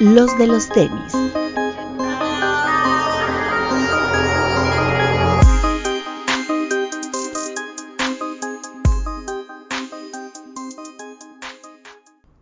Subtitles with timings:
[0.00, 1.12] los de los tenis.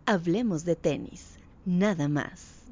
[0.05, 2.63] Hablemos de tenis, nada más.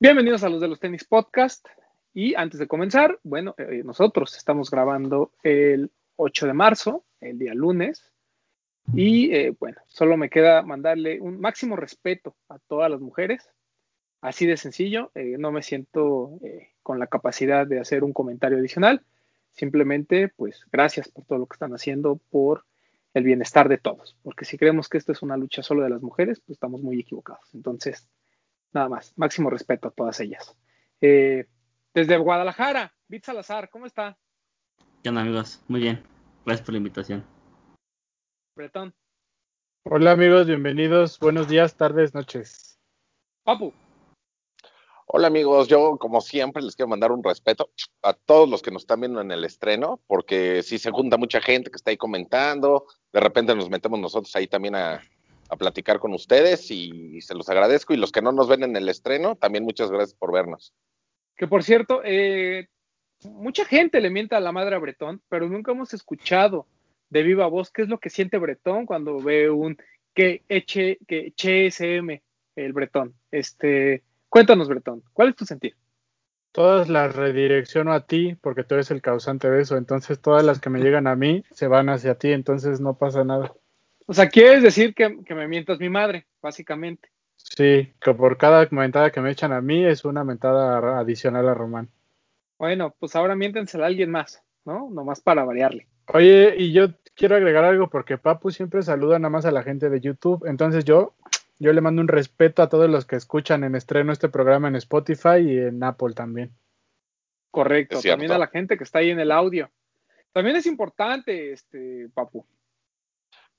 [0.00, 1.68] Bienvenidos a los de los tenis podcast.
[2.12, 7.54] Y antes de comenzar, bueno, eh, nosotros estamos grabando el 8 de marzo, el día
[7.54, 8.13] lunes.
[8.92, 13.50] Y eh, bueno, solo me queda mandarle un máximo respeto a todas las mujeres.
[14.20, 16.38] Así de sencillo, eh, no me siento
[16.82, 19.04] con la capacidad de hacer un comentario adicional.
[19.52, 22.64] Simplemente, pues gracias por todo lo que están haciendo por
[23.14, 26.02] el bienestar de todos, porque si creemos que esto es una lucha solo de las
[26.02, 27.54] mujeres, pues estamos muy equivocados.
[27.54, 28.08] Entonces,
[28.72, 30.56] nada más, máximo respeto a todas ellas.
[31.00, 31.46] Eh,
[31.94, 34.18] desde Guadalajara, Bit Salazar, ¿cómo está?
[35.02, 35.62] ¿Qué amigos?
[35.68, 36.02] Muy bien,
[36.44, 37.33] gracias por la invitación.
[38.56, 38.94] Bretón.
[39.82, 42.78] Hola amigos, bienvenidos, buenos días, tardes, noches.
[43.42, 43.72] Papu.
[45.06, 47.70] Hola amigos, yo como siempre les quiero mandar un respeto
[48.02, 51.40] a todos los que nos están viendo en el estreno, porque si se junta mucha
[51.40, 55.02] gente que está ahí comentando, de repente nos metemos nosotros ahí también a,
[55.58, 57.94] platicar con ustedes y se los agradezco.
[57.94, 60.74] Y los que no nos ven en el estreno, también muchas gracias por vernos.
[61.36, 62.66] Que por cierto, eh,
[63.22, 66.66] mucha gente le mienta a la madre a Bretón, pero nunca hemos escuchado
[67.14, 69.78] de viva voz qué es lo que siente Bretón cuando ve un
[70.12, 72.22] que eche, que SM
[72.56, 73.14] el Bretón.
[73.30, 74.02] Este,
[74.34, 75.76] Cuéntanos, Bretón, ¿cuál es tu sentir?
[76.50, 80.58] Todas las redirecciono a ti porque tú eres el causante de eso, entonces todas las
[80.58, 83.52] que me llegan a mí se van hacia ti, entonces no pasa nada.
[84.06, 87.10] O sea, quieres decir que, me mientas mi madre, básicamente.
[87.36, 91.54] Sí, que por cada mentada que me echan a mí es una mentada adicional a
[91.54, 91.90] Román.
[92.58, 94.90] Bueno, pues ahora miéntensela a alguien más, ¿no?
[94.90, 95.86] Nomás para variarle.
[96.12, 99.88] Oye, y yo quiero agregar algo porque Papu siempre saluda nada más a la gente
[99.88, 101.14] de YouTube, entonces yo
[101.58, 104.76] yo le mando un respeto a todos los que escuchan en estreno este programa en
[104.76, 106.52] Spotify y en Apple también.
[107.50, 109.70] Correcto, también a la gente que está ahí en el audio.
[110.32, 112.44] También es importante, este, Papu.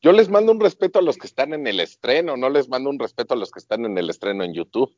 [0.01, 2.89] Yo les mando un respeto a los que están en el estreno, no les mando
[2.89, 4.93] un respeto a los que están en el estreno en YouTube.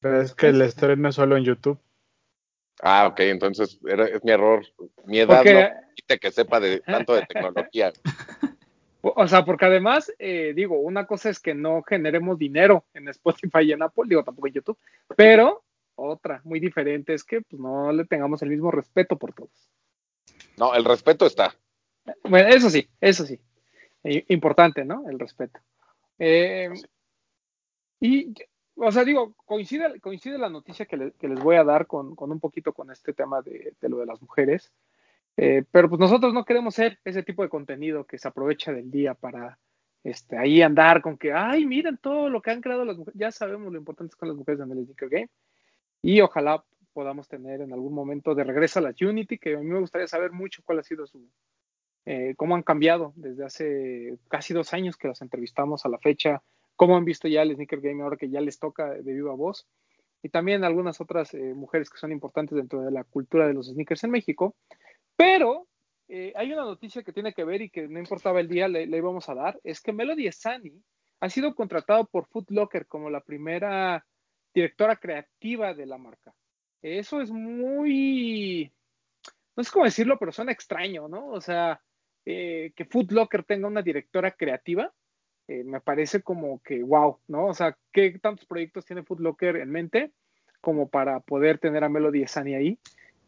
[0.00, 1.78] Pero es que el estreno es solo en YouTube.
[2.80, 4.64] Ah, ok, entonces es mi error.
[5.04, 7.92] Mi edad no que sepa de tanto de tecnología.
[9.04, 13.62] O sea, porque además, eh, digo, una cosa es que no generemos dinero en Spotify
[13.64, 14.78] y en Apple, digo, tampoco en YouTube,
[15.16, 15.64] pero
[15.96, 19.72] otra muy diferente es que pues, no le tengamos el mismo respeto por todos.
[20.56, 21.52] No, el respeto está.
[22.22, 23.40] Bueno, eso sí, eso sí.
[24.28, 25.08] Importante, ¿no?
[25.10, 25.58] El respeto.
[26.20, 26.70] Eh,
[27.98, 28.32] y,
[28.76, 32.72] o sea, digo, coincide, coincide la noticia que, les voy a dar con, un poquito
[32.72, 34.72] con este tema de, lo de las mujeres.
[35.36, 38.90] Eh, pero pues nosotros no queremos ser ese tipo de contenido que se aprovecha del
[38.90, 39.58] día para
[40.04, 43.18] este, ahí andar con que, ay, miren todo lo que han creado las mujeres.
[43.18, 45.30] Ya sabemos lo importante con las mujeres en el Sneaker Game.
[46.02, 49.66] Y ojalá podamos tener en algún momento de regreso a la Unity, que a mí
[49.66, 51.26] me gustaría saber mucho cuál ha sido su,
[52.04, 56.42] eh, cómo han cambiado desde hace casi dos años que las entrevistamos a la fecha,
[56.76, 59.66] cómo han visto ya el Sneaker Game ahora que ya les toca de viva voz,
[60.22, 63.66] y también algunas otras eh, mujeres que son importantes dentro de la cultura de los
[63.66, 64.54] sneakers en México.
[65.16, 65.66] Pero
[66.08, 68.84] eh, hay una noticia que tiene que ver y que no importaba el día, le,
[68.84, 70.72] íbamos a dar, es que Melody Esani
[71.20, 74.04] ha sido contratado por Foot Locker como la primera
[74.54, 76.34] directora creativa de la marca.
[76.82, 78.72] Eso es muy,
[79.56, 81.28] no sé cómo decirlo, pero suena extraño, ¿no?
[81.28, 81.80] O sea,
[82.24, 84.92] eh, que Foot Locker tenga una directora creativa,
[85.48, 87.46] eh, me parece como que wow, ¿no?
[87.46, 90.10] O sea, ¿qué tantos proyectos tiene Foot Locker en mente
[90.60, 92.78] como para poder tener a Melody Esani ahí?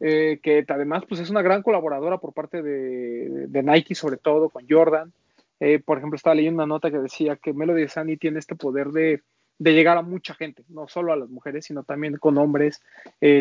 [0.00, 4.66] Eh, que además pues es una gran colaboradora por parte de, Nike, sobre todo con
[4.69, 5.12] Jordan.
[5.60, 8.88] Eh, por ejemplo, estaba leyendo una nota que decía que Melody Sani tiene este poder
[8.88, 9.22] de,
[9.58, 12.82] llegar a mucha gente, no solo a las mujeres, sino también con hombres.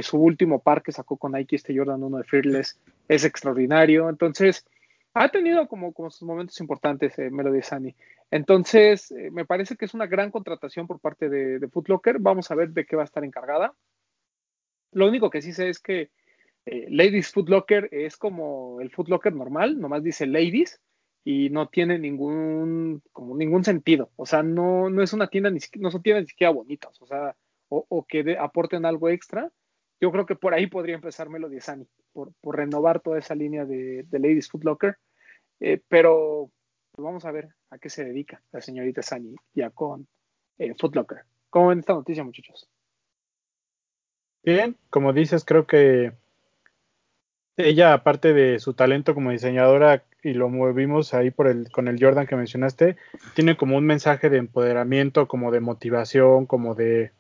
[0.02, 4.10] Su último par que sacó con Nike, este Jordan 1 de Fearless, es extraordinario.
[4.10, 4.66] Entonces,
[5.14, 7.96] ha tenido como, como sus momentos importantes Melody Sani.
[8.32, 12.20] Entonces, me parece que es una gran contratación por parte de, de Foot Locker.
[12.20, 13.76] Vamos a ver de qué va a estar encargada.
[14.92, 16.10] Lo único que sí sé es que
[16.66, 20.80] eh, ladies Foot Locker es como el Foot Locker normal, nomás dice Ladies
[21.26, 24.12] y no tiene ningún, como ningún sentido.
[24.16, 27.06] O sea, no, no es una tienda, ni no son tiendas ni siquiera bonitas, o
[27.06, 27.36] sea,
[27.70, 29.52] o, que aporten algo extra.
[30.04, 34.06] Yo creo que por ahí podría empezar Melody Sani, por, renovar toda esa línea de,
[34.12, 34.98] Ladies Foot Locker.
[35.62, 36.52] Eh, pero
[36.92, 40.06] pues vamos a ver a qué se dedica la señorita Sani ya con
[40.58, 41.20] eh, Foot Locker.
[41.50, 42.68] ¿Cómo ven esta noticia, muchachos?
[44.44, 46.12] Bien, como dices, creo que
[47.56, 51.98] ella, aparte de su talento como diseñadora, y lo movimos ahí por el, con el
[51.98, 52.98] Jordan que mencionaste,
[53.36, 57.14] tiene como un mensaje de empoderamiento, como de motivación, como de,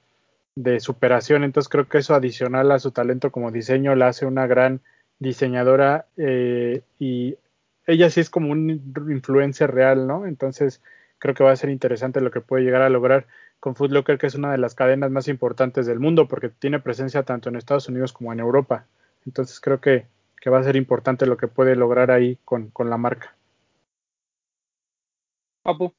[0.56, 1.44] de superación.
[1.44, 4.82] Entonces creo que eso adicional a su talento como diseño la hace una gran
[5.20, 7.38] diseñadora eh, y
[7.86, 8.70] ella sí es como un
[9.10, 10.26] influencer real, ¿no?
[10.26, 10.82] Entonces
[11.20, 13.28] creo que va a ser interesante lo que puede llegar a lograr
[13.60, 16.80] con Foot Locker, que es una de las cadenas más importantes del mundo, porque tiene
[16.80, 18.88] presencia tanto en Estados Unidos como en Europa.
[19.26, 20.06] Entonces creo que,
[20.42, 23.36] que va a ser importante lo que puede lograr ahí con, con la marca.
[25.64, 25.94] Papu.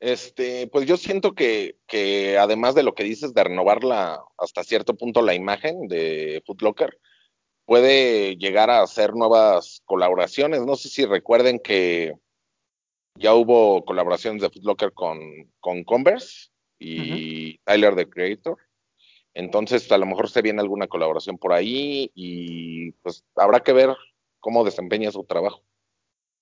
[0.00, 4.62] Este, pues yo siento que, que además de lo que dices de renovar la, hasta
[4.62, 6.98] cierto punto la imagen de Foot Locker,
[7.64, 10.64] puede llegar a hacer nuevas colaboraciones.
[10.64, 12.14] No sé si recuerden que
[13.16, 15.20] ya hubo colaboraciones de Footlocker con,
[15.60, 18.56] con Converse y Tyler the Creator.
[19.34, 23.94] Entonces, a lo mejor se viene alguna colaboración por ahí y pues habrá que ver
[24.40, 25.62] cómo desempeña su trabajo.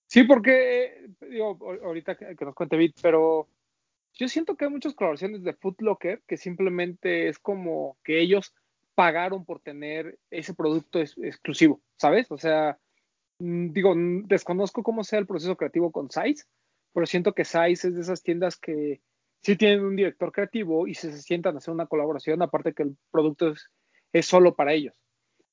[0.06, 3.48] Sí, porque, digo, ahorita que, nos cuente Bit, pero
[4.14, 8.54] yo siento que hay muchas colaboraciones de Footlocker que simplemente es como que ellos
[8.94, 12.30] pagaron por tener ese producto exclusivo, ¿sabes?
[12.30, 12.78] O sea,
[13.40, 13.94] mm, digo,
[14.24, 16.44] desconozco cómo sea el proceso creativo con Size,
[16.92, 19.02] pero siento que Size es de esas tiendas que
[19.42, 22.96] sí tienen un director creativo y se, sientan a hacer una colaboración, aparte que el
[23.10, 23.52] producto
[24.12, 24.94] es, solo para ellos.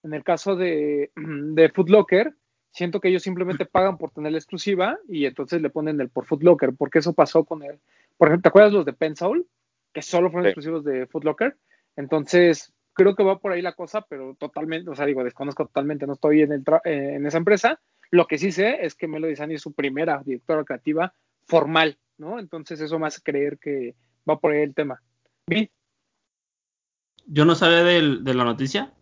[0.04, 2.34] En el caso de, de Footlocker,
[2.74, 6.26] siento que ellos simplemente pagan por tener la exclusiva y entonces le ponen el por
[6.26, 7.80] Footlocker, porque eso pasó con el,
[8.18, 9.48] por ejemplo, ¿te acuerdas los de Pensoul?
[9.94, 11.56] Que solo fueron exclusivos de Footlocker.
[11.96, 16.08] Entonces, creo que va por ahí la cosa, pero totalmente, o sea, digo, desconozco totalmente,
[16.08, 17.80] no estoy en, el en esa empresa.
[18.10, 21.14] Lo que sí sé es que Melody Sani es su primera directora creativa
[21.46, 22.40] formal, ¿no?
[22.40, 23.96] Entonces eso me hace creer que
[24.28, 25.02] va por ahí el tema.
[25.46, 25.70] ¿Vi?
[27.28, 28.94] Yo no sabía de la noticia,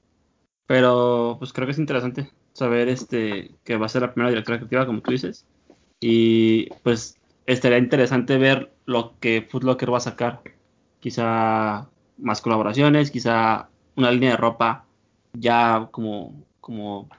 [0.67, 4.57] pero pues creo que es interesante saber este que va a ser la primera directora
[4.57, 5.45] creativa, como tú dices.
[6.00, 10.42] Y pues estaría interesante ver lo que Footlocker va a sacar.
[11.00, 14.86] Quizá más colaboraciones, quizá una línea de ropa
[15.33, 17.09] ya como, como,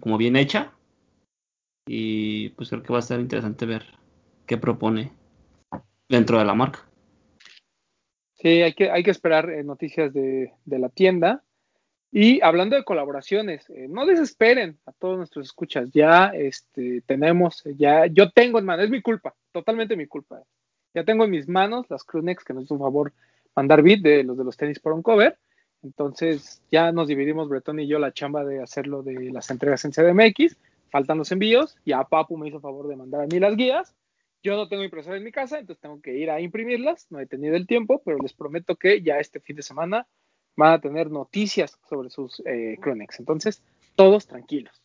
[0.00, 0.72] como bien hecha.
[1.86, 3.84] Y pues creo que va a estar interesante ver
[4.46, 5.12] que propone
[6.08, 6.90] dentro de la marca.
[8.34, 11.44] Sí, hay que, hay que esperar eh, noticias de, la tienda.
[12.12, 15.90] Y hablando de colaboraciones, eh, no desesperen a todos nuestros escuchas.
[15.92, 20.42] Ya este, tenemos, ya yo tengo en mano, es mi culpa, totalmente mi culpa.
[20.92, 23.12] Ya tengo en mis manos las Clunex que nos hizo un favor
[23.54, 25.38] mandar bit de los de los tenis por un cover.
[25.82, 29.92] Entonces ya nos dividimos Bretón y yo la chamba de hacerlo de las entregas en
[29.92, 30.56] CDMX.
[30.90, 31.76] Faltan los envíos.
[31.86, 33.94] Ya Papu me hizo favor de mandar a mí las guías.
[34.42, 37.06] Yo no tengo impresora en mi casa, entonces tengo que ir a imprimirlas.
[37.10, 40.06] No he tenido el tiempo, pero les prometo que ya este fin de semana
[40.56, 42.78] van a tener noticias sobre sus eh,
[43.18, 43.62] Entonces,
[43.94, 44.82] todos tranquilos.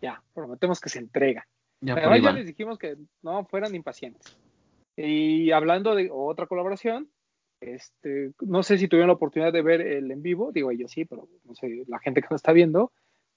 [0.00, 1.46] Ya, prometemos que se entrega.
[1.80, 4.36] Ya, Además, ya les dijimos que no fueran impacientes.
[4.96, 7.10] Y hablando de otra colaboración,
[7.60, 11.04] este, no sé si tuvieron la oportunidad de ver el en vivo, digo yo sí,
[11.04, 12.92] pero no sé, la gente que nos está viendo,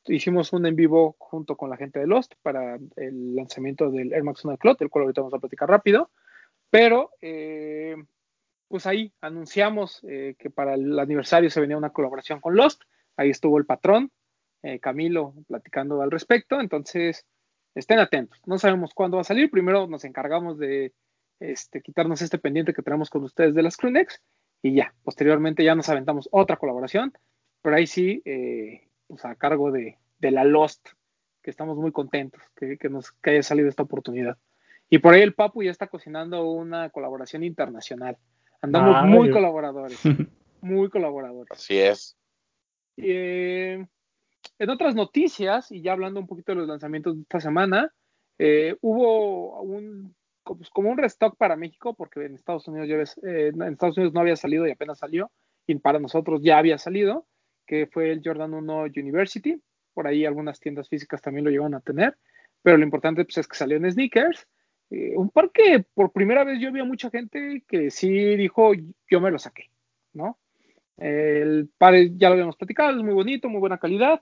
[0.05, 4.23] hicimos un en vivo junto con la gente de Lost para el lanzamiento del Air
[4.23, 6.11] Max 1 Clot, el cual ahorita vamos a platicar rápido,
[6.69, 7.95] pero eh,
[8.67, 12.83] pues ahí anunciamos eh, que para el aniversario se venía una colaboración con Lost,
[13.15, 14.11] ahí estuvo el patrón,
[14.63, 17.25] eh, Camilo, platicando al respecto, entonces
[17.75, 20.93] estén atentos, no sabemos cuándo va a salir, primero nos encargamos de
[21.39, 24.21] este, quitarnos este pendiente que tenemos con ustedes de las Clunex
[24.61, 27.13] y ya, posteriormente ya nos aventamos otra colaboración,
[27.61, 28.23] pero ahí sí,
[29.07, 30.89] pues a cargo de, la Lost,
[31.41, 34.37] que estamos muy contentos que, nos que haya salido esta oportunidad.
[34.89, 38.17] Y por ahí el Papu ya está cocinando una colaboración internacional.
[38.61, 39.99] Andamos muy colaboradores,
[40.61, 41.51] muy colaboradores.
[41.51, 42.17] Así es.
[42.97, 43.85] Eh,
[44.59, 47.93] en otras noticias, y ya hablando un poquito de los lanzamientos de esta semana,
[48.39, 53.47] eh, hubo un pues, como un restock para México, porque en Estados Unidos ya eh,
[53.53, 55.31] en Estados Unidos no había salido y apenas salió,
[55.67, 57.27] y para nosotros ya había salido
[57.67, 59.61] que fue el Jordan 1 University.
[59.93, 62.17] Por ahí algunas tiendas físicas también lo llevan a tener,
[62.63, 64.47] pero lo importante pues, es que salió en sneakers.
[64.89, 68.71] Eh, un par que por primera vez yo vi a mucha gente que sí dijo,
[69.09, 69.69] yo me lo saqué,
[70.13, 70.37] ¿no?
[70.97, 74.21] El par ya lo habíamos platicado, es muy bonito, muy buena calidad,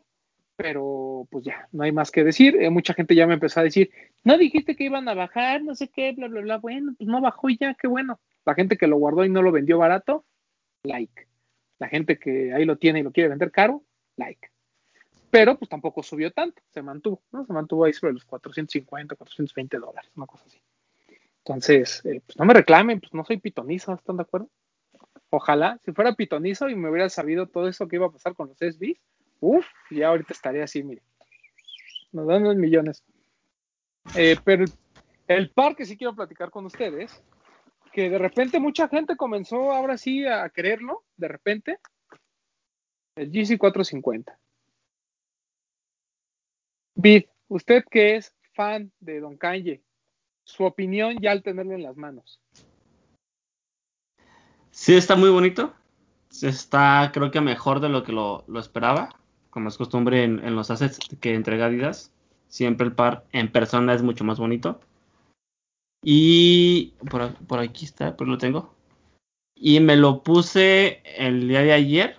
[0.55, 2.55] pero pues ya, no hay más que decir.
[2.61, 3.91] Eh, mucha gente ya me empezó a decir,
[4.23, 6.57] no dijiste que iban a bajar, no sé qué, bla, bla, bla.
[6.57, 8.19] Bueno, pues no bajó ya, qué bueno.
[8.45, 10.25] La gente que lo guardó y no lo vendió barato,
[10.83, 11.27] like.
[11.79, 13.83] La gente que ahí lo tiene y lo quiere vender caro,
[14.15, 14.49] like.
[15.29, 17.45] Pero pues tampoco subió tanto, se mantuvo, ¿no?
[17.45, 20.61] Se mantuvo ahí sobre los 450, 420 dólares, una cosa así.
[21.39, 24.49] Entonces, eh, pues no me reclamen, pues no soy pitonizo, ¿están de acuerdo?
[25.29, 28.49] Ojalá, si fuera pitonizo y me hubiera sabido todo eso que iba a pasar con
[28.49, 28.99] los SBs,
[29.41, 31.03] uff, ya ahorita estaría así, mire.
[32.11, 33.03] Nos dan unos millones.
[34.15, 34.65] Eh, pero
[35.27, 37.21] el par que sí quiero platicar con ustedes,
[37.91, 41.79] que de repente mucha gente comenzó ahora sí a quererlo, de repente,
[43.15, 44.35] el GC450.
[46.95, 49.81] Vid, usted que es fan de Don Kanye,
[50.43, 52.39] su opinión ya al tenerlo en las manos.
[54.71, 55.73] Sí, está muy bonito.
[56.41, 59.09] Está, creo que mejor de lo que lo, esperaba.
[59.49, 62.11] Como es costumbre en, en, los assets que entrega Adidas.
[62.49, 64.81] Siempre el par en persona es mucho más bonito.
[66.03, 68.75] Y por, por aquí está, pues lo tengo.
[69.55, 72.17] Y me lo puse el día de ayer,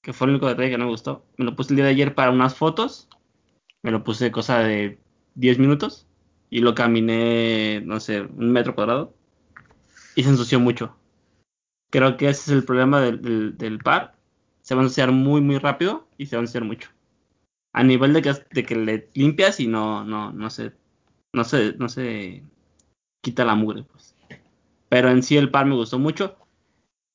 [0.00, 1.22] que fue el único detalle que no me gustó.
[1.36, 3.09] Me lo puse el día de ayer para unas fotos.
[3.82, 4.98] Me lo puse cosa de
[5.34, 6.06] 10 minutos.
[6.50, 9.14] Y lo caminé, no sé, un metro cuadrado.
[10.16, 10.96] Y se ensució mucho.
[11.90, 14.16] Creo que ese es el problema del, del, par.
[14.62, 16.90] Se va a ensuciar muy, muy rápido y se va a ensuciar mucho.
[17.72, 20.72] A nivel de que, de que le limpias y no, no, no se,
[21.32, 22.42] no se, no se
[23.22, 24.16] quita la mugre, pues.
[24.88, 26.36] Pero en sí el par me gustó mucho.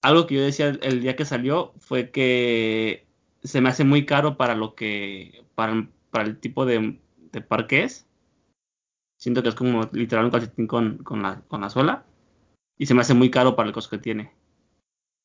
[0.01, 3.05] Algo que yo decía el, el día que salió fue que
[3.43, 7.67] se me hace muy caro para lo que, para, para el tipo de, de par
[7.67, 8.07] que es.
[9.19, 12.05] Siento que es como literal un calcetín con, con, la, con la suela.
[12.77, 14.31] Y se me hace muy caro para el costo que tiene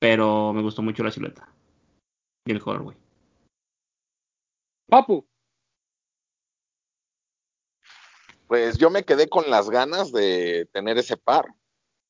[0.01, 1.47] pero me gustó mucho la silueta
[2.47, 2.97] y el colorway.
[4.89, 5.25] Papu.
[8.49, 11.47] Pues yo me quedé con las ganas de tener ese par.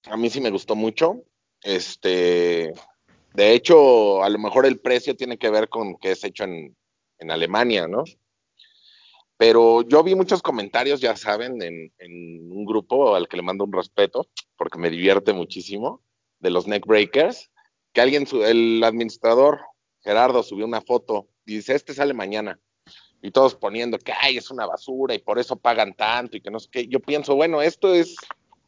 [0.05, 1.25] A mí sí me gustó mucho.
[1.63, 2.73] Este,
[3.35, 6.75] de hecho, a lo mejor el precio tiene que ver con que es hecho en,
[7.19, 8.05] en Alemania, ¿no?
[9.41, 13.73] Pero yo vi muchos comentarios, ya saben, en, un grupo al que le mando un
[13.73, 14.27] respeto,
[14.59, 16.03] porque me divierte muchísimo,
[16.41, 17.51] de los neckbreakers,
[17.95, 19.63] que alguien, el administrador
[20.03, 22.61] Gerardo subió una foto y dice, este sale mañana.
[23.23, 26.51] Y todos poniendo que, ay, es una basura y por eso pagan tanto y que
[26.51, 26.87] no sé qué.
[26.87, 28.17] Yo pienso, bueno, esto es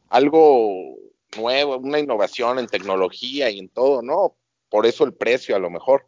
[0.09, 0.97] algo
[1.37, 4.37] nuevo, una innovación en tecnología y en todo, ¿no?
[4.71, 6.07] Por eso el precio a lo mejor.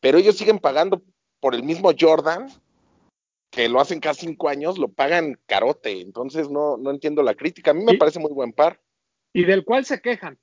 [0.00, 1.02] Pero ellos siguen pagando
[1.38, 2.48] por el mismo Jordan,
[3.52, 6.00] que lo hacen cada cinco años, lo pagan carote.
[6.00, 7.70] Entonces no, no entiendo la crítica.
[7.70, 7.96] A mí me ¿Y?
[7.98, 8.80] parece muy buen par.
[9.34, 10.38] Y del cual se quejan.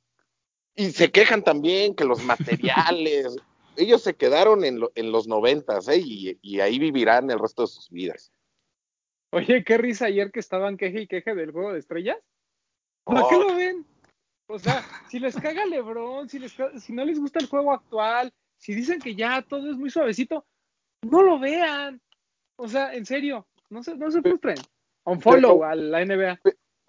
[0.76, 3.36] Y se quejan también que los materiales,
[3.76, 5.98] ellos se quedaron en, lo, en los noventas, ¿eh?
[5.98, 8.32] Y, y, ahí vivirán el resto de sus vidas.
[9.32, 12.18] Oye, qué risa ayer que estaban queje y queje del juego de estrellas.
[13.04, 13.28] ¿Por oh.
[13.28, 13.86] qué lo ven?
[14.48, 18.32] O sea, si les caga Lebron, si, les, si no les gusta el juego actual,
[18.58, 20.46] si dicen que ya todo es muy suavecito,
[21.02, 22.00] no lo vean.
[22.60, 24.58] O sea, en serio, no se, no se frustren.
[25.06, 26.40] Un follow pero, a la NBA.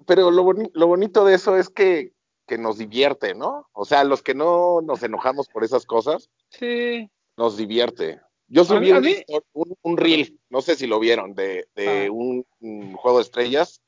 [0.06, 2.12] Pero lo, boni lo bonito de eso es que
[2.50, 3.68] que nos divierte, ¿no?
[3.72, 7.08] O sea, los que no nos enojamos por esas cosas, sí.
[7.36, 8.20] nos divierte.
[8.48, 9.06] Yo subí un,
[9.52, 12.10] un, un, reel, no sé si lo vieron, de, de ah.
[12.10, 13.80] un, un, juego de estrellas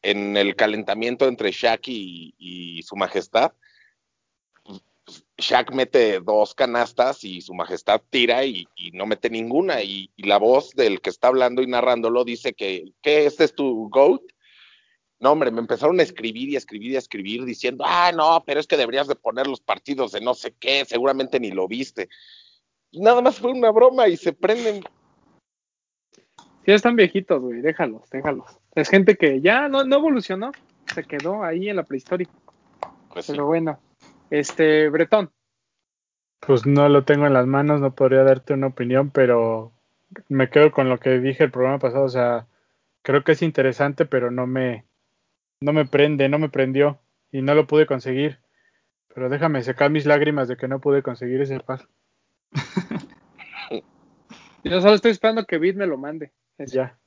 [0.00, 3.52] en el calentamiento entre Shaq y, y, su majestad.
[5.36, 9.82] Shaq mete dos canastas y su majestad tira y, y no mete ninguna.
[9.82, 13.88] Y, la voz del que está hablando y narrándolo dice que, que este es tu
[13.90, 14.22] GOAT
[15.24, 18.42] no, hombre, me empezaron a escribir y a escribir y a escribir diciendo, ah, no,
[18.44, 21.66] pero es que deberías de poner los partidos de no sé qué, seguramente ni lo
[21.66, 22.10] viste.
[22.90, 24.82] Y nada más fue una broma y se prenden.
[26.66, 28.46] Sí, están viejitos, güey, déjalos, déjalos.
[28.74, 30.52] Es gente que ya no, no evolucionó,
[30.94, 32.28] se quedó ahí en la prehistoria.
[33.10, 33.46] Pues pero sí.
[33.46, 33.78] bueno,
[34.38, 35.30] este, Bretón.
[36.40, 39.72] Pues no lo tengo en las manos, no podría darte una opinión, pero
[40.28, 42.46] me quedo con lo que dije el programa pasado, o sea,
[43.02, 44.84] creo que es interesante, pero no me,
[45.60, 47.00] no me prende, no me prendió
[47.32, 48.40] y no lo pude conseguir.
[49.14, 51.88] Pero déjame secar mis lágrimas de que no pude conseguir ese par.
[54.64, 56.32] Yo solo estoy esperando que Vid me lo mande.
[56.58, 56.74] Eso.
[56.74, 56.98] Ya.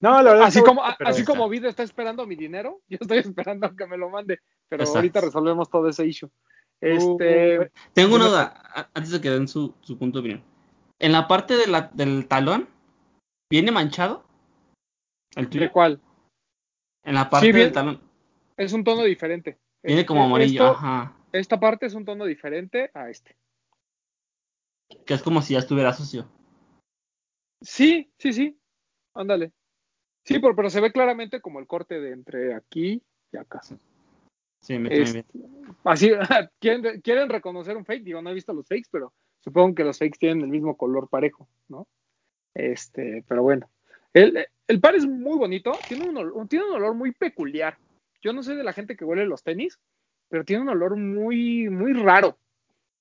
[0.00, 3.74] No, la verdad así como así como Vid está esperando mi dinero, yo estoy esperando
[3.74, 4.98] que me lo mande, pero Exacto.
[4.98, 6.30] ahorita resolvemos todo ese issue.
[6.80, 10.44] Este, uh, tengo una duda antes de que den su, su punto de opinión.
[10.98, 12.68] En la parte de la, del talón
[13.50, 14.24] viene manchado.
[15.34, 15.64] ¿El tuyo?
[15.64, 16.00] ¿De cuál?
[17.04, 18.00] En la parte sí, bien, del talón.
[18.56, 19.58] Es un tono diferente.
[19.82, 21.16] Viene como amarillo, Esto, ajá.
[21.32, 23.36] Esta parte es un tono diferente a este.
[25.04, 26.28] Que es como si ya estuviera sucio.
[27.60, 28.58] Sí, sí, sí.
[29.14, 29.52] Ándale.
[30.24, 33.62] Sí, pero, pero se ve claramente como el corte de entre aquí y acá.
[33.62, 33.76] Sí,
[34.66, 35.24] sí me es.
[35.84, 36.10] Así,
[36.60, 38.02] ¿quieren, ¿quieren reconocer un fake?
[38.02, 41.08] Digo, no he visto los fakes, pero supongo que los fakes tienen el mismo color
[41.08, 41.86] parejo, ¿no?
[42.54, 43.70] Este, pero bueno.
[44.12, 47.76] El, el par es muy bonito, tiene un, olor, tiene un olor muy peculiar.
[48.22, 49.78] Yo no sé de la gente que huele los tenis,
[50.28, 52.38] pero tiene un olor muy, muy raro.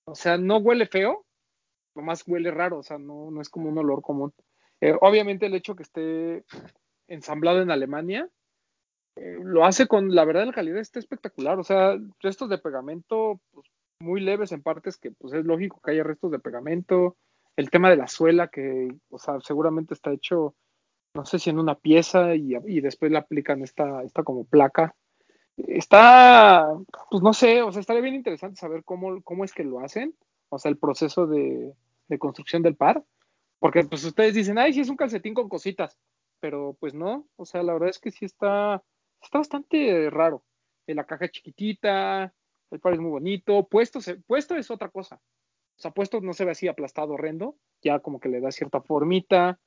[0.06, 1.26] O sea, no huele feo,
[1.96, 4.34] nomás huele raro, o sea, no, no es como un olor común.
[4.82, 6.44] Eh, obviamente el hecho que esté
[7.08, 8.30] ensamblado en Alemania.
[9.16, 11.60] Eh, lo hace con, la verdad, la calidad está espectacular.
[11.60, 13.68] O sea, restos de pegamento pues,
[14.00, 17.16] muy leves en partes que pues es lógico que haya restos de pegamento.
[17.56, 20.56] El tema de la suela que, o sea, seguramente está hecho,
[21.14, 24.94] no sé si en una pieza y, y después le aplican esta, esta como placa.
[25.58, 26.68] Está,
[27.10, 30.14] pues no sé, o sea, estaría bien interesante saber cómo, cómo es que lo hacen,
[30.50, 31.74] o sea, el proceso de,
[32.10, 33.06] de construcción del par,
[33.60, 35.98] porque pues ustedes dicen, ay, sí es un calcetín con cositas,
[36.42, 38.84] pero pues no, o sea, la verdad es que sí está,
[39.26, 40.44] está bastante raro.
[40.88, 42.34] La caja chiquitita,
[42.72, 45.16] el par es muy bonito, puesto, puesto es otra cosa.
[45.78, 48.82] O sea, puesto no se ve así aplastado, horrendo, ya como que le da cierta
[48.82, 49.60] formita.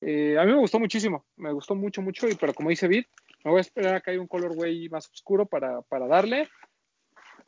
[0.00, 3.04] Eh, a mí me gustó muchísimo, me gustó mucho, mucho, y pero como dice Vid,
[3.44, 6.48] me voy a esperar a que haya un colorway más oscuro para, para darle.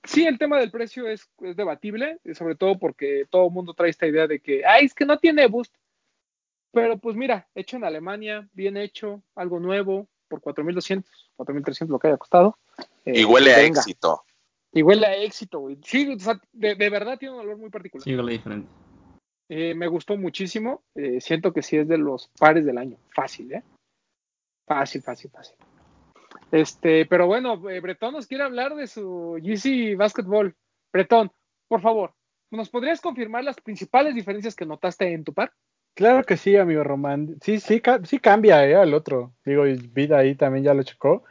[0.05, 3.91] Sí, el tema del precio es, es, debatible, sobre todo porque todo el mundo trae
[3.91, 5.75] esta idea de que, ay, es que no tiene boost.
[6.73, 10.09] Pero pues mira, hecho en Alemania, bien hecho, algo nuevo,
[10.41, 11.05] por 4.200,
[11.37, 12.59] 4.300 lo que haya costado.
[13.05, 13.81] Eh, y huele a venga.
[13.81, 14.23] éxito.
[14.73, 15.79] Y huele a éxito, güey.
[15.85, 18.03] Sí, o sea, de, de, verdad tiene un olor muy particular.
[18.03, 18.69] Sí, huele diferente.
[19.49, 20.83] Eh, me gustó muchísimo.
[20.95, 22.97] Eh, siento que sí es de los pares del año.
[23.15, 23.63] Fácil, ¿eh?
[24.67, 25.57] Fácil, fácil, fácil.
[26.51, 30.57] Este, pero bueno, eh, Bretón nos quiere hablar de su GC Basketball.
[30.91, 31.31] Bretón,
[31.69, 32.15] por favor,
[32.51, 35.53] ¿nos podrías confirmar las principales diferencias que notaste en tu par?
[35.95, 37.37] Claro que sí, amigo Román.
[37.43, 39.33] Sí, sí, sí cambia eh, al otro.
[39.45, 41.25] Digo, Vida ahí también ya lo checó.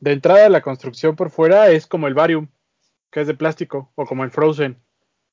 [0.00, 2.48] De entrada, la construcción por fuera es como el Varium,
[3.10, 4.78] que es de plástico, o como el Frozen,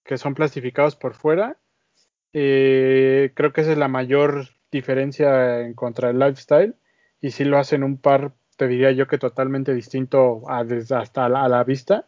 [0.03, 1.57] que son plastificados por fuera.
[2.33, 6.75] Eh, creo que esa es la mayor diferencia en contra el Lifestyle.
[7.21, 10.65] Y si lo hacen un par te diría yo que totalmente distinto a,
[10.97, 12.07] hasta la, a la vista.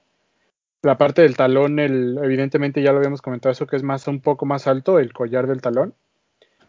[0.82, 4.22] La parte del talón, el, evidentemente ya lo habíamos comentado, eso que es más un
[4.22, 5.96] poco más alto, el collar del talón,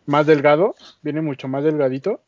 [0.08, 2.20] más delgado, viene mucho más delgadito.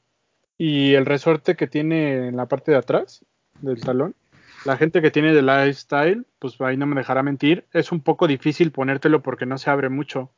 [0.57, 3.25] Y el resorte que tiene en la parte de atrás
[3.61, 4.15] del talón,
[4.65, 8.27] la gente que tiene de lifestyle, pues ahí no me dejará mentir, es un poco
[8.27, 10.31] difícil ponértelo porque no se abre mucho.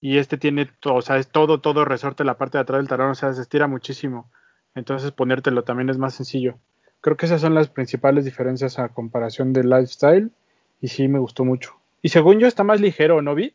[0.00, 2.88] Y este tiene todo, o sea, es todo, todo resorte la parte de atrás del
[2.88, 4.30] talón, o sea, se estira muchísimo
[4.78, 6.58] entonces ponértelo también es más sencillo.
[7.00, 10.30] Creo que esas son las principales diferencias a comparación del lifestyle
[10.80, 11.74] y sí me gustó mucho.
[12.02, 13.54] Y según yo está más ligero, ¿no vi?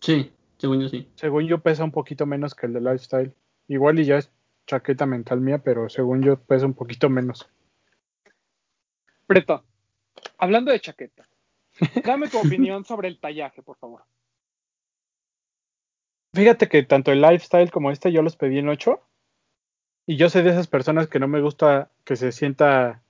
[0.00, 0.32] Sí,
[0.64, 1.06] según yo sí.
[1.14, 3.34] Según yo pesa un poquito menos que el de lifestyle.
[3.68, 4.32] Igual y ya es
[4.66, 7.46] chaqueta mental mía, pero según yo pesa un poquito menos.
[9.26, 9.62] Preto,
[10.38, 11.28] hablando de chaqueta,
[12.04, 14.04] dame tu opinión sobre el tallaje, por favor.
[16.32, 19.02] Fíjate que tanto el lifestyle como este yo los pedí en 8
[20.06, 23.02] y yo soy de esas personas que no me gusta que se sienta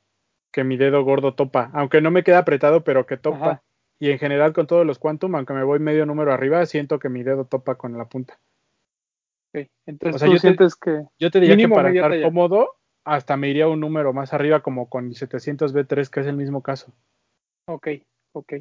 [0.50, 3.46] que mi dedo gordo topa, aunque no me queda apretado, pero que topa.
[3.46, 3.62] Ajá.
[4.04, 7.08] Y en general con todos los Quantum, aunque me voy medio número arriba, siento que
[7.08, 8.38] mi dedo topa con la punta.
[9.48, 9.70] Okay.
[9.86, 12.26] Entonces, o sea, yo sientes te, que yo te diría que para estar talla.
[12.26, 16.36] cómodo, hasta me iría un número más arriba, como con el 700B3, que es el
[16.36, 16.92] mismo caso.
[17.66, 17.88] Ok,
[18.32, 18.52] ok.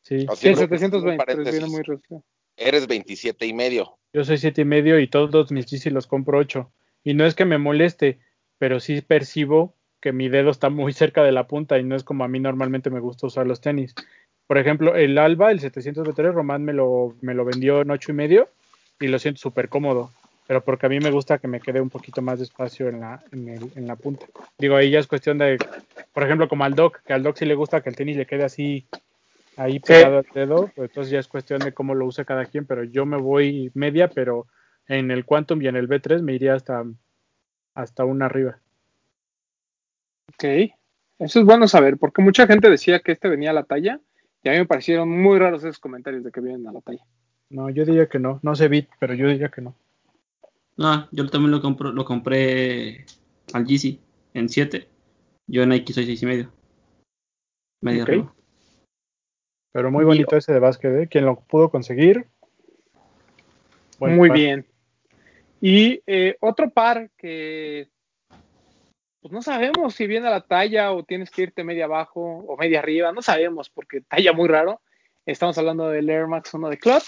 [0.00, 2.24] Sí, sí el 720 viene muy reducido.
[2.56, 3.98] Eres 27 y medio.
[4.14, 6.72] Yo soy 7 y medio y todos mis GC los compro 8.
[7.04, 8.18] Y no es que me moleste,
[8.56, 12.04] pero sí percibo que mi dedo está muy cerca de la punta y no es
[12.04, 13.94] como a mí normalmente me gusta usar los tenis.
[14.46, 18.14] Por ejemplo, el Alba, el 723, Román me lo, me lo vendió en ocho y
[18.14, 18.48] medio
[19.00, 20.12] y lo siento súper cómodo,
[20.46, 23.00] pero porque a mí me gusta que me quede un poquito más de espacio en
[23.00, 24.26] la, en, el, en la punta.
[24.58, 25.58] Digo, ahí ya es cuestión de,
[26.12, 28.26] por ejemplo, como al Doc, que al Doc sí le gusta que el tenis le
[28.26, 28.86] quede así,
[29.56, 30.28] ahí pegado sí.
[30.28, 33.04] al dedo, pues entonces ya es cuestión de cómo lo use cada quien, pero yo
[33.04, 34.46] me voy media, pero
[34.86, 36.84] en el Quantum y en el B3 me iría hasta,
[37.74, 38.60] hasta una arriba.
[40.34, 40.44] Ok,
[41.18, 44.00] eso es bueno saber, porque mucha gente decía que este venía a la talla
[44.46, 47.04] y a mí me parecieron muy raros esos comentarios de que vienen a la talla.
[47.50, 49.74] No, yo diría que no, no sé bit, pero yo diría que no.
[50.76, 53.06] No, yo también lo, compro, lo compré
[53.52, 53.98] al GC
[54.34, 54.88] en 7.
[55.48, 56.52] Yo en Nike soy 6 y medio.
[57.82, 58.14] Media okay.
[58.18, 58.34] arriba.
[59.72, 61.08] Pero muy bonito y, ese de básquet, ¿eh?
[61.08, 62.28] Quien lo pudo conseguir,
[63.98, 64.38] Buen Muy par.
[64.38, 64.66] bien.
[65.60, 67.88] Y eh, otro par que
[69.26, 72.56] pues no sabemos si viene a la talla o tienes que irte media abajo o
[72.56, 74.80] media arriba, no sabemos porque talla muy raro.
[75.24, 77.02] Estamos hablando del Air Max 1 de Club,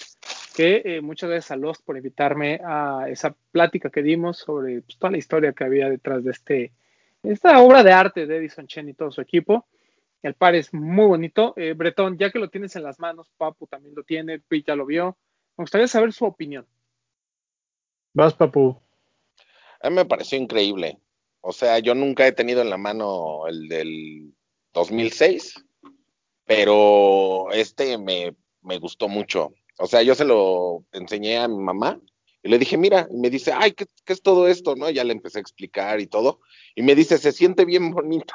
[0.57, 4.99] que eh, muchas gracias a Lost por invitarme a esa plática que dimos sobre pues,
[4.99, 6.73] toda la historia que había detrás de este,
[7.23, 9.69] esta obra de arte de Edison Chen y todo su equipo.
[10.21, 11.55] El par es muy bonito.
[11.57, 14.75] Eh, Bretón, ya que lo tienes en las manos, Papu también lo tiene, Pete ya
[14.75, 15.17] lo vio.
[15.57, 16.67] Me gustaría saber su opinión.
[18.13, 18.77] Vas, Papu.
[19.81, 20.99] A mí me pareció increíble.
[21.49, 24.35] O sea, yo nunca he tenido en la mano el del
[24.75, 25.55] 2006,
[26.45, 29.55] pero este me, me gustó mucho.
[29.79, 32.03] O sea, yo se lo enseñé a mi mamá
[32.43, 34.77] y le dije, mira, y me dice, ay, ¿qué, ¿qué, es todo esto?
[34.77, 34.91] ¿No?
[34.91, 36.41] Ya le empecé a explicar y todo.
[36.75, 38.35] Y me dice, se siente bien bonito.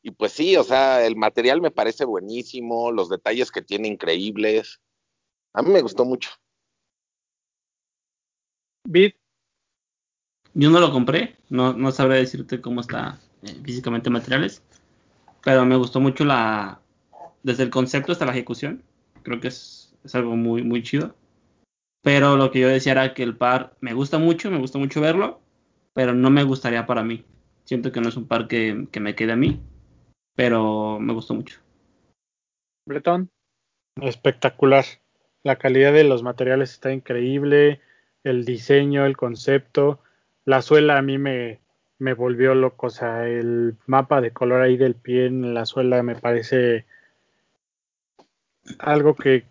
[0.00, 4.80] Y pues sí, o sea, el material me parece buenísimo, los detalles que tiene increíbles.
[5.52, 6.30] A mí me gustó mucho.
[8.84, 9.14] Bid.
[10.54, 14.62] Yo no lo compré, no, no sabré decirte cómo está eh, físicamente materiales,
[15.42, 16.80] pero me gustó mucho la,
[17.42, 18.82] desde el concepto hasta la ejecución,
[19.22, 21.14] creo que es, es algo muy, muy chido.
[22.02, 25.00] Pero lo que yo decía era que el par me gusta mucho, me gusta mucho
[25.00, 25.40] verlo,
[25.92, 27.24] pero no me gustaría para mí.
[27.64, 29.60] Siento que no es un par que, que me quede a mí,
[30.34, 31.60] pero me gustó mucho.
[32.86, 33.30] Bretón.
[34.00, 34.84] Espectacular.
[35.44, 37.80] La calidad de los materiales está increíble,
[38.24, 40.00] el diseño, el concepto,
[40.44, 41.60] la suela a mí me,
[41.98, 46.02] me volvió loco, o sea, el mapa de color ahí del pie en la suela
[46.02, 46.84] me parece
[48.78, 49.44] algo que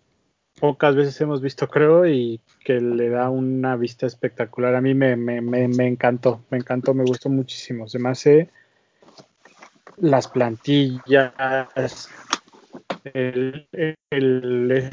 [0.60, 4.74] pocas veces hemos visto, creo, y que le da una vista espectacular.
[4.74, 7.88] A mí me, me, me, me encantó, me encantó, me gustó muchísimo.
[7.88, 8.50] Se me hace
[9.96, 11.32] las plantillas,
[13.04, 14.90] el, el, el,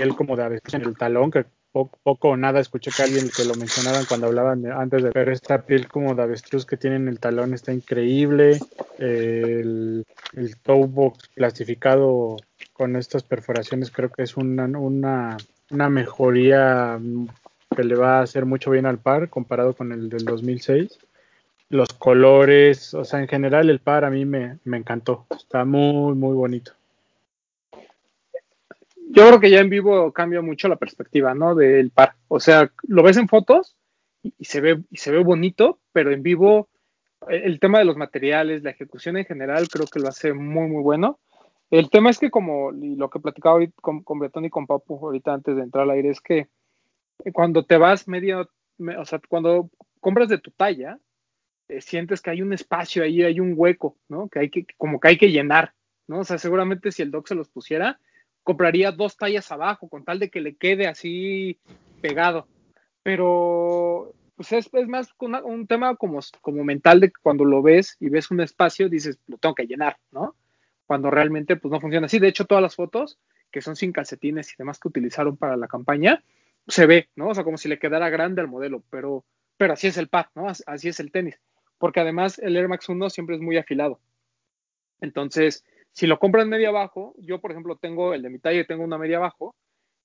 [0.00, 3.54] el como de en el talón, que poco, o nada escuché que alguien que lo
[3.54, 7.08] mencionaran cuando hablaban de, antes de ver esta piel como de avestruz que tiene en
[7.08, 8.60] el talón está increíble.
[8.98, 10.04] El,
[10.34, 12.36] el toe box plastificado
[12.72, 15.36] con estas perforaciones creo que es una, una,
[15.70, 17.00] una mejoría
[17.74, 20.98] que le va a hacer mucho bien al par comparado con el del 2006
[21.72, 26.14] los colores, o sea, en general el par a mí me, me encantó, está muy,
[26.14, 26.72] muy bonito.
[29.14, 31.54] Yo creo que ya en vivo cambia mucho la perspectiva, ¿no?
[31.54, 32.14] Del par.
[32.28, 33.76] O sea, lo ves en fotos
[34.22, 36.70] y, se ve, y se ve bonito, pero en vivo
[37.28, 40.82] el tema de los materiales, la ejecución en general, creo que lo hace muy, muy
[40.82, 41.20] bueno.
[41.70, 44.98] El tema es que como lo que platicaba ahorita con, con Bretón y con Papu
[45.04, 46.48] ahorita antes de entrar al aire, es que
[47.34, 48.48] cuando te vas medio,
[48.98, 49.68] o sea, cuando
[50.00, 50.98] compras de tu talla,
[51.68, 54.30] eh, sientes que hay un espacio ahí, hay un hueco, ¿no?
[54.30, 55.74] Que hay que, como que hay que llenar,
[56.06, 56.20] ¿no?
[56.20, 58.00] O sea, seguramente si el doc se los pusiera,
[58.42, 61.58] compraría dos tallas abajo, con tal de que le quede así
[62.00, 62.46] pegado.
[63.02, 67.62] Pero, pues es, es más una, un tema como, como mental de que cuando lo
[67.62, 70.36] ves y ves un espacio, dices, lo tengo que llenar, ¿no?
[70.86, 72.18] Cuando realmente, pues no funciona así.
[72.18, 73.18] De hecho, todas las fotos
[73.50, 76.22] que son sin calcetines y demás que utilizaron para la campaña,
[76.66, 77.28] se ve, ¿no?
[77.28, 79.24] O sea, como si le quedara grande al modelo, pero,
[79.56, 80.48] pero así es el pad, ¿no?
[80.48, 81.38] Así es el tenis
[81.82, 83.98] porque además el Air Max 1 siempre es muy afilado.
[85.00, 88.66] Entonces, si lo compran media abajo, yo por ejemplo tengo el de mi talla y
[88.66, 89.54] tengo una media abajo,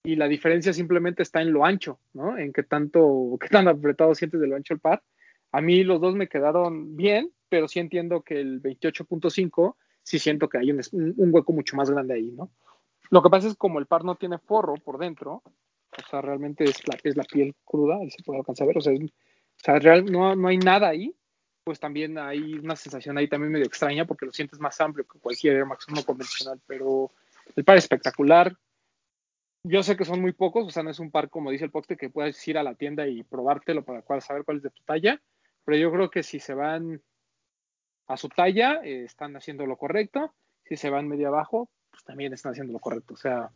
[0.04, 2.38] y la diferencia simplemente está en lo ancho, ¿no?
[2.38, 5.00] En qué tanto, qué tan apretado sientes de lo ancho el pad.
[5.52, 10.48] A mí los dos me quedaron bien, pero sí entiendo que el 28.5 sí siento
[10.48, 10.82] que hay un,
[11.18, 12.52] hueco mucho más grande ahí, ¿no?
[13.10, 16.66] Lo que pasa es como el par no tiene forro por dentro, o sea, realmente
[16.66, 20.36] es la, piel cruda, y se puede alcanzar a ver, o sea, es, real, no,
[20.36, 21.14] no hay nada ahí,
[21.68, 25.20] pues también hay una sensación ahí también medio extraña porque lo sientes más amplio que
[25.20, 27.12] cualquier Air Max 1 convencional, pero
[27.58, 28.56] el par espectacular.
[29.64, 31.72] Yo sé que son muy pocos, o sea, no es un par como dice el
[31.72, 34.82] Poxte que puedes ir a la tienda y probártelo para saber cuál es de tu
[34.84, 35.22] talla,
[35.66, 37.02] pero yo creo que si se van
[38.08, 42.32] a su talla, eh, están haciendo lo correcto, si se van medio abajo, pues también
[42.32, 43.50] están haciendo lo correcto, o sea,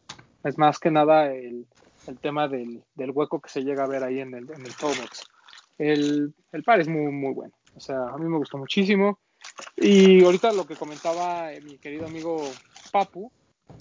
[0.43, 1.65] es más que nada el,
[2.07, 4.73] el tema del, del, hueco que se llega a ver ahí en el, en el.
[5.77, 7.53] El, el par es muy, muy bueno.
[7.75, 9.19] O sea, a mí me gustó muchísimo.
[9.75, 12.41] Y ahorita lo que comentaba mi querido amigo
[12.91, 13.31] Papu,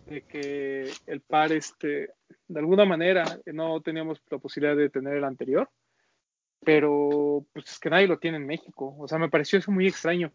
[0.07, 2.11] de que el par, este,
[2.49, 5.69] de alguna manera, no teníamos la posibilidad de tener el anterior,
[6.65, 8.95] pero pues es que nadie lo tiene en México.
[8.99, 10.33] O sea, me pareció eso muy extraño.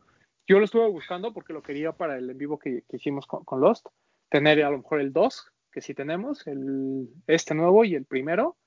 [0.48, 3.44] Yo lo estuve buscando porque lo quería para el en vivo que, que hicimos con,
[3.44, 3.88] con, Lost,
[4.30, 8.58] tener a lo mejor el 2, que sí tenemos, el, este nuevo y el primero,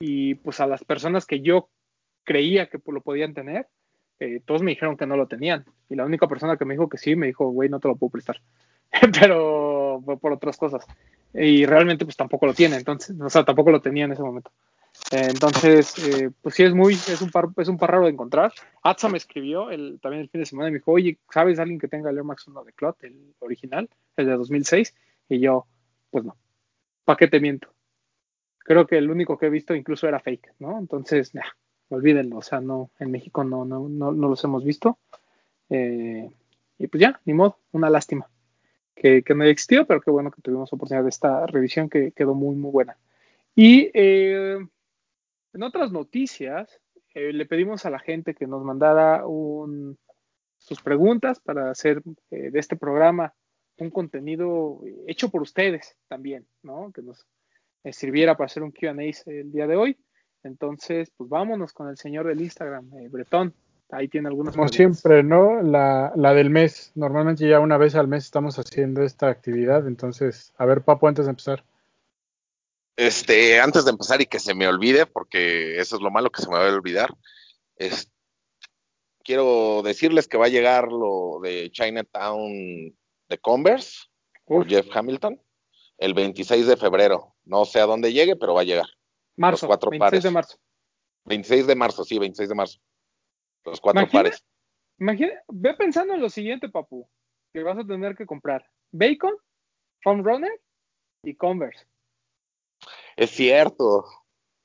[0.00, 1.70] y pues a las personas que yo
[2.24, 3.68] creía que lo podían tener,
[4.20, 5.64] eh, todos me dijeron que no lo tenían.
[5.88, 7.96] Y la única persona que me dijo que sí, me dijo, güey, no te lo
[7.96, 8.40] puedo prestar.
[9.20, 10.86] Pero por otras cosas.
[11.34, 14.50] Y realmente pues tampoco lo tiene, entonces, o sea, tampoco lo tenía en ese momento.
[15.12, 18.12] Eh, entonces, eh, pues sí es muy, es un par, es un par raro de
[18.12, 18.52] encontrar.
[18.82, 21.78] Atsa me escribió el, también el fin de semana y me dijo, oye, ¿sabes alguien
[21.78, 24.94] que tenga el Air Max 1 de Clot, el original, el de 2006?
[25.28, 25.66] Y yo,
[26.10, 26.36] pues no.
[27.04, 27.68] ¿Para qué te miento?
[28.58, 30.78] Creo que el único que he visto incluso era fake, ¿no?
[30.78, 31.42] Entonces, nah,
[31.88, 34.98] olvídenlo, o sea, no, en México no, no, no, no los hemos visto.
[35.70, 36.30] Eh,
[36.78, 38.28] y pues ya, ni modo, una lástima
[38.94, 42.12] que, que no haya existido, pero qué bueno que tuvimos oportunidad de esta revisión que
[42.12, 42.96] quedó muy, muy buena.
[43.54, 44.58] Y eh,
[45.52, 46.80] en otras noticias,
[47.14, 49.98] eh, le pedimos a la gente que nos mandara un,
[50.58, 53.34] sus preguntas para hacer eh, de este programa
[53.78, 56.92] un contenido hecho por ustedes también, ¿no?
[56.92, 57.26] Que nos
[57.92, 58.90] sirviera para hacer un QA
[59.26, 59.96] el día de hoy.
[60.42, 63.54] Entonces, pues vámonos con el señor del Instagram, eh, Bretón.
[63.90, 64.54] Ahí tiene algunos.
[64.54, 65.62] Como siempre, ¿no?
[65.62, 66.92] La, la del mes.
[66.94, 69.86] Normalmente ya una vez al mes estamos haciendo esta actividad.
[69.86, 71.64] Entonces, a ver, Papo, antes de empezar.
[72.96, 76.42] Este, antes de empezar y que se me olvide, porque eso es lo malo que
[76.42, 77.14] se me va a olvidar,
[77.76, 78.10] es,
[79.22, 82.96] quiero decirles que va a llegar lo de Chinatown
[83.28, 84.08] de Converse
[84.44, 85.40] por Jeff Hamilton
[85.98, 87.34] el 26 de febrero.
[87.44, 88.86] No sé a dónde llegue, pero va a llegar.
[89.38, 90.22] Marzo, Los cuatro 26 pares.
[90.24, 90.58] de marzo.
[91.26, 92.78] 26 de marzo, sí, 26 de marzo.
[93.64, 94.44] Los cuatro Imagina- pares.
[95.00, 97.08] Imagina, ve pensando en lo siguiente, papu,
[97.52, 98.68] que vas a tener que comprar.
[98.90, 99.36] Bacon,
[100.02, 100.50] Foam Runner
[101.24, 101.86] y Converse.
[103.16, 104.04] Es cierto.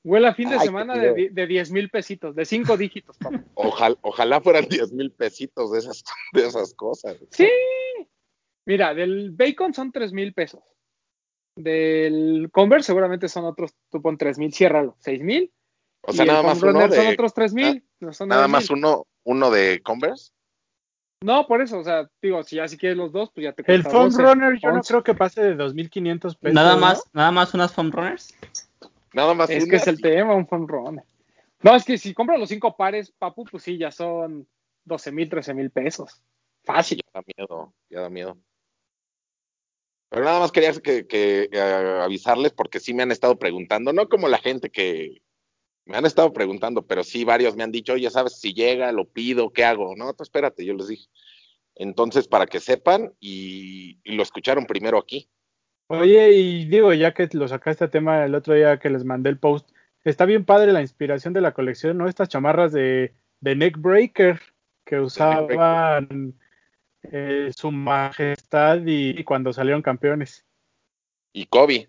[0.04, 3.38] Huele a fin de Ay, semana de, de 10 mil pesitos, de 5 dígitos, papu.
[3.54, 7.16] Ojalá, ojalá fueran 10 mil pesitos de esas, de esas cosas.
[7.30, 7.48] Sí.
[8.66, 10.62] Mira, del Bacon son 3 mil pesos.
[11.56, 15.52] Del Converse seguramente son otros, tú pon 3 mil, ciérralo, 6 mil.
[16.02, 17.84] O sea, y el nada Foam más uno Runner son de, otros 3 mil.
[18.00, 18.52] no son nada 9,000.
[18.52, 20.32] más uno, uno de Converse.
[21.22, 23.62] No, por eso, o sea, digo, si ya si quieres los dos, pues ya te
[23.62, 24.88] El cuesta Foam 12, Runner yo no 11.
[24.88, 26.54] creo que pase de 2.500 pesos.
[26.54, 26.80] Nada ¿no?
[26.80, 28.34] más, nada más unas foam runners.
[29.14, 31.04] Nada más Es que es el tema, un Foam Runner.
[31.62, 34.46] No, es que si compras los 5 pares, papu, pues sí, ya son
[34.84, 36.20] 12 mil, 13 mil pesos.
[36.64, 36.98] Fácil.
[36.98, 38.36] Ya da miedo, ya da miedo.
[40.14, 44.08] Pero nada más quería que, que, eh, avisarles porque sí me han estado preguntando, no
[44.08, 45.20] como la gente que
[45.86, 49.08] me han estado preguntando, pero sí varios me han dicho, oye, ¿sabes si llega, lo
[49.08, 49.96] pido, qué hago?
[49.96, 51.08] No, espérate, yo les dije.
[51.74, 55.28] Entonces, para que sepan y, y lo escucharon primero aquí.
[55.88, 59.30] Oye, y digo, ya que lo sacaste a tema el otro día que les mandé
[59.30, 59.68] el post,
[60.04, 62.08] está bien padre la inspiración de la colección, ¿no?
[62.08, 64.40] Estas chamarras de, de Neckbreaker
[64.84, 66.36] que usaban
[67.12, 70.44] eh, su majestad y, y cuando salieron campeones.
[71.32, 71.88] Y Kobe,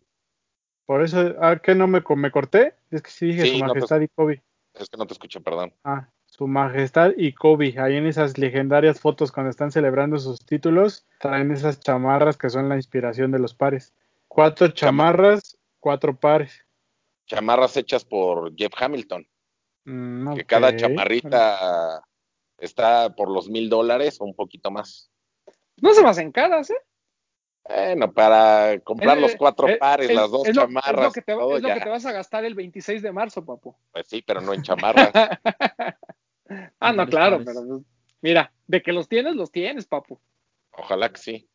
[0.86, 2.75] Por eso, ¿a qué no me, co- me corté?
[2.91, 4.43] Es que sí dije Sí, su no te- majestad y Kobe.
[4.73, 5.73] es que no te escuché, perdón.
[5.84, 7.75] Ah, su majestad y Kobe.
[7.80, 12.67] Ahí en esas legendarias fotos cuando están celebrando sus títulos, traen esas chamarras que son
[12.69, 13.93] la inspiración de los pares.
[14.28, 16.65] Cuatro chamarras, cuatro pares.
[17.28, 19.28] Chamarras hechas por Jeff Hamilton,
[19.86, 22.01] Mm, que cada chamarrita
[22.57, 25.09] está por los mil dólares o un poquito más.
[25.81, 26.77] No se me hacen caras, ¿eh?
[27.67, 31.03] Bueno, para comprar Eh, los cuatro eh, pares, es- las dos es lo- chamarras, Es
[31.05, 31.73] lo, que te, todo es lo ya.
[31.73, 33.75] que te vas a gastar el 26 de marzo, papu.
[33.91, 35.11] Pues sí, pero no en chamarras.
[36.79, 37.45] ah, no, claro, pares.
[37.63, 37.81] pero
[38.21, 40.19] mira, de que los tienes, los tienes, papu.
[40.71, 41.49] Ojalá que sí.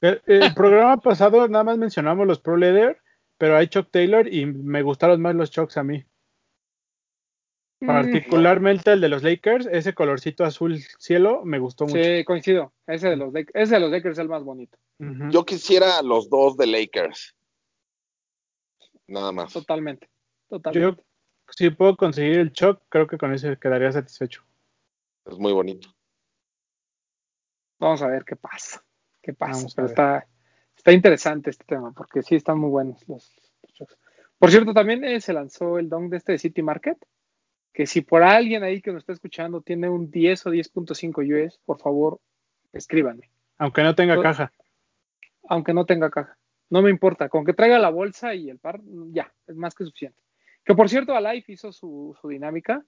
[0.00, 3.00] El, el programa pasado nada más mencionamos los Pro Leather,
[3.38, 6.04] pero hay Chuck Taylor y me gustaron más los Chucks a mí.
[7.78, 12.02] Particularmente el de los Lakers, ese colorcito azul cielo me gustó mucho.
[12.02, 12.72] Sí, coincido.
[12.86, 14.78] Ese de los Lakers, ese de los Lakers es el más bonito.
[14.98, 17.36] Yo quisiera los dos de Lakers.
[19.06, 19.52] Nada más.
[19.52, 20.08] Totalmente.
[20.48, 21.02] Totalmente.
[21.02, 21.04] Yo,
[21.50, 24.42] si puedo conseguir el Chuck, creo que con ese quedaría satisfecho.
[25.26, 25.88] Es muy bonito.
[27.78, 28.82] Vamos a ver qué pasa.
[29.20, 29.52] ¿Qué pasa?
[29.52, 30.26] Vamos Pero está,
[30.74, 33.34] está interesante este tema, porque sí están muy buenos los,
[33.78, 33.98] los.
[34.38, 36.96] Por cierto, también eh, se lanzó el don de este de City Market,
[37.76, 41.60] que si por alguien ahí que nos está escuchando tiene un 10 o 10.5 US,
[41.66, 42.18] por favor,
[42.72, 43.28] escríbanme.
[43.58, 44.50] Aunque no tenga caja.
[45.46, 46.38] aunque no tenga caja.
[46.70, 49.84] No me importa, con que traiga la bolsa y el par, ya, es más que
[49.84, 50.18] suficiente.
[50.64, 52.82] Que por cierto, Alive hizo su, su dinámica,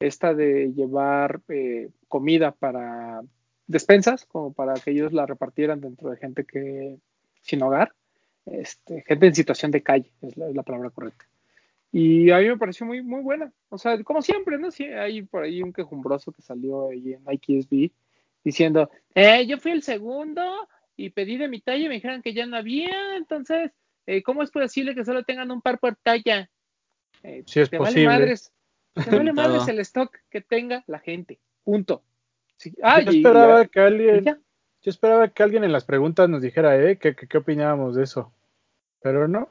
[0.00, 3.22] esta de llevar eh, comida para
[3.66, 6.98] despensas, como para que ellos la repartieran dentro de gente que
[7.40, 7.94] sin hogar,
[8.44, 11.24] este, gente en situación de calle, es la, es la palabra correcta.
[11.98, 13.50] Y a mí me pareció muy, muy buena.
[13.70, 14.70] O sea, como siempre, ¿no?
[14.70, 17.90] Sí, hay por ahí un quejumbroso que salió ahí en IKSB
[18.44, 20.42] diciendo, eh, yo fui el segundo
[20.94, 23.70] y pedí de mi talla y me dijeron que ya no había, entonces,
[24.04, 26.50] eh, ¿cómo es posible que solo tengan un par por talla?
[27.22, 28.04] Eh, Sí es te posible.
[28.08, 28.52] Vale madres,
[28.92, 31.38] te vale madres el stock que tenga la gente.
[31.64, 32.02] Punto.
[32.58, 36.42] Sí, ah, yo y- esperaba que alguien, yo esperaba que alguien en las preguntas nos
[36.42, 38.34] dijera, eh, que, que- qué opinábamos de eso.
[39.00, 39.48] Pero no.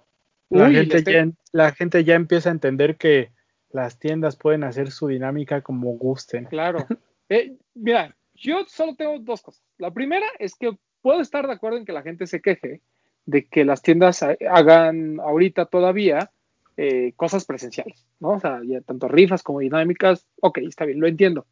[0.49, 3.31] La, Uy, gente les te- ya, la gente ya empieza a entender que
[3.71, 6.45] las tiendas pueden hacer su dinámica como gusten.
[6.45, 6.79] Claro.
[7.27, 9.63] Eh, mira, yo solo tengo dos cosas.
[9.79, 12.81] La primera es que puedo estar de acuerdo en que la gente se queje
[13.25, 16.29] de que las tiendas ha- hagan ahorita todavía
[16.77, 18.29] eh, cosas presenciales, ¿no?
[18.33, 21.47] O sea, ya tanto rifas como dinámicas, ok, está bien, lo entiendo.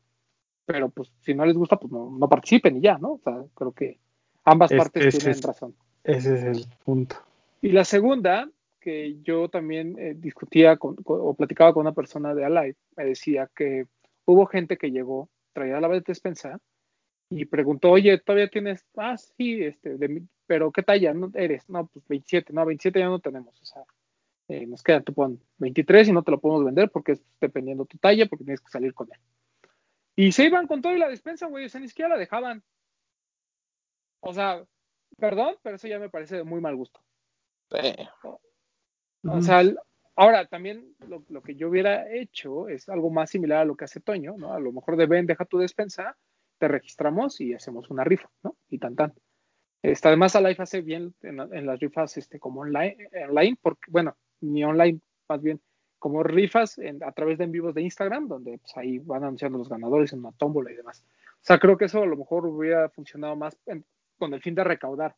[0.67, 3.13] Pero pues si no les gusta, pues no, no participen y ya, ¿no?
[3.13, 3.97] O sea, creo que
[4.45, 5.73] ambas Es- partes es- tienen es- razón.
[6.03, 7.15] Ese es el punto.
[7.63, 8.47] Y la segunda,
[8.83, 13.05] que yo también eh, discutía con, con- o platicaba con una persona de Alive, me
[13.05, 13.85] decía que
[14.25, 16.59] hubo gente que llegó, traía la despensa
[17.29, 18.85] y preguntó, oye, ¿todavía tienes?
[18.97, 21.67] Ah, sí, este, de pero ¿qué talla no eres?
[21.69, 23.83] No, pues 27, no, 27 ya no tenemos, o sea,
[24.49, 27.85] eh, nos quedan, tú pon 23 y no te lo podemos vender porque es dependiendo
[27.85, 29.19] tu talla, porque tienes que salir con él.
[30.15, 32.61] Y se iban con todo y la despensa, güey, o sea, ni siquiera la dejaban.
[34.19, 34.63] O sea,
[35.17, 37.01] perdón, pero eso ya me parece de muy mal gusto.
[37.71, 37.95] Sí.
[39.25, 39.63] O sea,
[40.15, 43.85] ahora también lo, lo que yo hubiera hecho es algo más similar a lo que
[43.85, 44.53] hace Toño, ¿no?
[44.53, 46.17] A lo mejor de ven, deja tu despensa,
[46.59, 48.55] te registramos y hacemos una rifa, ¿no?
[48.69, 49.13] Y tan tan.
[49.81, 52.95] Este, además, Alive hace bien en, en las rifas este, como online,
[53.29, 55.59] online, porque, bueno, ni online, más bien,
[55.99, 59.57] como rifas en- a través de en vivos de Instagram, donde pues, ahí van anunciando
[59.57, 61.03] los ganadores en una tómbola y demás.
[61.35, 63.85] O sea, creo que eso a lo mejor hubiera funcionado más en-
[64.17, 65.15] con el fin de recaudar.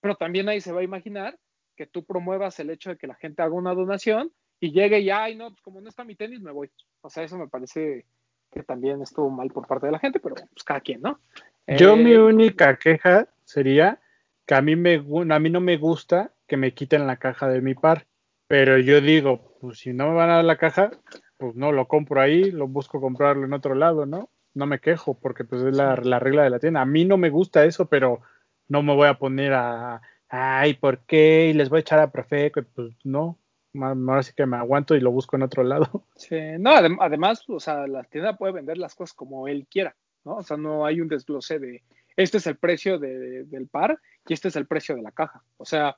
[0.00, 1.38] Pero también ahí se va a imaginar
[1.78, 5.10] que tú promuevas el hecho de que la gente haga una donación y llegue y,
[5.10, 6.68] ay, no, pues como no está mi tenis, me voy.
[7.02, 8.04] O sea, eso me parece
[8.50, 11.20] que también estuvo mal por parte de la gente, pero pues cada quien, ¿no?
[11.68, 14.00] Yo Eh, mi única queja sería
[14.44, 17.60] que a mí, me, a mí no me gusta que me quiten la caja de
[17.60, 18.08] mi par,
[18.48, 20.90] pero yo digo, pues si no me van a dar la caja,
[21.36, 24.30] pues no, lo compro ahí, lo busco comprarlo en otro lado, ¿no?
[24.52, 26.80] No me quejo porque pues es la, la regla de la tienda.
[26.80, 28.20] A mí no me gusta eso, pero
[28.66, 31.48] no me voy a poner a, ay, ¿por qué?
[31.50, 33.38] Y les voy a echar a Profeco, pues no,
[33.74, 36.04] ahora sí que me aguanto y lo busco en otro lado.
[36.16, 39.94] Sí, no, adem- además, o sea, la tienda puede vender las cosas como él quiera,
[40.24, 40.36] ¿no?
[40.36, 41.82] O sea, no hay un desglose de
[42.16, 45.44] este es el precio de- del par y este es el precio de la caja.
[45.56, 45.96] O sea,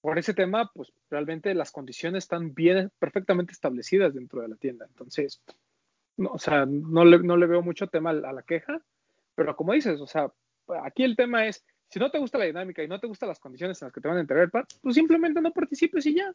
[0.00, 4.84] por ese tema, pues realmente las condiciones están bien, perfectamente establecidas dentro de la tienda.
[4.88, 5.40] Entonces,
[6.16, 8.82] no, o sea, no le, no le veo mucho tema a la queja,
[9.36, 10.32] pero como dices, o sea,
[10.82, 13.38] aquí el tema es, si no te gusta la dinámica y no te gustan las
[13.38, 16.14] condiciones en las que te van a entregar el par, pues simplemente no participes y
[16.14, 16.32] ya,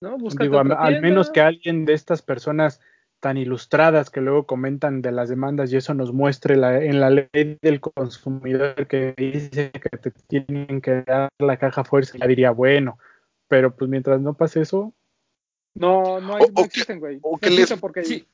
[0.00, 0.16] ¿no?
[0.16, 2.80] Digo, al menos que alguien de estas personas
[3.20, 7.10] tan ilustradas que luego comentan de las demandas y eso nos muestre la- en la
[7.10, 7.28] ley
[7.62, 12.98] del consumidor que dice que te tienen que dar la caja fuerza, ya diría, bueno,
[13.48, 14.92] pero pues mientras no pase eso,
[15.76, 17.18] No, no, hay, O- no existen, güey.
[17.22, 18.26] o No que les- existen porque sí.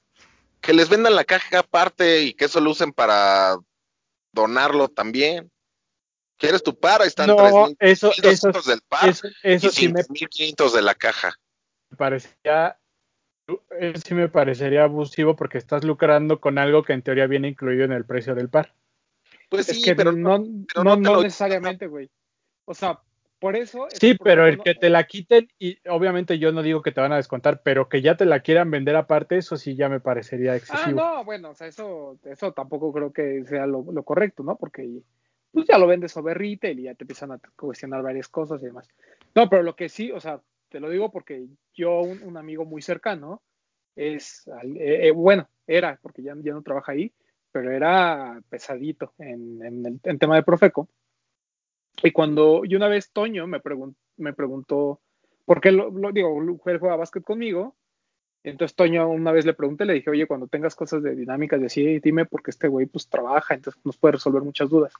[0.61, 3.56] Que les vendan la caja aparte y que eso lo usen para
[4.33, 5.50] donarlo también.
[6.40, 7.03] ¿Quieres tu par?
[7.03, 10.72] Ahí están no, 3.000 eso, eso, 1.200 del par eso, eso y sí me 5.500
[10.72, 11.35] de la caja.
[11.98, 12.79] parecería,
[13.79, 17.85] eso sí me parecería abusivo porque estás lucrando con algo que en teoría viene incluido
[17.85, 18.74] en el precio del par.
[19.50, 20.38] Pues es sí, que pero no,
[20.72, 22.09] pero no, no te no lo- necesariamente, güey.
[22.64, 23.00] O sea,
[23.38, 23.88] por eso.
[23.88, 27.03] es Sí, pero el que te la quiten, y obviamente yo no digo que te
[27.03, 30.00] van a descontar, pero que ya te la quieran vender aparte, eso sí ya me
[30.00, 31.00] parecería Ah, excesivo.
[31.00, 34.57] no, bueno, o sea, eso, eso tampoco creo que sea lo, lo correcto, ¿no?
[34.57, 35.03] Porque
[35.53, 38.67] pues ya lo vendes sobre retail y ya te empiezan a cuestionar varias cosas y
[38.67, 38.89] demás.
[39.35, 42.83] No, pero lo que sí, o sea, te lo digo porque yo, un, amigo muy
[42.83, 43.43] cercano,
[43.97, 47.13] es, eh, eh, bueno, era, porque ya, ya no trabaja ahí,
[47.53, 50.89] pero era pesadito en, en el tema de Profeco.
[52.03, 55.01] Y cuando, y una vez Toño me, pregun- me preguntó,
[55.45, 57.75] ¿por qué lo, lo- digo, él juega básquet conmigo?
[58.43, 61.67] Entonces Toño una vez le pregunté, le dije, oye, cuando tengas cosas de dinámicas de
[61.67, 64.95] así, dime porque este güey pues trabaja, entonces nos puede resolver muchas dudas.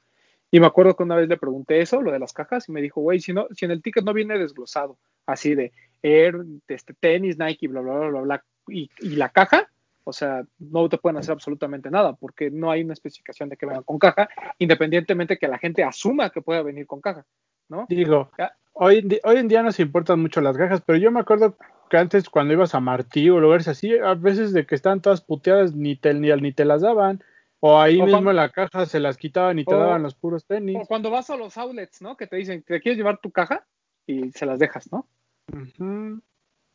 [0.51, 2.83] Y me acuerdo que una vez le pregunté eso, lo de las cajas, y me
[2.83, 6.37] dijo, güey, si no, si en el ticket no viene desglosado, así de Air,
[6.67, 9.69] este, tenis, Nike, bla, bla, bla, bla, bla, y, y la caja,
[10.05, 13.67] o sea, no te pueden hacer absolutamente nada, porque no hay una especificación de que
[13.67, 17.25] vengan con caja, independientemente que la gente asuma que pueda venir con caja,
[17.69, 17.87] ¿no?
[17.89, 18.31] Digo,
[18.73, 21.57] hoy, hoy en día nos importan mucho las cajas, pero yo me acuerdo
[21.91, 25.21] que antes cuando ibas a Martí o lugares así, a veces de que estaban todas
[25.21, 27.23] puteadas ni te, ni, ni te las daban,
[27.61, 30.03] o ahí O mismo cuando- en la caja se las quitaban y te O- daban
[30.03, 30.79] los puros O tenis.
[30.88, 32.16] cuando vas a los outlets, ¿no?
[32.16, 33.66] Que te dicen, ¿te quieres llevar tu caja?
[34.07, 35.07] Y se las dejas, ¿no?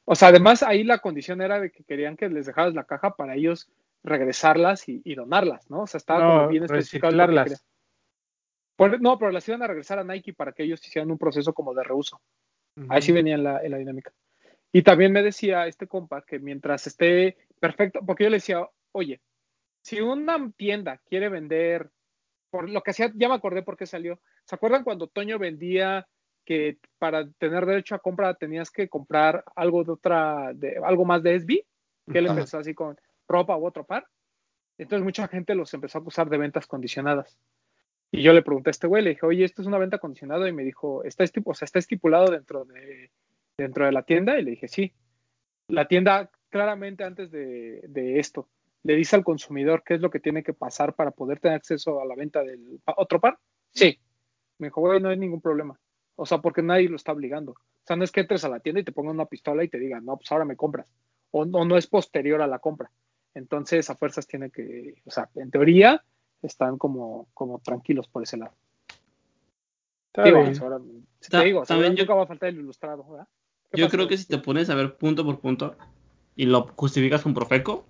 [0.05, 3.15] O sea, además ahí la condición era de que querían que les dejaras la caja
[3.15, 3.67] para ellos
[4.03, 5.81] regresarlas y, y donarlas, ¿no?
[5.81, 7.11] O sea, estaba como bien especificado.
[8.75, 11.53] por no, pero las iban a regresar a Nike para que ellos hicieran un proceso
[11.53, 12.21] como de reuso.
[12.89, 14.11] Ahí sí venía en la, en la dinámica.
[14.73, 19.21] Y también me decía este compa que mientras esté perfecto, porque yo le decía, oye,
[19.85, 21.91] si una tienda quiere vender,
[22.49, 24.19] por lo que hacía, ya me acordé por qué salió.
[24.45, 26.07] ¿Se acuerdan cuando Toño vendía
[26.43, 31.21] que para tener derecho a compra tenías que comprar algo de otra, de algo más
[31.21, 31.65] de SB?
[32.11, 34.07] Que él empezó así con ropa u otro par.
[34.79, 37.37] Entonces mucha gente los empezó a acusar de ventas condicionadas.
[38.11, 40.49] Y yo le pregunté a este güey, le dije, oye, ¿esto es una venta condicionada?
[40.49, 43.11] Y me dijo, está, estipu- o sea, está estipulado dentro de,
[43.55, 44.39] dentro de la tienda.
[44.39, 44.93] Y le dije, sí.
[45.67, 48.49] La tienda claramente antes de, de esto
[48.85, 51.99] le dice al consumidor qué es lo que tiene que pasar para poder tener acceso
[51.99, 53.39] a la venta del otro par.
[53.71, 53.99] Sí.
[54.59, 55.77] Me dijo, güey, no hay ningún problema.
[56.15, 57.53] O sea, porque nadie lo está obligando.
[57.53, 59.69] O sea, no es que entres a la tienda y te pongan una pistola y
[59.69, 60.85] te digan, no, pues ahora me compras.
[61.31, 62.91] O no, no es posterior a la compra.
[63.33, 66.03] Entonces, a fuerzas tiene que, o sea, en teoría
[66.43, 68.53] están como, como tranquilos por ese lado.
[70.07, 70.57] Está Digo, bien.
[70.61, 70.79] ahora,
[71.19, 73.27] si Ta- te digo, también yo- nunca va a faltar el ilustrado, ¿verdad?
[73.73, 75.75] yo creo que si te pones a ver punto por punto
[76.37, 77.85] y lo justificas con Profeco,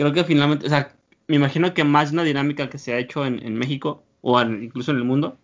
[0.00, 0.96] creo que finalmente, o sea,
[1.28, 4.90] me imagino que más una dinámica que se ha hecho en, en México o incluso
[4.92, 5.38] en el mundo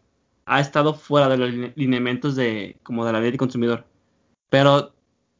[0.46, 3.86] ha estado fuera de los line- lineamientos de como de la ley del consumidor.
[4.50, 4.94] Pero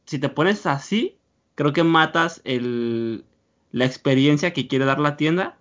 [0.05, 1.17] si te pones así,
[1.55, 3.25] creo que matas el,
[3.71, 5.57] la experiencia que quiere dar la tienda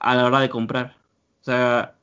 [0.00, 0.96] a la hora de comprar.
[1.42, 1.96] O sea,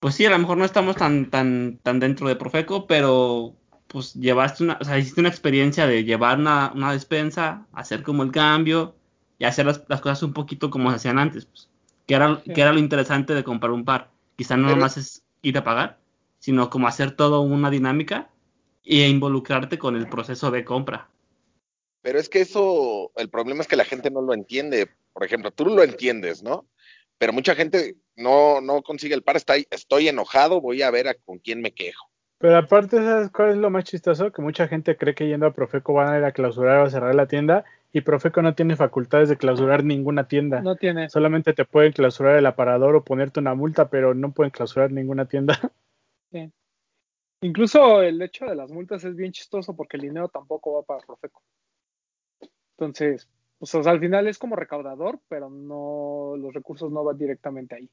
[0.00, 3.56] pues sí, a lo mejor no estamos tan, tan, tan dentro de Profeco, pero
[3.88, 8.22] pues llevaste una, o sea, hiciste una experiencia de llevar una, una despensa, hacer como
[8.22, 8.94] el cambio
[9.38, 11.68] y hacer las, las cosas un poquito como se hacían antes, pues,
[12.06, 12.52] que era, Sí.
[12.52, 14.10] que era lo interesante de comprar un par.
[14.36, 15.98] Quizá no Pero- nomás es ir a pagar,
[16.38, 18.30] sino como hacer todo una dinámica
[18.84, 21.08] e involucrarte con el proceso de compra.
[22.02, 24.88] Pero es que eso, el problema es que la gente no lo entiende.
[25.12, 26.66] Por ejemplo, tú lo entiendes, ¿no?
[27.18, 31.08] Pero mucha gente no, no consigue el par, está ahí, estoy enojado, voy a ver
[31.08, 32.08] a con quién me quejo.
[32.38, 34.30] Pero aparte, ¿sabes cuál es lo más chistoso?
[34.30, 36.90] Que mucha gente cree que yendo a Profeco van a ir a clausurar o a
[36.90, 40.60] cerrar la tienda y Profeco no tiene facultades de clausurar ninguna tienda.
[40.60, 41.08] No tiene.
[41.08, 45.26] Solamente te pueden clausurar el aparador o ponerte una multa, pero no pueden clausurar ninguna
[45.26, 45.58] tienda.
[47.40, 51.06] Incluso el hecho de las multas es bien chistoso porque el dinero tampoco va para
[51.06, 51.40] Profeco.
[52.76, 53.28] Entonces,
[53.58, 57.76] pues, o sea, al final es como recaudador, pero no los recursos no van directamente
[57.76, 57.88] ahí.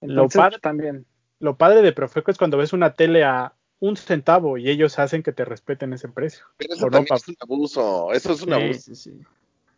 [0.00, 1.06] Lo Entonces, padre- pues, también.
[1.38, 5.22] Lo padre de Profeco es cuando ves una tele a un centavo y ellos hacen
[5.22, 6.46] que te respeten ese precio.
[6.56, 8.80] Pero eso no, es un abuso, eso es un Sí, abuso.
[8.80, 9.20] sí, sí.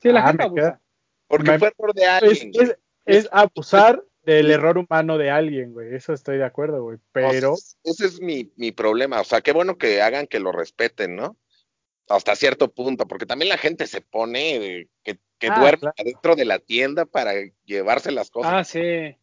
[0.01, 0.81] Sí, la Ah, gente abusa.
[1.27, 2.51] Porque Me- fue error de Es, alguien.
[2.55, 5.95] es- es abusar del error humano de alguien, güey.
[5.95, 6.99] Eso estoy de acuerdo, güey.
[7.13, 9.21] Pero O sea, ese es mi, mi problema.
[9.21, 11.37] O sea, qué bueno que hagan que lo respeten, ¿no?
[12.09, 15.95] Hasta cierto punto, porque también la gente se pone de- que, que Ah, duerme claro.
[15.99, 17.33] adentro de la tienda para
[17.65, 18.53] llevarse las cosas.
[18.55, 19.17] Ah, sí.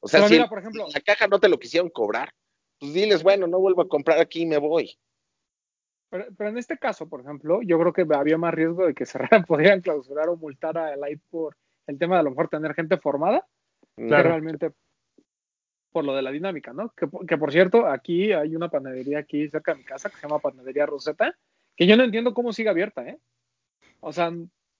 [0.00, 2.32] o sea, pero si mira, por ejemplo- la caja no te lo quisieron cobrar,
[2.78, 4.98] pues diles, bueno, no vuelvo a comprar aquí y me voy.
[6.10, 9.06] Pero, pero en este caso, por ejemplo, yo creo que había más riesgo de que
[9.06, 12.74] cerraran, podrían clausurar o multar a Light por el tema de a lo mejor tener
[12.74, 13.46] gente formada,
[13.96, 14.28] que Claro.
[14.30, 14.72] realmente
[15.92, 16.90] por lo de la dinámica, ¿no?
[16.90, 20.16] Que, por- que por cierto, aquí hay una panadería aquí cerca de mi casa que
[20.16, 21.34] se llama Panadería Rosetta,
[21.74, 23.18] que yo no entiendo cómo sigue abierta, ¿eh?
[24.00, 24.30] O sea,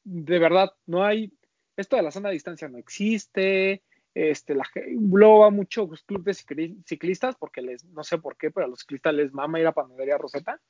[0.05, 1.33] de verdad, no hay,
[1.77, 3.83] esto de la sana distancia no existe,
[4.14, 4.64] este, la,
[5.11, 8.68] luego va muchos clubes de cicli- ciclistas, porque les, no sé por qué, pero a
[8.68, 10.61] los ciclistas les mama ir a Panadería Rosetta,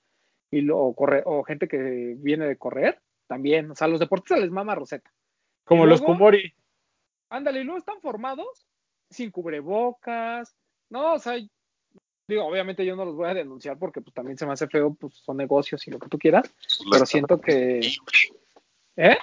[0.51, 4.40] y lo, o, corre, o gente que viene de correr, también, o sea, los deportistas
[4.40, 5.12] les mama Rosetta.
[5.64, 6.55] como los Kumori.
[7.28, 8.66] Ándale, y luego están formados
[9.11, 10.55] sin cubrebocas.
[10.90, 11.34] No, o sea,
[12.28, 14.94] digo, obviamente yo no los voy a denunciar porque pues también se me hace feo,
[14.94, 16.53] pues son negocios y lo que tú quieras,
[16.90, 17.80] pero siento que...
[18.97, 19.16] ¿Eh?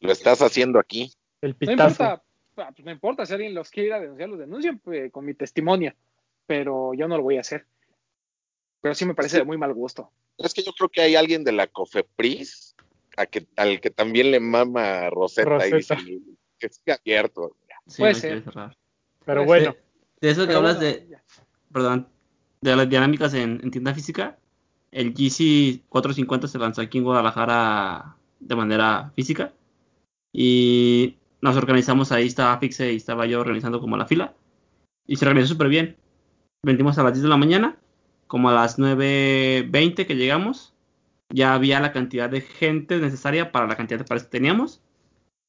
[0.00, 1.12] Lo estás haciendo aquí.
[1.40, 1.82] El No pitazo.
[1.82, 2.22] importa,
[2.56, 5.24] ah, pues no importa, si alguien los quiere ir a denunciar, los denuncien pues, con
[5.24, 5.94] mi testimonio,
[6.46, 7.66] pero yo no lo voy a hacer.
[8.80, 10.10] Pero sí me parece de muy mal gusto.
[10.36, 12.76] Es que yo creo que hay alguien de la Cofepris
[13.16, 15.96] a que, al que también le mama Rosetta, y Rosetta.
[15.96, 16.20] dice
[16.58, 17.56] que siga abierto.
[17.86, 18.44] Sí, Puede no ser.
[19.24, 19.74] Pero bueno,
[20.20, 21.22] De eso que Pero hablas bueno, de, ya.
[21.72, 22.08] perdón,
[22.60, 24.38] de las dinámicas en, en tienda física,
[24.90, 29.52] el GC 450 se lanzó aquí en Guadalajara de manera física
[30.32, 34.34] y nos organizamos ahí, estaba Fixe y estaba yo organizando como la fila
[35.06, 35.96] y se organizó súper bien.
[36.62, 37.78] Vendimos a las 10 de la mañana,
[38.28, 40.74] como a las 9.20 que llegamos,
[41.30, 44.80] ya había la cantidad de gente necesaria para la cantidad de pares que teníamos.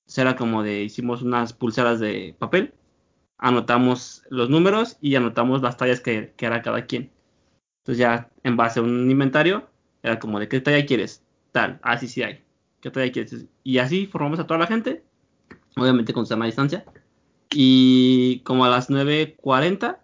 [0.01, 2.73] Entonces era como de, hicimos unas pulseras de papel
[3.39, 7.09] anotamos los números y anotamos las tallas que, que era cada quien.
[7.81, 9.67] Entonces ya en base a un inventario,
[10.03, 12.43] era como de qué talla quieres, tal, así sí, sí hay,
[12.81, 13.45] qué talla quieres.
[13.63, 15.03] Y así formamos a toda la gente,
[15.75, 16.85] obviamente con sana distancia.
[17.51, 19.97] Y como a las 9.40,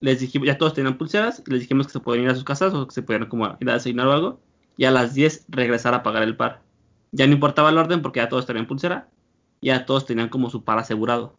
[0.00, 2.74] les dijimos, ya todos tenían pulseras, les dijimos que se podían ir a sus casas
[2.74, 4.40] o que se podían como ir a desayunar o algo.
[4.76, 6.60] Y a las 10 regresar a pagar el par.
[7.12, 9.08] Ya no importaba el orden porque ya todos tenían pulsera,
[9.62, 11.34] ya todos tenían como su par asegurado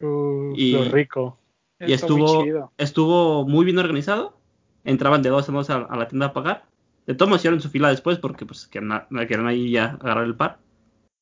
[0.00, 1.38] uh, y- lo rico.
[1.78, 4.38] y estuvo, muy bien organizado.
[4.84, 6.64] Entraban de dos en dos a, a la tienda a pagar.
[7.06, 10.36] De todos modos hicieron su fila después porque pues querían, querían ahí ya agarrar el
[10.36, 10.58] par.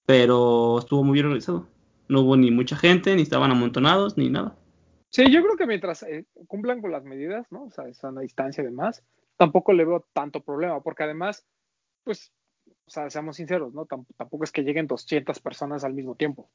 [0.06, 1.66] Pero estuvo muy bien organizado.
[2.08, 4.54] No hubo ni mucha gente, ni estaban amontonados, ni nada.
[5.10, 7.64] Sí, yo creo que mientras eh, cumplan con las medidas, ¿no?
[7.64, 9.02] O sea, sana distancia y demás,
[9.36, 11.46] tampoco le veo tanto problema, porque además,
[12.04, 12.32] pues,
[12.86, 13.86] o sea, seamos sinceros, ¿no?
[13.86, 16.50] Tamp- tampoco es que lleguen 200 personas al mismo tiempo.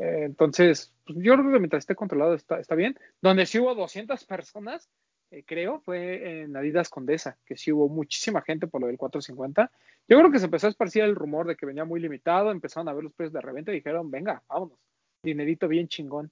[0.00, 2.98] Eh, entonces, pues, yo creo que mientras esté controlado está, bien.
[3.20, 4.88] Donde sí hubo 200 personas,
[5.30, 9.70] eh, creo, fue en Adidas Condesa, que sí hubo muchísima gente por lo del 450.
[10.08, 12.88] Yo creo que se empezó a esparcir el rumor de que venía muy limitado, empezaron
[12.88, 14.78] a ver los precios de reventa y dijeron, venga, vámonos,
[15.22, 16.30] dinerito bien chingón.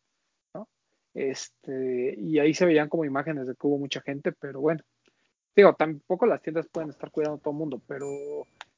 [1.14, 4.82] Este, y ahí se veían como imágenes de que hubo mucha gente, pero bueno,
[5.56, 8.06] digo, tampoco las tiendas pueden estar cuidando a todo el mundo, pero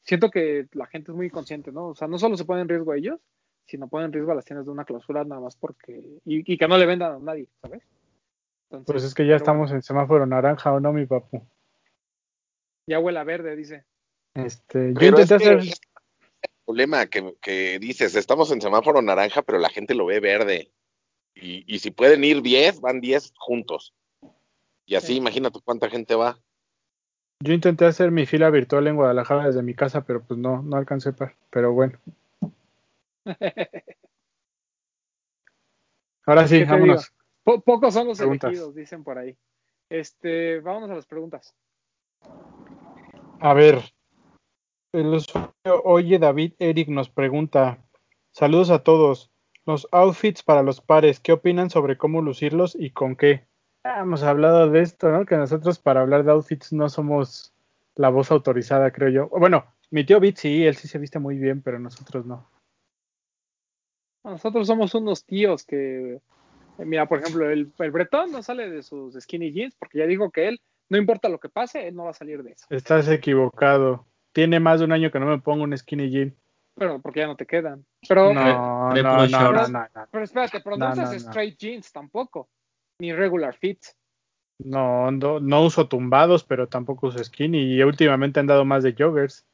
[0.03, 1.89] siento que la gente es muy consciente, ¿no?
[1.89, 3.21] O sea, no solo se ponen en riesgo ellos,
[3.67, 6.59] sino ponen en riesgo a las tiendas de una clausura nada más porque, y, y
[6.59, 7.83] que no le vendan a nadie, ¿sabes?
[8.65, 11.47] Entonces, Pues es que ya estamos bueno, en semáforo naranja, ¿o no, mi papu?
[12.87, 13.85] ya huele a verde, dice.
[14.35, 19.43] Este, yo es intenté que hacer, el problema que, que dices, estamos en semáforo naranja,
[19.43, 20.73] pero la gente lo ve verde.
[21.43, 23.93] Y, y si pueden ir 10, van 10 juntos.
[24.87, 25.17] Y así, Sí.
[25.17, 26.39] imagínate cuánta gente va.
[27.41, 30.77] yo intenté hacer mi fila virtual en Guadalajara desde mi casa, pero pues no, no
[30.77, 31.37] alcancé para.
[31.51, 31.99] Pero bueno.
[36.27, 37.13] Ahora sí, ¿Qué te vámonos.
[37.43, 38.49] Po- pocos son los Preguntas.
[38.51, 39.37] elegidos, dicen por ahí.
[39.91, 41.57] Este, vámonos a las preguntas.
[43.41, 43.81] A ver,
[44.93, 45.51] el usuario
[45.85, 47.85] Oye David Eric nos pregunta,
[48.31, 49.32] saludos a todos,
[49.65, 53.47] los outfits para los pares, ¿qué opinan sobre cómo lucirlos y con qué?
[53.85, 55.27] Ah, hemos hablado de esto, ¿no?
[55.27, 57.53] Que nosotros para hablar de outfits no somos
[57.95, 59.29] la voz autorizada, creo yo.
[59.29, 62.49] Bueno, mi tío Bit sí, él sí se viste muy bien, pero nosotros no.
[64.25, 68.83] Nosotros somos unos tíos que, eh, mira, por ejemplo, el, el Bretón no sale de
[68.83, 72.05] sus skinny jeans porque ya dijo que él, no importa lo que pase, él no
[72.05, 72.67] va a salir de eso.
[72.71, 74.07] Estás equivocado.
[74.33, 76.37] Tiene más de un año que no me pongo un skinny jean.
[76.75, 77.85] Pero porque ya no te quedan.
[78.09, 79.71] Pero, No, Pre- no, no, no, shorts.
[79.71, 80.07] no, no.
[80.11, 81.19] pero espérate, pero no, No, usas no, no.
[81.31, 82.49] straight jeans tampoco,
[82.99, 83.97] ni regular fits.
[84.59, 87.75] No, no, no uso tumbados, pero tampoco uso skinny.
[87.75, 89.45] Y últimamente han dado más de joggers.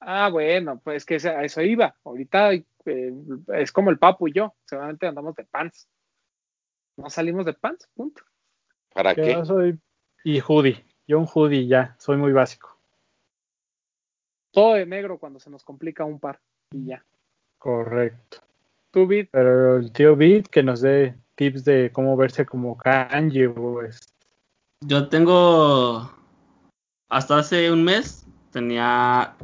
[0.00, 1.96] Ah, bueno, pues que a eso iba.
[2.04, 2.64] Ahorita eh,
[3.54, 5.88] es como el Papu y yo, seguramente andamos de pants.
[6.96, 8.22] No salimos de pants, punto.
[8.92, 9.44] ¿Para Yo qué?
[9.44, 9.80] soy.
[10.24, 10.84] Y hoodie.
[11.06, 11.96] Yo un hoodie ya.
[11.98, 12.77] Soy muy básico.
[14.58, 16.40] Todo de negro cuando se nos complica un par
[16.72, 17.04] y ya.
[17.58, 18.38] Correcto.
[18.90, 23.48] Tú, Vid, Pero el tío Beat que nos dé tips de cómo verse como Kanye,
[23.50, 24.00] pues.
[24.80, 26.10] Yo tengo.
[27.08, 29.36] Hasta hace un mes tenía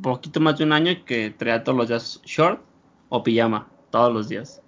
[0.00, 2.62] poquito más de un año que traía todos los días short
[3.10, 4.62] o pijama, todos los días.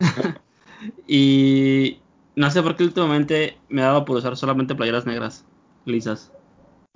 [1.08, 1.98] y
[2.36, 5.46] no sé por qué últimamente me he dado por usar solamente playeras negras,
[5.86, 6.30] lisas.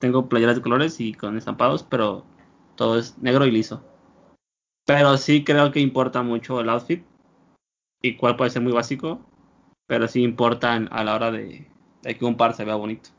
[0.00, 2.24] Tengo playeras de colores y con estampados, pero
[2.76, 3.82] todo es negro y liso.
[4.86, 7.04] Pero sí creo que importa mucho el outfit
[8.02, 9.20] y cuál puede ser muy básico,
[9.86, 11.66] pero sí importa a la hora de,
[12.02, 13.10] de que un par se vea bonito.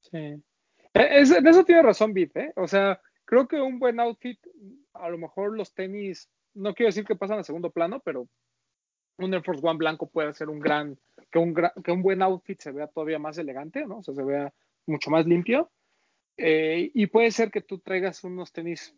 [0.00, 0.18] Sí.
[0.18, 0.42] Eh,
[0.94, 2.52] es- en eso tiene razón, Bit, ¿eh?
[2.56, 4.38] O sea, creo que un buen outfit,
[4.92, 8.28] a lo mejor los tenis, no quiero decir que pasan a segundo plano, pero
[9.18, 10.98] un Air Force One blanco puede ser un gran,
[11.30, 13.98] que un, que un buen outfit se vea todavía más elegante, ¿no?
[13.98, 14.52] O sea, se vea
[14.86, 15.70] mucho más limpio.
[16.44, 18.96] Eh, y puede ser que tú traigas unos tenis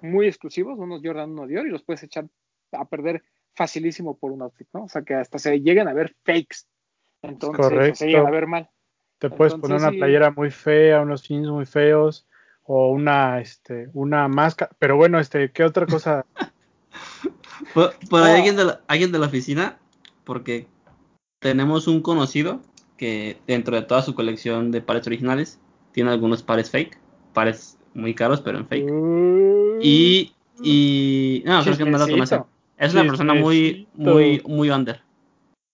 [0.00, 2.28] muy exclusivos, unos Jordan, unos Dior, y los puedes echar
[2.70, 3.24] a perder
[3.56, 4.84] facilísimo por un outfit, ¿no?
[4.84, 6.68] O sea, que hasta se lleguen a ver fakes.
[7.20, 7.96] Entonces, correcto.
[7.96, 8.70] se lleguen a ver mal.
[9.18, 9.98] Te puedes Entonces, poner una sí.
[9.98, 12.28] playera muy fea, unos jeans muy feos,
[12.62, 14.70] o una, este, una máscara.
[14.78, 16.24] Pero bueno, este, ¿qué otra cosa?
[17.74, 18.36] Por, por ahí No.
[18.36, 19.78] alguien de, la, alguien de la oficina,
[20.24, 20.68] porque
[21.40, 22.60] tenemos un conocido
[22.96, 25.58] que dentro de toda su colección de pares originales
[25.92, 26.98] tiene algunos pares fake,
[27.32, 28.88] pares muy caros pero en fake.
[29.82, 30.32] Y,
[30.62, 32.42] y no, creo que no lo conocen.
[32.78, 35.02] Es una persona muy, muy, muy under.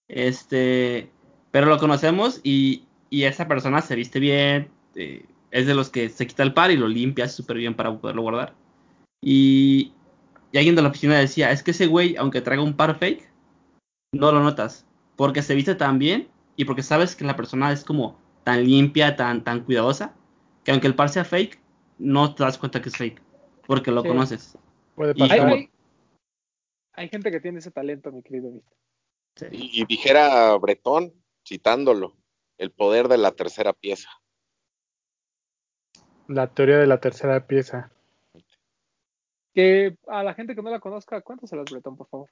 [0.07, 1.09] Este,
[1.51, 6.09] pero lo conocemos y, y esa persona se viste bien, eh, es de los que
[6.09, 8.53] se quita el par y lo limpia súper bien para poderlo guardar.
[9.23, 9.93] Y,
[10.51, 13.29] y alguien de la oficina decía, es que ese güey, aunque traiga un par fake,
[14.13, 17.83] no lo notas, porque se viste tan bien y porque sabes que la persona es
[17.83, 18.19] como
[18.49, 20.15] tan limpia, tan, tan cuidadosa,
[20.63, 21.61] que aunque el par sea fake,
[21.99, 23.21] no te das cuenta que es fake,
[23.67, 24.07] porque lo Sí.
[24.07, 24.57] conoces.
[24.95, 25.39] Puede Y Hay, pasar.
[25.43, 25.69] como- hay-
[26.93, 28.49] hay gente que tiene ese talento, mi querido.
[29.51, 31.13] Y, y dijera Bretón,
[31.47, 32.15] citándolo,
[32.57, 34.09] el poder de la tercera pieza.
[36.27, 37.91] La teoría de la tercera pieza.
[39.53, 42.29] Que a la gente que no la conozca, cuéntaselas, Bretón, por favor.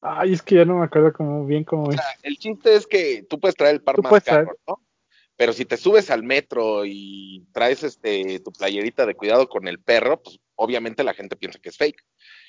[0.00, 2.00] Ay, es que ya no me acuerdo bien cómo es.
[2.22, 4.80] El chiste es que tú puedes traer el par Tú más caro, traer- ¿no?
[5.36, 9.78] Pero si te subes al metro y traes este tu playerita de cuidado con el
[9.78, 12.02] perro, pues obviamente la gente piensa que es fake.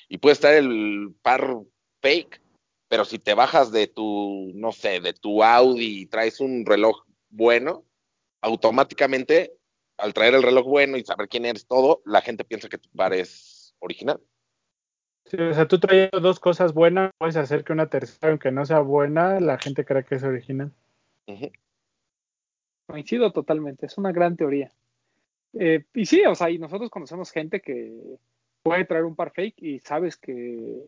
[0.08, 1.56] Y puedes traer el par
[2.00, 2.40] fake,
[2.88, 7.04] pero si te bajas de tu, no sé, de tu Audi y traes un reloj
[7.28, 7.84] bueno,
[8.40, 9.52] automáticamente
[9.98, 12.88] al traer el reloj bueno y saber quién eres todo, la gente piensa que tu
[12.90, 14.20] par es original.
[15.26, 18.64] Sí, o sea, tú traes dos cosas buenas, puedes hacer que una tercera, aunque no
[18.64, 20.72] sea buena, la gente crea que es original.
[22.88, 24.72] Coincido totalmente, es una gran teoría.
[25.52, 28.18] Eh, y sí, o sea, y nosotros conocemos gente que
[28.62, 30.86] puede traer un par fake y sabes que,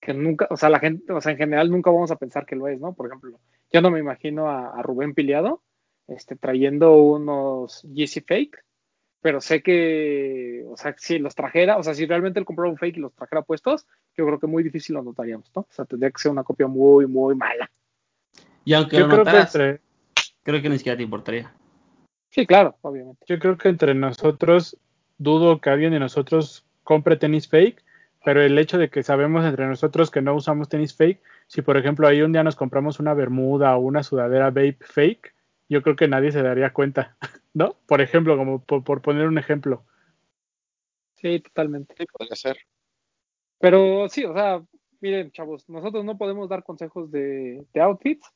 [0.00, 2.56] que nunca, o sea, la gente, o sea, en general nunca vamos a pensar que
[2.56, 2.94] lo es, ¿no?
[2.94, 3.38] Por ejemplo,
[3.70, 5.62] yo no me imagino a, a Rubén Piliado
[6.08, 8.64] este, trayendo unos Yeezy fake,
[9.20, 12.78] pero sé que, o sea, si los trajera, o sea, si realmente él comprara un
[12.78, 13.86] fake y los trajera puestos,
[14.16, 15.62] yo creo que muy difícil lo notaríamos, ¿no?
[15.62, 17.70] O sea, tendría que ser una copia muy, muy mala.
[18.64, 19.80] Y aunque Yo lo creo que notaras, entre,
[20.44, 21.52] creo que ni siquiera te importaría.
[22.30, 23.24] Sí, claro, obviamente.
[23.26, 24.78] yo creo que entre nosotros
[25.18, 27.84] dudo que alguien de nosotros compre tenis fake,
[28.24, 31.76] pero el hecho de que sabemos entre nosotros que no usamos tenis fake, si por
[31.76, 35.34] ejemplo ahí un día nos compramos una bermuda o una sudadera vape fake,
[35.68, 37.16] yo creo que nadie se daría cuenta,
[37.54, 37.76] ¿no?
[37.86, 39.84] Por ejemplo, como por, por poner un ejemplo.
[41.16, 41.94] Sí, totalmente.
[41.96, 42.58] Sí, podría ser.
[43.58, 44.62] Pero sí, o sea,
[45.00, 48.30] miren, chavos, nosotros no podemos dar consejos de, de outfits.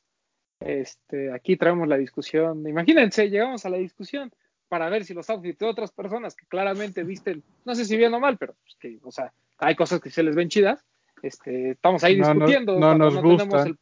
[0.59, 2.67] Este, aquí traemos la discusión.
[2.67, 4.31] Imagínense, llegamos a la discusión
[4.67, 8.13] para ver si los outfits de otras personas que claramente visten, no sé si bien
[8.13, 10.85] o mal, pero pues, que, o sea, hay cosas que se les ven chidas.
[11.23, 12.73] Este, estamos ahí No, no- discutiendo.
[12.73, 13.67] no cuando nos tenemos gustan.
[13.67, 13.79] el-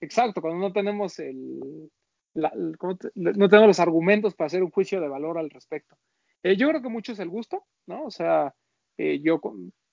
[0.00, 1.90] exacto, cuando no tenemos el,
[2.34, 5.50] la- el- ¿cómo te- no tenemos los argumentos para hacer un juicio de valor al
[5.50, 5.96] respecto.
[6.42, 8.04] Eh, yo creo que mucho es el gusto, ¿no?
[8.04, 8.54] O sea,
[8.96, 9.40] eh, yo,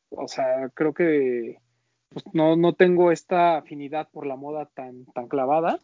[0.09, 1.57] o sea, creo que
[2.09, 5.79] pues, no, no tengo esta afinidad por la moda tan, tan clavada,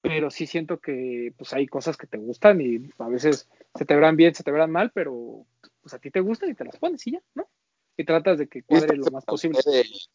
[0.00, 3.94] pero sí siento que pues hay cosas que te gustan y a veces se te
[3.94, 5.44] verán bien, se te verán mal, pero
[5.82, 7.48] pues a ti te gustan y te las pones y ya, ¿no?
[7.96, 9.58] Y tratas de que cuadre lo más para posible.
[9.58, 10.10] ustedes.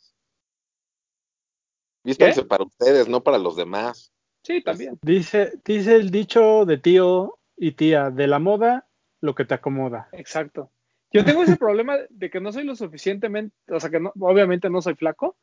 [2.03, 4.11] Vístanse para ustedes, no para los demás.
[4.43, 4.97] Sí, también.
[5.01, 8.87] Dice, dice el dicho de tío y tía, de la moda,
[9.19, 10.09] lo que te acomoda.
[10.13, 10.71] Exacto.
[11.13, 14.69] Yo tengo ese problema de que no soy lo suficientemente, o sea que no, obviamente
[14.69, 15.35] no soy flaco,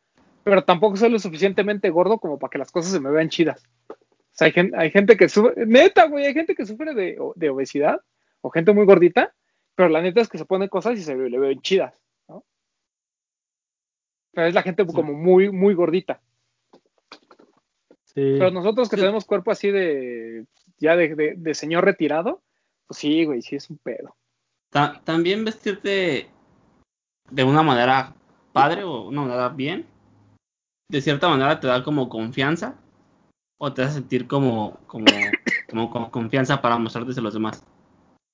[0.43, 3.63] pero tampoco soy lo suficientemente gordo como para que las cosas se me vean chidas.
[4.39, 7.19] O sea, hay, gen- hay gente que sufre, neta, güey, hay gente que sufre de,
[7.35, 8.01] de obesidad
[8.41, 9.35] o gente muy gordita,
[9.75, 12.45] pero la neta es que se pone cosas y se le ven chidas, ¿no?
[14.33, 16.21] Pero es la gente como muy, muy gordita.
[18.05, 18.37] Sí.
[18.39, 19.03] Pero nosotros que Sí.
[19.03, 20.47] tenemos cuerpo así de,
[20.79, 22.41] ya de, de- de señor retirado,
[22.87, 24.15] pues sí, güey, sí es un pedo.
[24.71, 26.29] Ta- también vestirte
[27.29, 28.15] de una manera
[28.53, 29.85] padre o una manera bien,
[30.89, 32.79] de cierta manera te da como confianza
[33.59, 35.07] o te hace sentir como, como,
[35.69, 37.65] como, con confianza para mostrarte a los demás.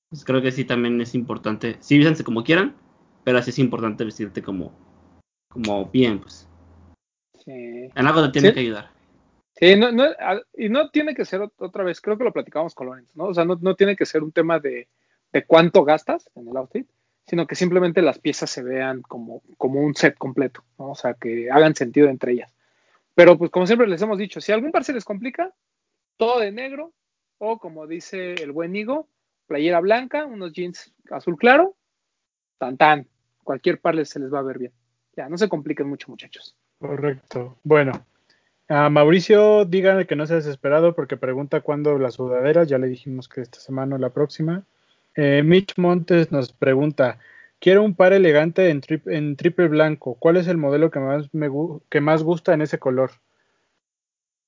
[0.09, 1.77] Pues creo que sí también es importante.
[1.79, 2.75] Sí, vístanse como quieran,
[3.23, 4.71] pero así es importante vestirte como,
[5.49, 6.47] como bien, pues.
[7.43, 7.51] Sí.
[7.51, 8.53] En algo te tiene Sí.
[8.53, 8.89] que ayudar.
[9.57, 10.03] Sí, no, no,
[10.57, 13.25] y no tiene que ser ot- otra vez, creo que lo platicamos con Lorenzo, ¿no?
[13.25, 14.89] O sea, no, no tiene que ser un tema de,
[15.31, 16.87] de cuánto gastas en el outfit,
[17.25, 20.91] sino que simplemente las piezas se vean como, como un set completo, ¿no?
[20.91, 22.54] O sea, que hagan sentido entre ellas.
[23.15, 25.53] Pero pues como siempre les hemos dicho, si algún par se les complica,
[26.17, 26.93] todo de negro,
[27.37, 29.07] o como dice el buen Nigo,
[29.47, 31.75] playera blanca, unos jeans azul claro,
[32.57, 33.07] tan tan,
[33.43, 34.71] cualquier par les- se les va a ver bien.
[35.15, 36.57] Ya, no se compliquen mucho, muchachos.
[36.79, 37.57] Correcto.
[37.63, 38.05] Bueno,
[38.67, 42.67] a Mauricio, díganle que no sea desesperado porque pregunta cuándo las sudaderas.
[42.67, 44.63] Ya le dijimos que esta semana o la próxima.
[45.15, 47.19] Eh, Mitch Montes nos pregunta:
[47.59, 50.15] Quiero un par elegante en, tri- en triple blanco.
[50.15, 51.49] ¿Cuál es el modelo que más, me
[51.89, 53.11] que más gusta en ese color?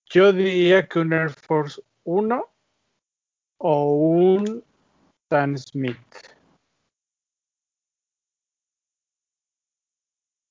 [0.10, 2.46] Yo diría que un Air Force 1
[3.58, 4.64] o un
[5.26, 5.98] Stan Smith.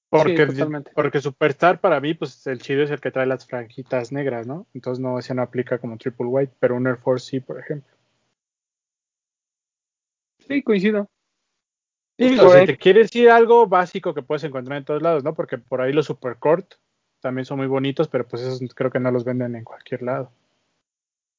[0.08, 0.62] Porque, Sí,
[0.94, 4.66] porque Superstar para mí, pues el chido es el que trae las franjitas negras, ¿no?
[4.72, 7.92] Entonces no, ese no aplica como Triple White, pero un Air Force sí, por ejemplo.
[10.46, 11.08] Sí, coincido.
[12.18, 12.60] Digo, Correcto.
[12.60, 15.34] si te quieres ir a algo básico que puedes encontrar en todos lados, ¿no?
[15.34, 16.74] Porque por ahí los Supercourt
[17.20, 20.32] también son muy bonitos, pero pues esos creo que no los venden en cualquier lado.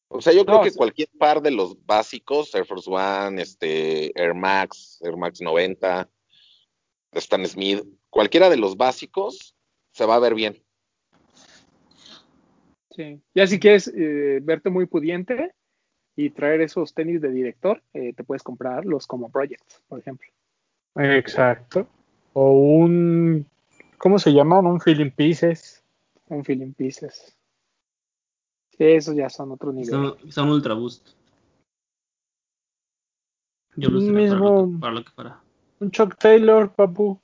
[0.10, 0.78] O sea, yo creo No, que sí.
[0.78, 6.08] cualquier par de los básicos, Air Force One, este, Air Max, Air Max 90,
[7.14, 9.56] Stan Smith, cualquiera de los básicos
[9.92, 10.62] se va a ver bien.
[12.92, 13.20] Sí.
[13.34, 15.54] Ya si quieres eh, verte muy pudiente
[16.16, 20.28] y traer esos tenis de director, eh, te puedes comprar los como Projects, por ejemplo.
[20.98, 21.88] Exacto.
[22.34, 23.46] O un,
[23.98, 24.66] ¿cómo se llaman?
[24.66, 25.84] Un Feeling Pieces.
[26.28, 27.38] Un Feeling Pieces.
[28.78, 29.90] Sí, esos ya son otro nivel.
[29.90, 31.10] Son, son Ultra Boost.
[33.76, 35.42] Yo lo para, Mismo- lo que, para lo que fuera.
[35.80, 37.20] Un Chuck Taylor, papu.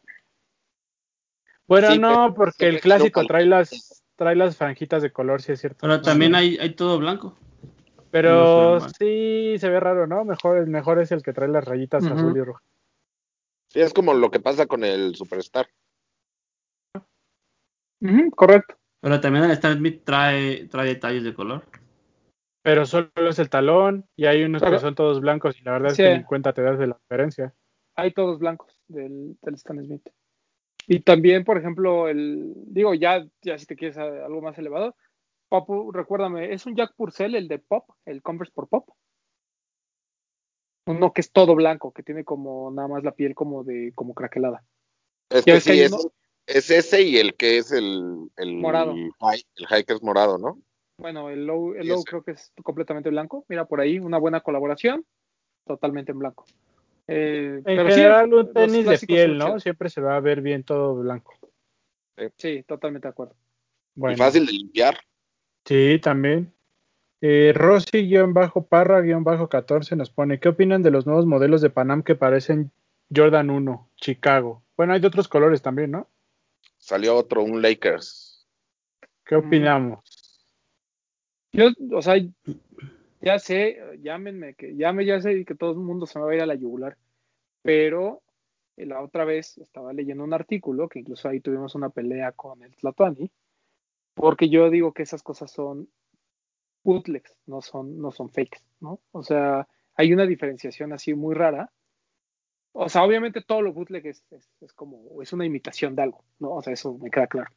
[1.68, 5.54] Bueno, Sí, no, pero porque el clásico trae las trae las franjitas de color, sí
[5.54, 5.80] es cierto.
[5.82, 7.36] Pero también hay, hay todo blanco.
[8.12, 10.24] Pero no sí se ve raro, ¿no?
[10.24, 12.62] Mejor, mejor es el que trae las rayitas azul y rojo.
[13.74, 15.68] Sí, es como lo que pasa con el Superstar.
[18.36, 18.76] Correcto.
[19.02, 21.66] Pero también el Stan Smith trae, trae detalles de color.
[22.64, 25.72] Pero solo es el talón y hay unos Pero- que son todos blancos y la
[25.74, 26.04] verdad Sí.
[26.04, 27.54] es que ni cuenta te das de la diferencia.
[27.96, 30.08] Hay todos blancos del, del Stan Smith.
[30.88, 34.96] Y también, por ejemplo, el, digo, ya, ya si te quieres algo más elevado,
[35.50, 38.90] Papu, recuérdame, ¿es un Jack Purcell el de Pop, el Converse por Pop?
[40.86, 44.14] Uno que es todo blanco, que tiene como nada más la piel como de como
[44.14, 44.64] craquelada.
[45.30, 46.12] Es Ya que ves que sí, es, uno-
[46.46, 48.94] es ese y el que es el, el Morado.
[49.22, 50.62] high, el high que es morado, ¿no?
[50.98, 53.46] Bueno, el low, el low creo que es completamente blanco.
[53.48, 55.06] Mira por ahí, una buena colaboración,
[55.66, 56.46] totalmente en blanco.
[57.08, 59.60] Eh, En pero general, un tenis de piel, ¿no?
[59.60, 61.34] Siempre se va a ver bien todo blanco.
[62.38, 63.36] Sí, totalmente de acuerdo.
[63.96, 64.98] Bueno, Y fácil de limpiar.
[65.66, 66.54] sí, también.
[67.26, 72.74] Eh, Rosy-Parra-14 nos pone, ¿qué opinan de los nuevos modelos de Panam que parecen
[73.16, 74.62] Jordan 1, Chicago?
[74.76, 76.10] Bueno, hay de otros colores también, ¿no?
[76.78, 78.46] Salió otro, un Lakers.
[79.24, 79.40] ¿Qué Mm.
[79.40, 80.46] opinamos?
[81.54, 82.16] Yo, o sea,
[83.22, 86.36] ya sé, llámenme, que llame, ya sé que todo el mundo se me va a
[86.36, 86.98] ir a la yugular,
[87.62, 88.22] pero
[88.76, 92.76] la otra vez estaba leyendo un artículo, que incluso ahí tuvimos una pelea con el
[92.76, 93.32] Tlatuani,
[94.14, 95.88] porque yo digo que esas cosas son
[96.84, 99.00] bootlegs, no son, no son fakes, ¿no?
[99.12, 101.72] O sea, hay una diferenciación así muy rara.
[102.72, 106.54] O sea, obviamente todo lo bootleg es, es, como, es una imitación de algo, ¿no?
[106.54, 107.52] O sea, eso me queda claro.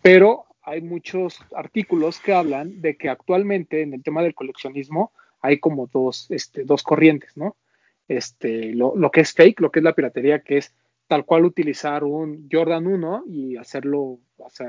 [0.00, 5.58] Pero hay muchos artículos que hablan de que actualmente en el tema del coleccionismo hay
[5.58, 7.56] como dos, este, dos corrientes, ¿no?
[8.08, 10.74] Este, lo, lo que es fake, lo que es la piratería, que es
[11.06, 14.20] tal cual utilizar un Jordan 1 y hacerlo,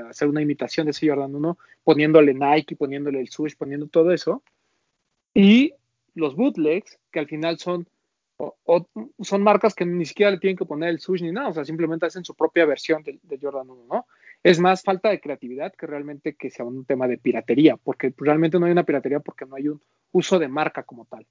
[0.09, 4.43] hacer una imitación de ese Jordan 1, poniéndole Nike, poniéndole el Swoosh, poniendo todo eso.
[5.33, 5.73] Y
[6.13, 7.87] los bootlegs, que al final son,
[9.21, 11.63] son marcas que ni siquiera le tienen que poner el Swoosh ni nada, o sea,
[11.63, 14.05] simplemente hacen su propia versión de, Jordan 1, ¿no?
[14.43, 18.59] Es más falta de creatividad que realmente que sea un tema de piratería, porque realmente
[18.59, 19.81] no hay una piratería porque no hay un
[20.11, 21.25] uso de marca como tal.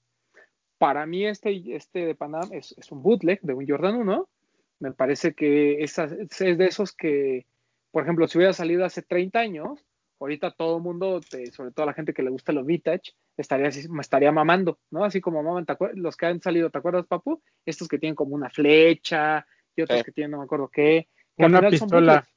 [0.78, 4.28] Para mí este, este de Panam es, es un bootleg de un Jordan 1,
[4.85, 7.47] me parece que es, es, de esos que,
[7.91, 9.82] por ejemplo, si hubiera salido hace 30 años,
[10.20, 13.68] ahorita todo el mundo, te, sobre todo la gente que le gusta los vintage, estaría
[13.68, 15.05] así, me estaría mamando, ¿no?
[15.05, 15.64] Así como maman,
[15.95, 17.43] los que han salido, ¿te acuerdas, Papu?
[17.64, 20.05] Estos que tienen como una flecha y otros Sí.
[20.05, 21.09] que tienen, no me acuerdo qué.
[21.35, 22.28] Que Una son pistola.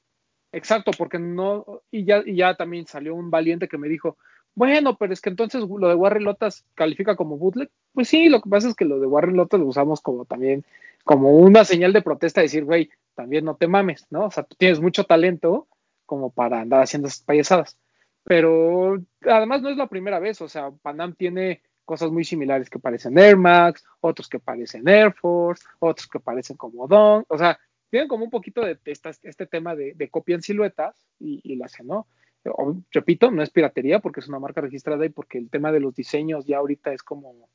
[0.53, 4.17] Exacto, porque no, y ya, y ya también salió un valiente que me dijo,
[4.55, 7.69] bueno, pero es que entonces lo de Warren Lotas califica como bootleg.
[7.93, 10.63] Pues sí, lo que pasa es que lo de Warren Lotas lo usamos como también,
[11.07, 14.25] como una señal de protesta, decir, güey, también no te mames, ¿no?
[14.25, 15.67] O sea, tú tienes mucho talento
[16.05, 17.79] como para andar haciendo esas payasadas.
[18.23, 22.77] Pero además no es la primera vez, o sea, Panam tiene cosas muy similares que
[22.77, 27.57] parecen Air Max, otros que parecen Air Force, otros que parecen como Don, o sea,
[27.89, 31.65] tienen como un poquito de esta, este tema de, de copian siluetas y, y lo
[31.65, 32.07] hacen, ¿no?
[32.43, 35.79] O, repito, no es piratería porque es una marca registrada y porque el tema de
[35.79, 37.49] los diseños ya ahorita es como,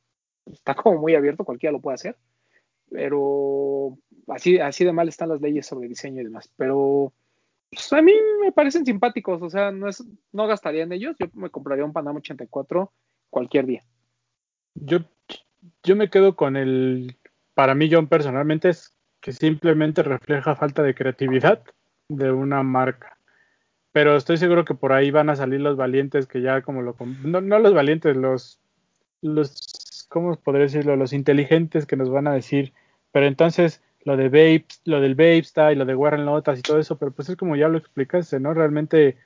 [0.46, 2.16] está como muy abierto, cualquiera lo puede hacer,
[2.92, 7.12] pero así, así de mal están las leyes sobre diseño y demás, pero
[7.70, 11.26] pues a mí me parecen simpáticos, o sea, no, es, no gastaría en ellos, yo
[11.34, 12.92] me compraría un Panam 84
[13.30, 13.82] cualquier día.
[14.74, 14.98] Yo,
[15.82, 17.16] yo me quedo con el,
[17.54, 21.62] para mí, John, personalmente es que simplemente refleja falta de creatividad
[22.08, 23.16] de una marca.
[23.92, 26.96] Pero estoy seguro que por ahí van a salir los valientes que ya como lo...
[27.24, 28.60] No, no los valientes, los...
[29.20, 30.96] los ¿Cómo podría decirlo?
[30.96, 32.72] Los inteligentes que nos van a decir,
[33.12, 36.78] pero entonces lo de Babes, lo del Babesta y lo de Warren Lotas y todo
[36.78, 38.52] eso, pero pues es como ya lo explicaste, ¿no?
[38.52, 39.16] Realmente,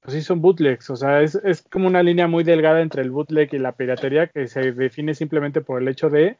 [0.00, 3.10] pues sí son bootlegs, o sea, es, es como una línea muy delgada entre el
[3.10, 6.38] bootleg y la piratería que se define simplemente por el hecho de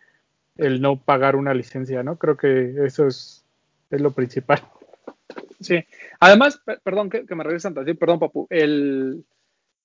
[0.56, 2.16] el no pagar una licencia, ¿no?
[2.16, 3.44] Creo que eso es,
[3.90, 4.62] es lo principal.
[5.60, 5.84] Sí,
[6.20, 9.24] además, perdón que, me regresan perdón, Papu, el,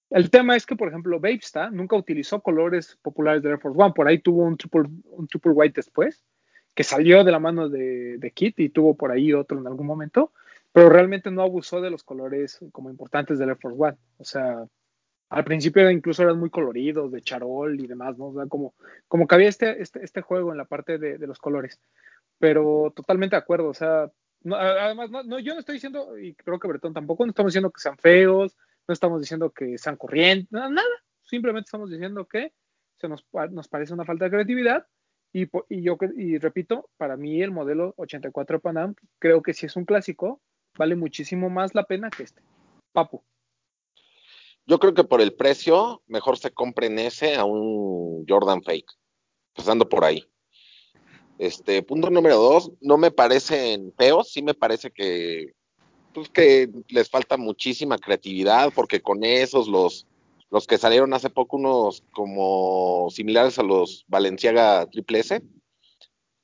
[0.10, 3.93] el tema es que, por ejemplo, Babesta nunca utilizó colores populares de Air Force One,
[3.93, 6.24] por ahí tuvo un triple, un triple white después,
[6.74, 9.88] que salió de la mano de, de Kit y tuvo por ahí otro en algún
[9.88, 10.32] momento,
[10.72, 14.65] pero realmente no abusó de los colores como importantes del Air Force One, o sea,
[15.30, 18.28] al principio incluso eran muy coloridos, de charol y demás, ¿no?
[18.28, 18.74] O como,
[19.07, 21.80] como que había este, este, este juego en la parte de, de, los colores.
[22.39, 24.11] Pero totalmente de acuerdo, o sea,
[24.41, 27.51] no, además, no, no, yo no estoy diciendo, y creo que Bretón tampoco, no estamos
[27.51, 28.57] diciendo que sean feos,
[28.88, 30.88] no estamos diciendo que sean corrientes, nada, nada.
[31.24, 32.53] simplemente estamos diciendo que
[32.97, 34.88] se nos, nos parece una falta de creatividad.
[35.32, 39.86] Y, yo, y repito, para mí el modelo 84 Panam, creo que si es un
[39.86, 40.42] clásico,
[40.78, 42.42] vale muchísimo más la pena que este.
[42.92, 43.24] Papu.
[44.66, 48.92] Yo creo que por el precio, mejor se compren ese a un Jordan Fake,
[49.54, 50.26] pasando por ahí.
[51.38, 55.54] Este, punto número dos, no me parecen feos, sí me parece que,
[56.14, 60.06] pues que les falta muchísima creatividad, porque con esos, los,
[60.52, 65.41] los que salieron hace poco, unos como similares a los Valenciaga Triple S,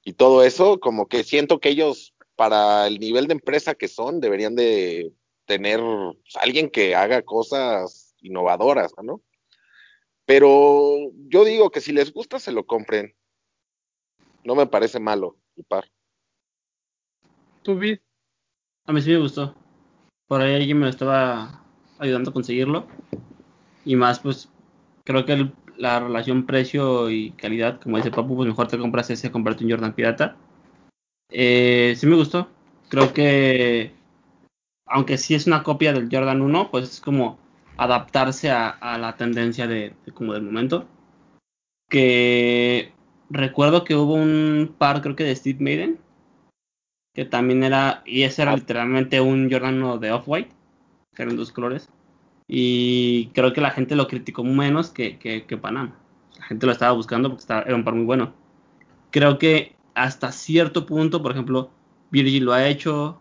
[0.03, 4.19] y todo eso, como que siento que ellos, para el nivel de empresa que son,
[4.19, 5.11] deberían de
[5.45, 9.21] tener pues, alguien que haga cosas innovadoras, ¿no?
[10.25, 13.15] Pero yo digo que si les gusta, se lo compren.
[14.43, 15.85] No me parece malo el par.
[17.63, 17.99] ¿Tú, Vid?
[18.85, 19.55] A mí sí me gustó.
[20.27, 21.63] Por ahí alguien me lo estaba
[21.99, 22.87] ayudando a conseguirlo.
[23.85, 24.49] Y más, pues,
[25.03, 29.31] creo que la relación precio y calidad, como dice Papu, pues mejor te compras ese
[29.31, 30.35] comprarte un Jordan pirata.
[31.29, 32.49] Eh, sí me gustó.
[32.89, 33.93] Creo que,
[34.85, 37.37] aunque sí es una copia del Jordan 1, pues es como
[37.77, 40.87] adaptarse a, la tendencia de, de como del momento.
[41.89, 42.91] Que
[43.29, 45.99] recuerdo que hubo un par, creo que de Steve Maiden,
[47.13, 50.51] que también era, y ese era literalmente un Jordan 1 de Off-White,
[51.13, 51.89] que eran dos colores.
[52.47, 55.93] Y creo que la gente lo criticó menos que, que, que Panam.
[56.39, 58.33] La gente lo estaba buscando porque estaba, era un par muy bueno.
[59.11, 61.71] Creo que hasta cierto punto, por ejemplo,
[62.11, 63.19] Virgil lo ha hecho,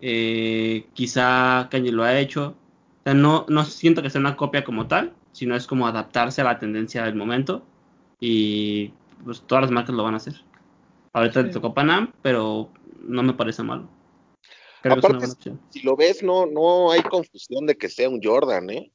[0.00, 2.56] eh, quizá Kanye lo ha hecho.
[3.00, 6.40] O sea, no, no siento que sea una copia como tal, sino es como adaptarse
[6.40, 7.64] a la tendencia del momento.
[8.20, 8.92] Y
[9.24, 10.34] pues todas las marcas lo van a hacer.
[11.12, 11.46] Ahorita Sí.
[11.46, 12.70] le tocó Panam, pero
[13.06, 13.88] no me parece malo.
[14.90, 18.08] Creo que es una Aparte, si lo ves, no, no hay confusión de que sea
[18.08, 18.92] un Jordan, ¿eh?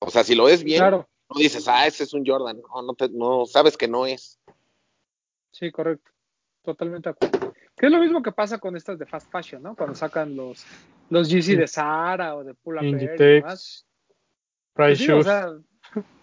[0.00, 2.60] O sea, si lo ves bien, Claro, no dices, ah, ese es un Jordan.
[2.74, 4.38] No, no, te- no sabes que no es.
[5.52, 6.10] sí, correcto.
[6.62, 7.54] Totalmente de acuerdo.
[7.76, 9.74] Que es lo mismo que pasa con estas de fast fashion, ¿no?
[9.74, 10.64] Cuando sacan los,
[11.10, 11.56] los Sí.
[11.56, 13.02] de Zara o de Pull Bear y demás.
[13.02, 13.84] Inditex, Pues
[14.74, 15.24] Price sí, o Shoes.
[15.24, 15.48] sea,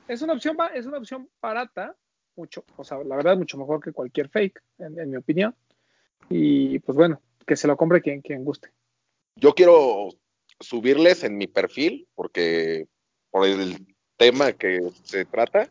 [0.07, 1.95] es una opción, es una opción barata,
[2.35, 5.53] mucho, o sea, la verdad mucho mejor que cualquier fake, en, en mi opinión.
[6.29, 8.71] Y pues bueno, que se lo compre quien, quien guste.
[9.35, 10.09] Yo quiero
[10.59, 12.87] subirles en mi perfil, porque
[13.31, 15.69] por el tema que se trata,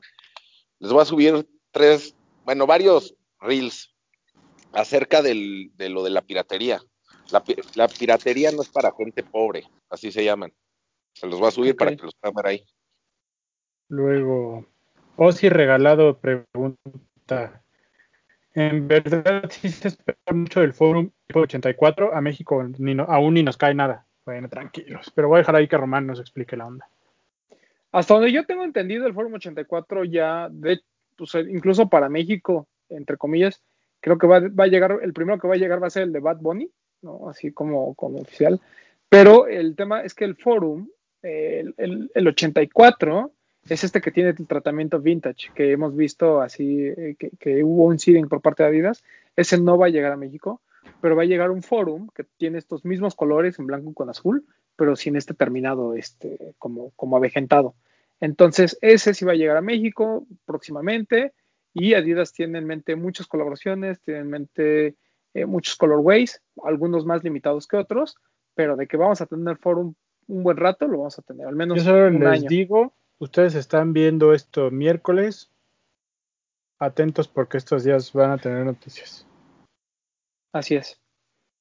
[0.78, 3.94] les voy a subir tres, bueno, varios reels
[4.72, 6.80] acerca del, de lo de la piratería.
[7.30, 10.52] La, pi- la piratería no es para gente pobre, así se llaman.
[11.12, 12.64] Se los voy a subir para que los puedan ver ahí.
[13.88, 14.66] Luego,
[15.16, 17.64] Ozzy Regalado pregunta:
[18.54, 22.14] ¿En verdad sí se espera mucho del Fórum 84?
[22.14, 24.06] A México ni no- aún ni nos cae nada.
[24.24, 25.10] Bueno, tranquilos.
[25.14, 26.88] Pero voy a dejar ahí que Román nos explique la onda.
[27.92, 30.80] Hasta donde yo tengo entendido, el Fórum 84 ya, de,
[31.16, 33.62] pues, incluso para México, entre comillas,
[34.00, 36.12] creo que va, a llegar, el primero que va a llegar va a ser el
[36.12, 36.70] de Bad Bunny,
[37.02, 37.28] ¿no?
[37.30, 38.60] Así como, como oficial.
[39.08, 40.88] Pero el tema es que el Fórum,
[41.22, 43.32] eh, el, el, el 84,
[43.68, 47.84] es este que tiene el tratamiento vintage, que hemos visto así, eh, que, que hubo
[47.84, 49.04] un seeding por parte de Adidas.
[49.36, 50.60] Ese no va a llegar a México,
[51.00, 54.46] pero va a llegar un Forum que tiene estos mismos colores en blanco con azul,
[54.76, 57.74] pero sin este terminado este, como, como avejentado.
[58.20, 61.32] Entonces, ese sí va a llegar a México próximamente
[61.72, 64.94] y Adidas tiene en mente muchas colaboraciones, tiene en mente
[65.34, 68.16] eh, muchos colorways, algunos más limitados que otros,
[68.54, 69.94] pero de que vamos a tener Forum
[70.26, 72.48] un buen rato, lo vamos a tener, al menos Yo solo un les año.
[72.48, 75.50] digo, ustedes están viendo esto miércoles.
[76.80, 79.26] Atentos porque estos días van a tener noticias.
[80.52, 81.00] Así es.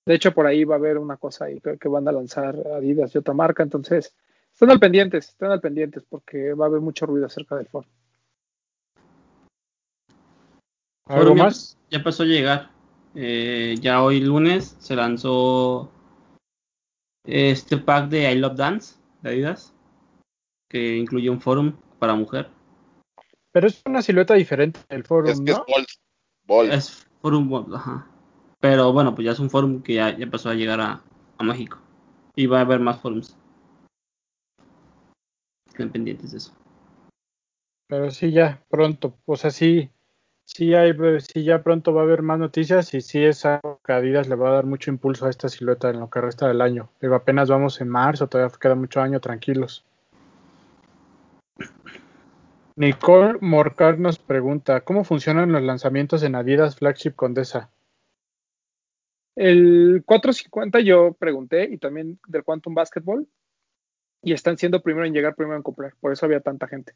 [0.06, 3.14] De hecho, por ahí va a haber una cosa ahí que, van a lanzar Adidas
[3.14, 4.16] y otra marca, entonces
[4.54, 7.90] estén al pendientes, estén al pendientes porque va a haber mucho ruido acerca del Forum.
[11.08, 11.78] ¿Algo ya- más?
[11.90, 12.70] Ya empezó a llegar.
[13.16, 15.92] Eh, ya hoy lunes se lanzó
[17.26, 19.74] este pack de I Love Dance de Adidas,
[20.70, 22.50] que incluye un forum para mujer.
[23.52, 25.66] Pero es una silueta diferente del Es Fórum, que es ¿no?
[25.68, 25.90] Bolt.
[26.46, 26.74] Bolt.
[26.74, 28.08] Es forum, World, ajá.
[28.60, 31.02] Pero bueno, pues ya es un forum que ya, ya empezó a llegar a,
[31.38, 31.80] a México.
[32.36, 33.38] Y va a haber más forums.
[35.68, 36.54] Estén pendientes de eso.
[37.88, 39.18] Pero sí, ya pronto.
[39.26, 39.90] O sea, sí,
[40.46, 43.94] sí, hay, sí, ya pronto va a haber más noticias y sí es algo que
[43.94, 46.62] Adidas le va a dar mucho impulso a esta silueta en lo que resta del
[46.62, 46.90] año.
[47.02, 49.86] Digo, apenas vamos en marzo, todavía queda mucho año, tranquilos.
[52.78, 57.72] Nicole Morcar nos pregunta, ¿cómo funcionan los lanzamientos en Adidas Flagship Condesa?
[59.36, 63.28] El 450 yo pregunté y también del Quantum Basketball
[64.22, 65.94] y están siendo primero en llegar, primero en comprar.
[66.00, 66.94] Por eso había tanta gente.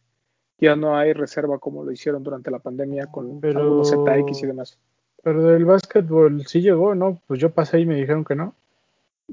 [0.59, 4.45] Ya no hay reserva como lo hicieron durante la pandemia con Pero- algunos ZX y
[4.45, 4.79] demás.
[5.23, 7.19] Pero del básquetbol sí llegó, ¿no?
[7.25, 8.53] Pues yo pasé y me dijeron que no.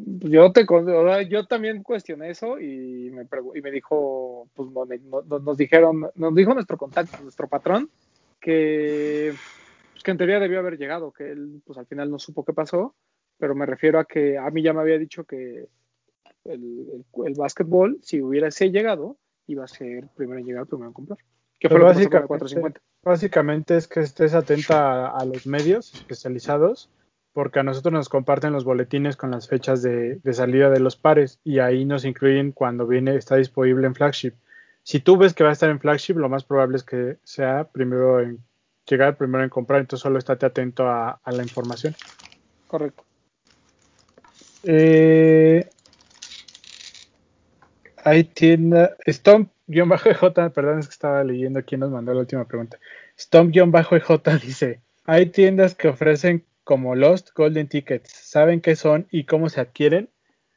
[0.05, 0.65] Yo te
[1.29, 6.09] yo también cuestioné eso y me y me dijo, pues no- no- no- nos dijeron,
[6.15, 7.91] nos dijo nuestro contacto, nuestro patrón,
[8.41, 9.35] que,
[9.93, 12.53] pues, que en teoría debió haber llegado, que él pues al final no supo qué
[12.53, 12.95] pasó,
[13.39, 15.69] pero me refiero a que a mí ya me había dicho que
[16.45, 19.17] el, el, el básquetbol, si hubiese llegado,
[19.49, 21.19] iba a ser primero en llegar, primero en comprar.
[21.59, 22.81] ¿Qué fue que pasó con el básicamente- 450?
[23.03, 26.89] Básicamente es que estés atenta a, a los medios especializados,
[27.39, 30.97] porque a nosotros nos comparten los boletines con las fechas de, de salida de los
[30.97, 34.33] pares y ahí nos incluyen cuando viene, está disponible en flagship.
[34.83, 37.69] Si tú ves que va a estar en flagship, lo más probable es que sea
[37.71, 38.41] primero en
[38.89, 41.95] llegar primero en comprar, entonces solo estate atento a, a la información.
[42.67, 43.05] Correcto.
[44.65, 45.71] Eh,
[48.03, 52.81] hay tienda, Stomp-EJ, perdón, es que estaba leyendo quién nos mandó la última pregunta.
[53.17, 59.49] Stomp-EJ dice, hay tiendas que ofrecen como Lost Golden Tickets, ¿saben qué son y cómo
[59.49, 60.11] se adquieren?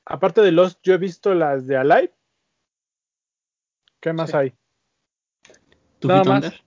[0.04, 2.14] Aparte de Lost, yo he visto las de Alive.
[4.02, 4.36] ¿Qué más Sí.
[4.36, 4.54] hay?
[6.00, 6.44] ¿Tu Nada Fit más.
[6.44, 6.62] Under?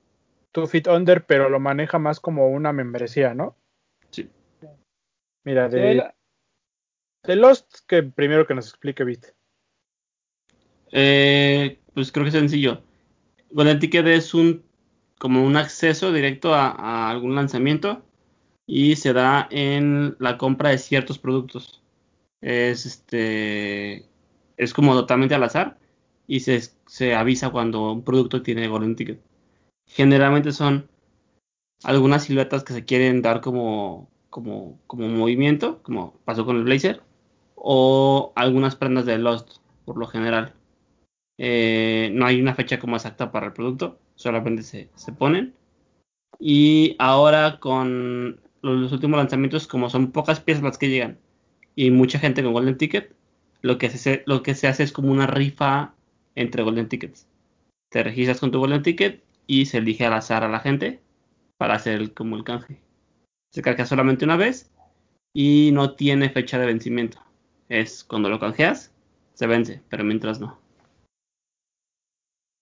[0.50, 3.54] Two Fit Under, pero lo maneja más como una membresía, ¿no?
[4.08, 4.30] Sí.
[5.42, 6.14] Mira, Sí, de, la-
[7.24, 9.34] de Lost, que primero que nos explique, ¿viste?
[10.90, 12.82] Eh, pues creo que es sencillo.
[13.50, 14.64] Golden Ticket es un
[15.18, 18.03] como un acceso directo a, a algún lanzamiento
[18.66, 21.82] y se da en la compra de ciertos productos.
[22.40, 24.06] Es este
[24.56, 25.78] es como totalmente al azar
[26.26, 29.20] y se, se avisa cuando un producto tiene Golden Ticket.
[29.86, 30.88] Generalmente son
[31.82, 37.02] algunas siluetas que se quieren dar como, como, como movimiento, como pasó con el Blazer,
[37.56, 40.54] o algunas prendas de Lost, por lo general.
[41.38, 45.54] Eh, no hay una fecha como exacta para el producto, solamente se, se ponen.
[46.38, 51.18] Y ahora con los, últimos lanzamientos, como son pocas piezas las que llegan
[51.76, 53.14] y mucha gente con Golden Ticket,
[53.62, 55.94] lo que se, lo que se hace es como una rifa
[56.34, 57.26] entre Golden Tickets.
[57.90, 61.00] Te registras con tu Golden Ticket y se elige al azar a la gente
[61.58, 62.80] para hacer el- como el canje.
[63.52, 64.70] Se carga solamente una vez
[65.32, 67.18] y no tiene fecha de vencimiento.
[67.68, 68.92] Es cuando lo canjeas,
[69.34, 70.58] se vence, pero mientras no.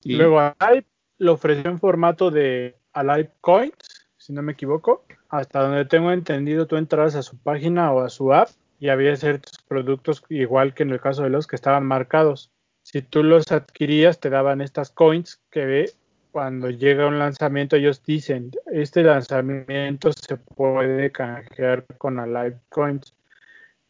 [0.05, 0.87] Y- Luego Alive
[1.19, 3.75] lo ofreció en formato de Alive Coins,
[4.17, 5.05] si no me equivoco.
[5.33, 9.17] Hasta donde tengo entendido, tú entrabas a su página o a su app y había
[9.17, 12.53] ciertos productos, igual que en el caso de los que estaban marcados.
[12.83, 15.91] Si tú los adquirías, te daban estas coins que
[16.33, 23.15] cuando llega un lanzamiento, ellos dicen, este lanzamiento se puede canjear con Alive Coins.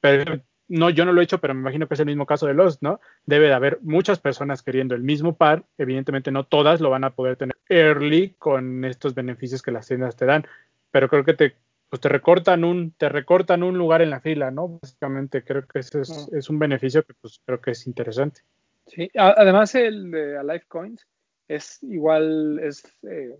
[0.01, 2.47] Pero no, yo no lo he hecho, pero me imagino que es el mismo caso
[2.47, 3.01] de los, ¿no?
[3.27, 5.65] Debe de haber muchas personas queriendo el mismo par.
[5.77, 10.15] Evidentemente no todas lo van a poder tener early con estos beneficios que las tiendas
[10.15, 10.47] te dan,
[10.93, 11.57] pero creo que te,
[11.89, 14.79] pues te recortan un, te recortan un lugar en la fila, ¿no?
[14.81, 16.37] Básicamente creo que ese es, Mm.
[16.37, 18.43] es un beneficio que pues creo que es interesante.
[18.87, 21.07] Sí, además el de Alive Coins
[21.49, 23.37] es igual, es eh,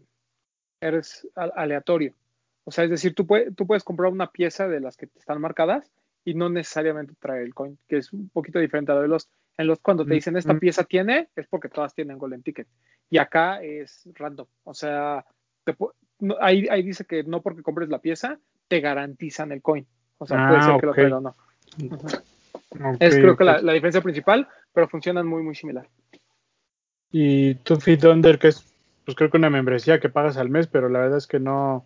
[0.81, 2.15] eres aleatorio.
[2.65, 5.19] O sea, es decir, tú, puedes tú puedes comprar una pieza de las que te
[5.19, 5.91] están marcadas
[6.25, 9.29] y no necesariamente trae el coin, que es un poquito diferente a lo de los.
[9.59, 10.61] En los cuando te dicen esta Mm.
[10.61, 12.69] pieza tiene, es porque todas tienen Golden Ticket.
[13.11, 14.47] Y acá es random.
[14.65, 15.25] O sea,
[15.65, 15.77] te
[16.23, 19.87] no- ahí, ahí dice que no porque compres la pieza, te garantizan el coin.
[20.19, 21.37] O sea, puede Ah, ser que lo traiga o no.
[23.01, 25.87] Es creo que la, la diferencia principal, pero funcionan muy, muy similar.
[27.11, 28.65] Y Two Feet Under, que es,
[29.05, 31.85] pues creo que una membresía que pagas al mes, pero la verdad es que no,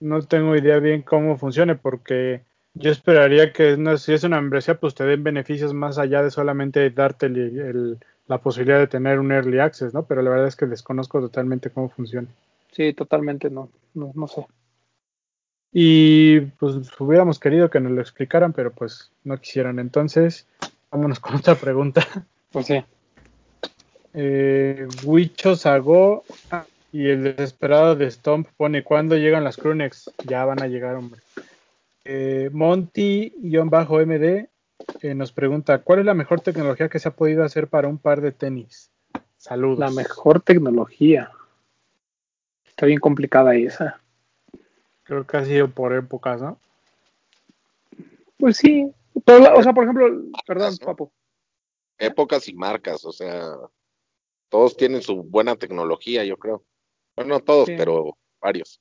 [0.00, 2.42] no tengo idea bien cómo funcione, porque
[2.74, 6.30] yo esperaría que no, si es una membresía, pues te den beneficios más allá de
[6.30, 10.04] solamente darte el- el- la posibilidad de tener un early access, ¿no?
[10.04, 12.28] Pero la verdad es que desconozco totalmente cómo funciona.
[12.72, 14.46] Sí, totalmente no, no, no sé.
[15.72, 19.78] Y pues hubiéramos querido que nos lo explicaran, pero pues no quisieron.
[19.78, 20.46] Entonces,
[20.90, 22.06] vámonos con otra pregunta.
[22.50, 22.82] Pues sí.
[24.14, 30.10] Eh, Wicho Sago ah, y el desesperado de Stomp pone ¿Cuándo llegan las Crunex?
[30.26, 31.20] Ya van a llegar, hombre.
[32.06, 34.48] Eh, Monty-MD
[35.02, 37.98] eh, nos pregunta ¿Cuál es la mejor tecnología que se ha podido hacer para un
[37.98, 38.90] par de tenis?
[39.36, 39.78] Saludos.
[39.78, 41.30] La mejor tecnología.
[42.78, 44.00] Está bien complicada esa.
[45.02, 46.60] Creo que ha sido por épocas, ¿no?
[48.36, 48.88] Pues sí.
[49.14, 50.06] O sea, por ejemplo,
[50.46, 50.86] perdón, ¿no?
[50.86, 51.12] papo.
[51.98, 53.50] Épocas y marcas, o sea,
[54.48, 56.62] todos tienen su buena tecnología, yo creo.
[57.16, 57.74] Bueno, no todos, Sí.
[57.76, 58.80] pero varios.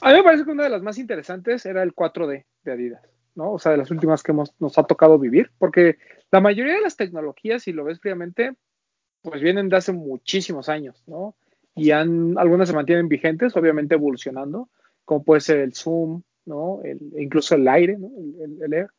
[0.00, 3.08] A mí me parece que una de las más interesantes era el 4D de Adidas,
[3.36, 3.52] ¿no?
[3.52, 5.98] O sea, de las últimas que hemos, nos ha tocado vivir, porque
[6.32, 8.56] la mayoría de las tecnologías, si lo ves fríamente,
[9.22, 11.36] pues vienen de hace muchísimos años, ¿no?
[11.74, 14.68] Y han, algunas se mantienen vigentes, obviamente evolucionando,
[15.04, 16.80] como puede ser el Zoom, ¿no?
[16.84, 18.10] El, incluso el aire, ¿no?
[18.62, 18.90] El, Air.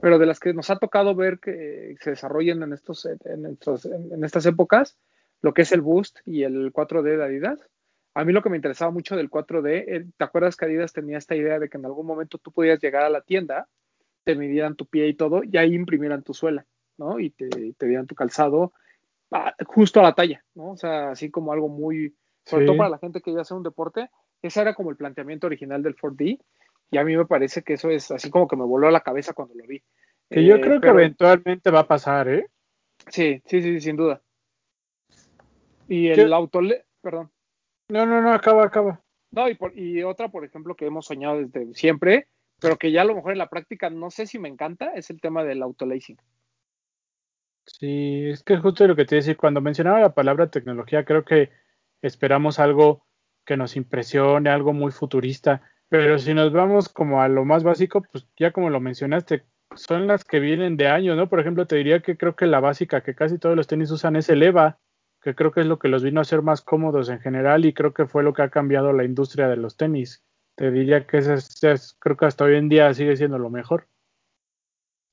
[0.00, 3.84] Pero de las que nos ha tocado ver que se desarrollen en, estos, en, estos,
[3.84, 4.96] en estas épocas,
[5.42, 7.68] lo que es el Boost y el 4D de Adidas,
[8.14, 11.18] a mí lo que me interesaba mucho del 4D, eh, ¿te acuerdas que Adidas tenía
[11.18, 13.68] esta idea de que en algún momento tú podías llegar a la tienda,
[14.24, 16.66] te midieran tu pie y todo, y ahí imprimieran tu suela,
[16.98, 17.20] ¿no?
[17.20, 18.72] Y te, te dieran tu calzado
[19.66, 20.72] justo a la talla, ¿no?
[20.72, 22.14] O sea, así como algo muy,
[22.44, 22.66] sobre Sí.
[22.66, 24.10] todo para la gente que ya hace un deporte,
[24.42, 26.38] ese era como el planteamiento original del 4D,
[26.90, 29.02] y a mí me parece que eso es así como que me voló a la
[29.02, 29.82] cabeza cuando lo vi.
[30.28, 32.46] Que yo Eh, creo que eventualmente va a pasar, ¿eh?
[33.08, 34.20] Sí, sí, sí, sin duda.
[35.88, 36.60] Y el auto,
[37.00, 37.30] perdón.
[37.88, 39.00] No, no, no, acaba, acaba.
[39.32, 42.28] No, y, por, y otra, por ejemplo, que hemos soñado desde siempre,
[42.60, 45.10] pero que ya a lo mejor en la práctica no sé si me encanta, es
[45.10, 46.18] el tema del autolacing.
[47.66, 51.50] Sí, es que justo lo que te decía, cuando mencionaba la palabra tecnología, creo que
[52.02, 53.06] esperamos algo
[53.44, 58.02] que nos impresione, algo muy futurista, pero si nos vamos como a lo más básico,
[58.12, 59.44] pues ya como lo mencionaste,
[59.76, 61.28] son las que vienen de años, ¿no?
[61.28, 64.16] Por ejemplo, te diría que creo que la básica que casi todos los tenis usan
[64.16, 64.78] es el EVA,
[65.22, 67.72] que creo que es lo que los vino a hacer más cómodos en general y
[67.74, 70.24] creo que fue lo que ha cambiado la industria de los tenis.
[70.56, 73.86] Te diría que ese es, creo que hasta hoy en día sigue siendo lo mejor.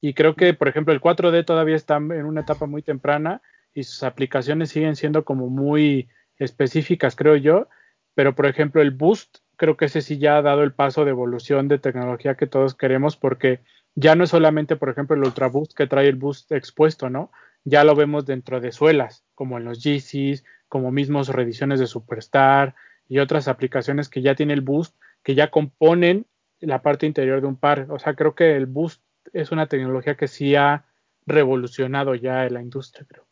[0.01, 3.41] Y creo que, por ejemplo, el 4D todavía está en una etapa muy temprana
[3.73, 7.67] y sus aplicaciones siguen siendo como muy específicas, creo yo.
[8.13, 11.11] Pero, por ejemplo, el Boost, creo que ese sí ya ha dado el paso de
[11.11, 13.61] evolución de tecnología que todos queremos porque
[13.95, 17.31] ya no es solamente, por ejemplo, el Ultra Boost que trae el Boost expuesto, ¿no?
[17.63, 22.75] Ya lo vemos dentro de suelas, como en los Yeezys, como mismos reediciones de Superstar
[23.07, 26.27] y otras aplicaciones que ya tiene el Boost, que ya componen
[26.59, 27.87] la parte interior de un par.
[27.89, 29.01] O sea, creo que el Boost
[29.33, 30.85] es una tecnología que sí ha
[31.25, 33.27] revolucionado ya en la industria, creo.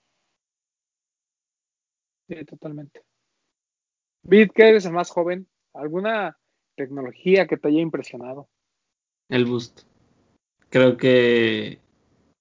[2.27, 3.03] Sí, totalmente.
[4.23, 6.37] Bit, que eres el más joven, ¿alguna
[6.75, 8.49] tecnología que te haya impresionado?
[9.29, 9.81] El Boost.
[10.69, 11.79] Creo que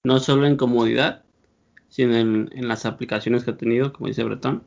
[0.03, 1.23] no solo en comodidad,
[1.89, 4.63] sino en, en las aplicaciones que ha tenido, como dice Bretón.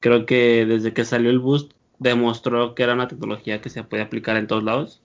[0.00, 4.02] Creo que desde que salió el Boost demostró que era una tecnología que se puede
[4.02, 5.02] aplicar en todos lados.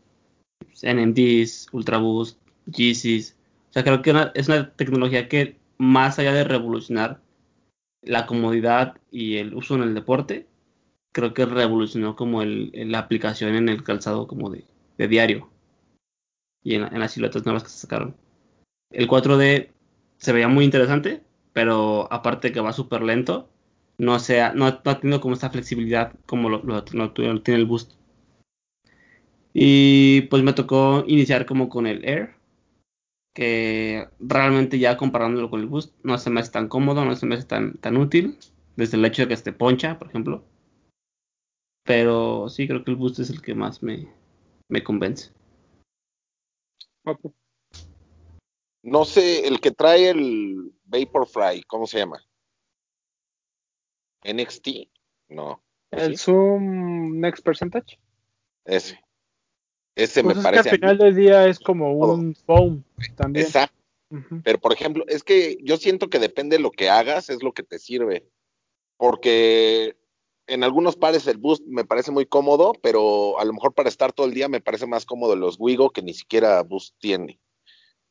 [0.81, 3.35] NMDs, Ultra Boost, Yeezys.
[3.69, 7.21] O sea, creo que es una tecnología que más allá de revolucionar
[8.01, 10.47] la comodidad y el uso en el deporte,
[11.11, 14.65] creo que revolucionó como el, la aplicación en el calzado como de,
[14.97, 15.49] de diario
[16.65, 18.15] y en, las siluetas nuevas que se sacaron.
[18.91, 19.69] El 4D
[20.17, 21.21] se veía muy interesante,
[21.53, 23.49] pero aparte que va súper lento,
[23.97, 27.93] no, sea, no, no, ha tenido como esta flexibilidad como lo, tiene el Boost.
[29.53, 32.34] Y pues me tocó iniciar como con el Air,
[33.35, 37.25] que realmente ya comparándolo con el Boost no se me hace tan cómodo, no se
[37.25, 38.39] me hace tan, tan útil,
[38.77, 40.45] desde el hecho de que esté poncha, por ejemplo.
[41.83, 44.07] Pero sí creo que el Boost es el que más me,
[44.69, 45.33] me convence.
[48.81, 52.25] No sé, el que trae el Vaporfly, ¿cómo se llama?
[54.23, 54.89] NXT,
[55.27, 55.61] no.
[55.91, 56.23] El ¿sí?
[56.23, 57.99] Zoom Next Percentage.
[58.63, 59.04] Ese.
[59.95, 60.63] Ese pues me es parece.
[60.63, 62.83] Que al final del día es como un foam
[63.15, 63.45] también.
[63.45, 63.75] Exacto.
[64.09, 64.41] Uh -huh.
[64.43, 67.53] Pero por ejemplo, es que yo siento que depende de lo que hagas, es lo
[67.53, 68.27] que te sirve.
[68.97, 69.97] Porque
[70.47, 74.13] en algunos pares el boost me parece muy cómodo, pero a lo mejor para estar
[74.13, 77.39] todo el día me parece más cómodo los Wigo que ni siquiera boost tiene.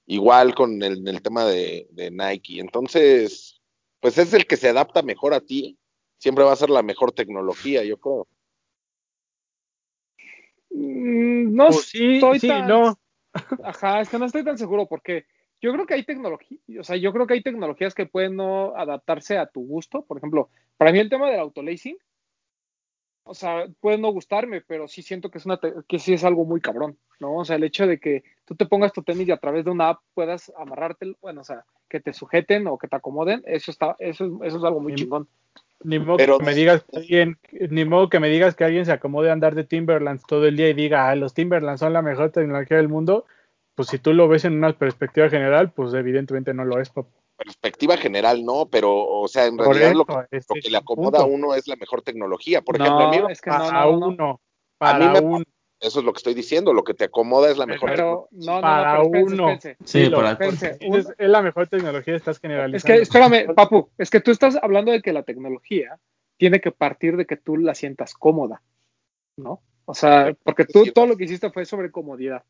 [0.07, 2.61] Igual con el, el tema de, de, Nike.
[2.61, 3.61] Entonces,
[4.01, 5.78] pues es el que se adapta mejor a ti.
[6.18, 8.26] Siempre va a ser la mejor tecnología, yo creo.
[10.75, 12.66] Mm, no pues sí, estoy sí, tan...
[12.66, 12.99] no.
[13.64, 15.25] Ajá, es que no estoy tan seguro porque
[15.61, 18.77] yo creo que hay tecnología, o sea, yo creo que hay tecnologías que pueden no
[18.77, 20.05] adaptarse a tu gusto.
[20.05, 21.97] Por ejemplo, para mí el tema del autolacing,
[23.22, 25.59] o sea, puede no gustarme, pero sí siento que es una
[25.89, 27.37] que sí es algo muy cabrón, ¿no?
[27.37, 29.70] O sea, el hecho de que tú te pongas tu tenis y a través de
[29.70, 33.70] una app puedas amarrarte, bueno, o sea, que te sujeten o que te acomoden, eso
[33.70, 35.29] está, eso, eso es algo muy ni, chingón.
[35.83, 37.39] Ni modo pero, que me digas que alguien,
[37.70, 40.57] ni modo que me digas que alguien se acomode a andar de Timberlands todo el
[40.57, 43.27] día y diga, ah, los Timberlands son la mejor tecnología del mundo,
[43.75, 47.11] pues si tú lo ves en una perspectiva general, pues evidentemente no lo es, papá
[47.37, 50.76] perspectiva general no, pero o sea, en realidad eso, lo, que, este lo que le
[50.76, 51.25] acomoda punto.
[51.25, 52.63] a uno es la mejor tecnología.
[52.63, 54.41] Por no, ejemplo, a mí, es que no, para no, uno,
[54.79, 55.45] para a mí me, uno.
[55.80, 58.53] Eso es lo que estoy diciendo, lo que te acomoda es la mejor pero, tecnología.
[58.53, 59.51] No, no, para no, espérense, uno.
[59.51, 59.84] Espérense.
[59.84, 60.79] Sí, sí para espérense.
[60.80, 62.76] es, es, la mejor tecnología, estás generalizando.
[62.76, 65.99] Es que, espérame, Papu, es que tú estás hablando de que la tecnología
[66.37, 68.63] tiene que partir de que tú la sientas cómoda,
[69.37, 69.63] ¿no?
[69.84, 72.45] O sea, porque tú todo lo que hiciste fue sobre comodidad,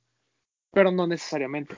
[0.72, 1.74] pero no necesariamente.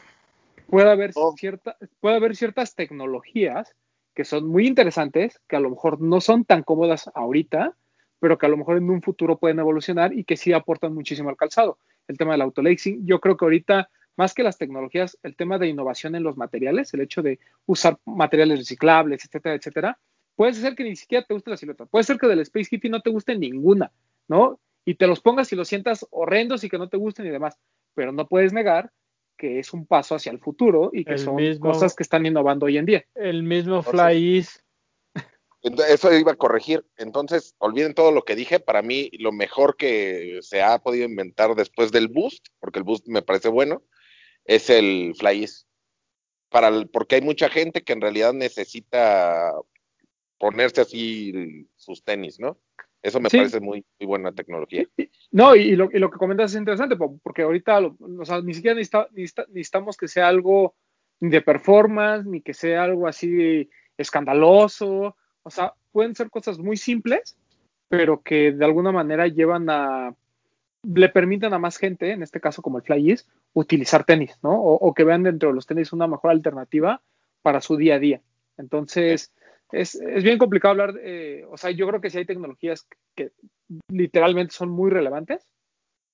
[0.68, 1.34] Puede haber, oh.
[1.38, 3.74] cierta, puede haber ciertas tecnologías
[4.14, 7.76] que son muy interesantes, que a lo mejor no son tan cómodas ahorita,
[8.18, 11.28] pero que a lo mejor en un futuro pueden evolucionar y que sí aportan muchísimo
[11.28, 11.78] al calzado.
[12.08, 15.68] El tema del autolacing, yo creo que ahorita, más que las tecnologías, el tema de
[15.68, 19.98] innovación en los materiales, el hecho de usar materiales reciclables, etcétera, etcétera,
[20.34, 21.86] puede ser que ni siquiera te guste la silueta.
[21.86, 23.90] Puede ser que del Space Hippie no te guste ninguna,
[24.28, 24.60] ¿no?
[24.84, 27.58] Y te los pongas y los sientas horrendos y que no te gusten y demás.
[27.94, 28.92] Pero no puedes negar
[29.36, 32.24] que es un paso hacia el futuro y que el son mismo, cosas que están
[32.24, 33.04] innovando hoy en día.
[33.14, 34.44] El mismo Fly.
[35.88, 36.84] Eso iba a corregir.
[36.96, 38.60] Entonces, olviden todo lo que dije.
[38.60, 43.08] Para mí, lo mejor que se ha podido inventar después del Boost, porque el Boost
[43.08, 43.82] me parece bueno,
[44.44, 45.64] es el Fly Ease.
[46.50, 49.52] Para el, porque hay mucha gente que en realidad necesita
[50.38, 52.58] ponerse así sus tenis, ¿no?
[53.02, 53.38] Eso me Sí.
[53.38, 54.84] parece muy, muy buena tecnología.
[55.30, 58.40] No, y, lo, y lo que comentas es interesante, po- porque ahorita, lo- o sea,
[58.40, 60.76] ni siquiera necesita- necesita- necesitamos que sea algo
[61.20, 65.16] de performance, ni que sea algo así escandaloso.
[65.46, 67.36] O sea, pueden ser cosas muy simples,
[67.88, 70.12] pero que de alguna manera llevan a,
[70.82, 74.60] le permiten a más gente, en este caso como el Fly East, utilizar tenis, ¿no?
[74.60, 77.00] O, que vean dentro de los tenis una mejor alternativa
[77.42, 78.20] para su día a día.
[78.58, 79.32] Entonces,
[79.70, 83.30] es, es bien complicado hablar, eh, o sea, yo creo que sí hay tecnologías que
[83.88, 85.46] literalmente son muy relevantes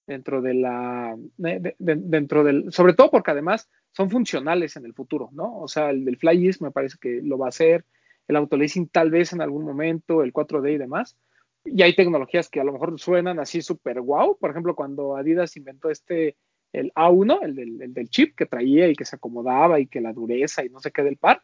[0.07, 4.85] dentro de la, de- de- de- dentro del, sobre todo porque además son funcionales en
[4.85, 5.59] el futuro, ¿no?
[5.59, 7.87] O sea, el del Fly East me parece que lo va a hacer,
[8.28, 11.16] el autolacing tal vez en algún momento, el 4D y demás.
[11.65, 14.36] Y hay tecnologías que a lo mejor suenan así súper wow.
[14.39, 16.36] Por ejemplo, cuando Adidas inventó este,
[16.73, 20.01] el A1, el del, el del chip que traía y que se acomodaba y que
[20.01, 21.43] la dureza y no sé qué del par,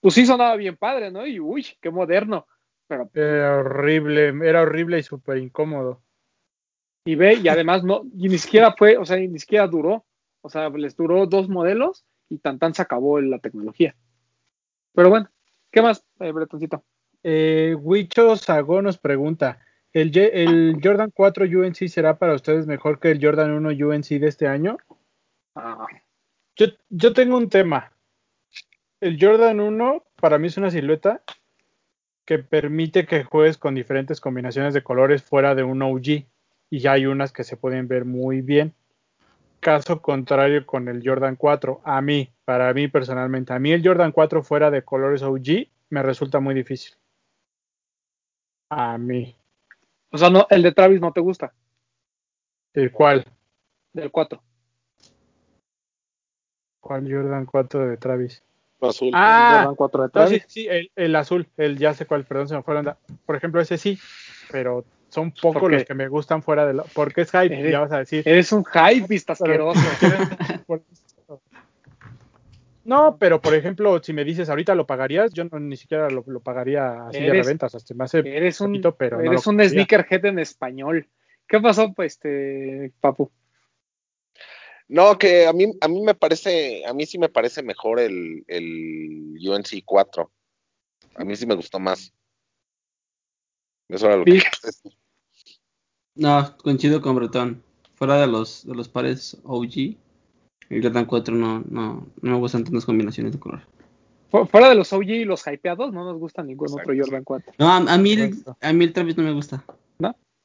[0.00, 1.26] pues sí sonaba bien padre, ¿no?
[1.26, 2.46] Y uy, qué moderno.
[2.88, 6.02] Pero Era horrible, era horrible y súper incómodo.
[7.04, 10.04] y ve, y además no, y ni siquiera fue, o sea, ni siquiera duró.
[10.42, 13.94] O sea, les duró dos modelos y tan tan se acabó la tecnología.
[14.94, 15.30] Pero bueno,
[15.70, 16.84] ¿qué más, eh, Bretoncito?
[17.22, 19.60] Eh, Huicho Sagó nos pregunta,
[19.92, 24.28] ¿el, ¿el Jordan 4 UNC será para ustedes mejor que el Jordan 1 UNC de
[24.28, 24.76] este año?
[25.54, 25.86] Ah,
[26.56, 27.92] Yo, yo tengo un tema.
[29.00, 31.22] El Jordan 1 para mí es una silueta
[32.24, 36.26] que permite que juegues con diferentes combinaciones de colores fuera de un OG.
[36.72, 38.74] Y ya hay unas que se pueden ver muy bien.
[39.58, 41.80] Caso contrario con el Jordan 4.
[41.84, 46.02] A mí, para mí personalmente, a mí el Jordan 4 fuera de colores OG me
[46.02, 46.96] resulta muy difícil.
[48.68, 49.36] A mí.
[50.10, 51.54] o sea, no, el de Travis no te gusta,
[52.74, 53.24] ¿El cuál?
[53.92, 54.42] del 4.
[56.80, 58.42] ¿Cuál Jordan 4 de Travis?
[58.80, 59.12] Azul.
[59.14, 60.42] Ah, Jordan 4 de No, Travis.
[60.42, 62.98] sí, sí, el, el azul, el ya sé cuál, perdón, se me fue la onda.
[63.26, 63.96] Por ejemplo, ese sí,
[64.50, 67.78] pero son pocos los que me gustan fuera de lo, porque es hype, Eres- ya
[67.78, 68.26] vas a decir.
[68.26, 69.80] Eres un hype asqueroso.
[70.66, 70.82] Por-
[72.90, 76.24] No, pero por ejemplo, si me dices ahorita lo pagarías, yo no, ni siquiera lo,
[76.26, 79.18] lo pagaría así de Eres- reventa, o sea, se me hace Eres un, bonito, pero
[79.18, 81.08] no eres lo un sneakerhead en español.
[81.46, 83.30] ¿Qué pasó, pues, este, Papu?
[84.88, 88.42] No, que a mí, a mí me parece, a mí sí me parece mejor el,
[88.48, 90.28] el UNC 4.
[91.14, 92.12] A mí sí me gustó más.
[93.88, 94.42] Eso era lo que.
[96.16, 97.62] No, coincido con Bretón.
[97.94, 99.96] Fuera de los, de los pares OG,
[100.70, 103.60] el Jordan 4 no, no, no me gustan tantas combinaciones de color.
[104.30, 106.90] Fu- Fuera de los OG y los hypeados, no nos gusta ningún Exacto.
[106.92, 107.52] otro Jordan 4.
[107.58, 109.64] No, a, a mí, el- a mí el Travis no me gusta.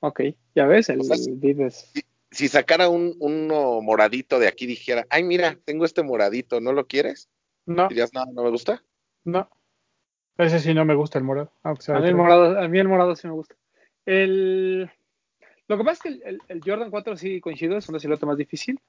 [0.02, 0.22] Ok,
[0.54, 1.92] ya ves, el, O sea, el Vives.
[2.30, 6.86] Si sacara un, uno moradito de aquí, dijera, ay, mira, tengo este moradito, ¿no lo
[6.86, 7.28] quieres?
[7.66, 8.84] No, Dirías, no, no me gusta.
[9.24, 9.50] no.
[10.38, 11.50] Ese sí no me gusta el morado.
[11.64, 13.56] aunque sea A mí, el morado, a mí el morado sí me gusta.
[14.06, 14.92] El,
[15.68, 18.26] lo que pasa es que el, el- el Jordan 4 sí coincido, es una silueta
[18.28, 18.80] más difícil.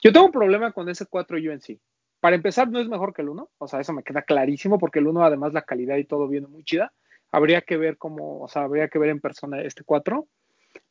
[0.00, 1.78] Yo tengo un problema con ese 4 UNC.
[2.20, 4.98] Para empezar, no es mejor que el 1, o sea, eso me queda clarísimo, porque
[4.98, 6.92] el 1 además la calidad y todo viene muy chida.
[7.32, 10.26] Habría que ver cómo, o sea, habría que ver en persona este 4.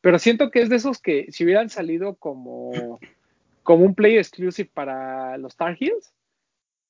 [0.02, 3.00] Pero siento que es de esos que si hubieran salido como,
[3.64, 6.14] como un play exclusive para los Tar Heels,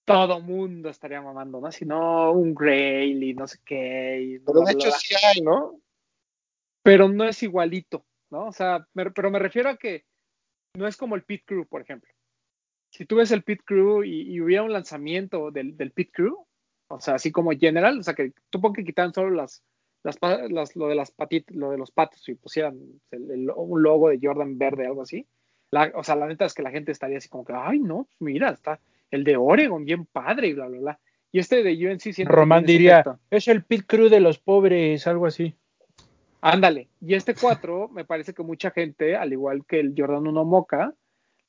[0.06, 1.72] todo mundo estaría mamando, ¿no?
[1.72, 4.22] Si no, un Grail y no sé qué.
[4.22, 5.80] y Pero bla, de bla, hecho bla sí hay, ¿no?
[6.82, 8.48] pero no es igualito, ¿no?
[8.48, 10.06] O sea, me- pero me refiero a que
[10.76, 12.12] no es como el Pit Crew, por ejemplo.
[12.92, 16.46] Si tú ves el Pit Crew y, y hubiera un lanzamiento del, del Pit Crew,
[16.90, 19.64] o sea, así como general, o sea, que tú pon que quitaran solo las,
[20.04, 20.18] las,
[20.50, 22.80] las- lo de las patitas, lo de los patos y pusieran
[23.12, 25.28] el- el- un logo de Jordan verde, algo así.
[25.72, 28.08] La- o sea, la neta es que la gente estaría así como que, ay, no,
[28.20, 28.80] mira, está
[29.12, 31.00] el de Oregon, bien padre, y bla, bla, bla.
[31.32, 33.20] Y este de UNC que Román diría, efecto.
[33.30, 35.54] es el pit crew de los pobres, algo así.
[36.42, 36.90] Ándale.
[37.02, 40.94] Y este 4, me parece que mucha gente, al igual que el Jordan 1 Mocha,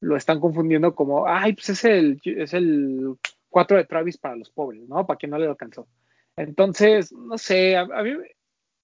[0.01, 3.17] lo están confundiendo como, ay, pues es el, es el
[3.51, 5.07] 4 de Travis para los pobres, ¿no?
[5.07, 5.87] Para quien no le alcanzó.
[6.37, 8.13] Entonces, no sé, a, a mí,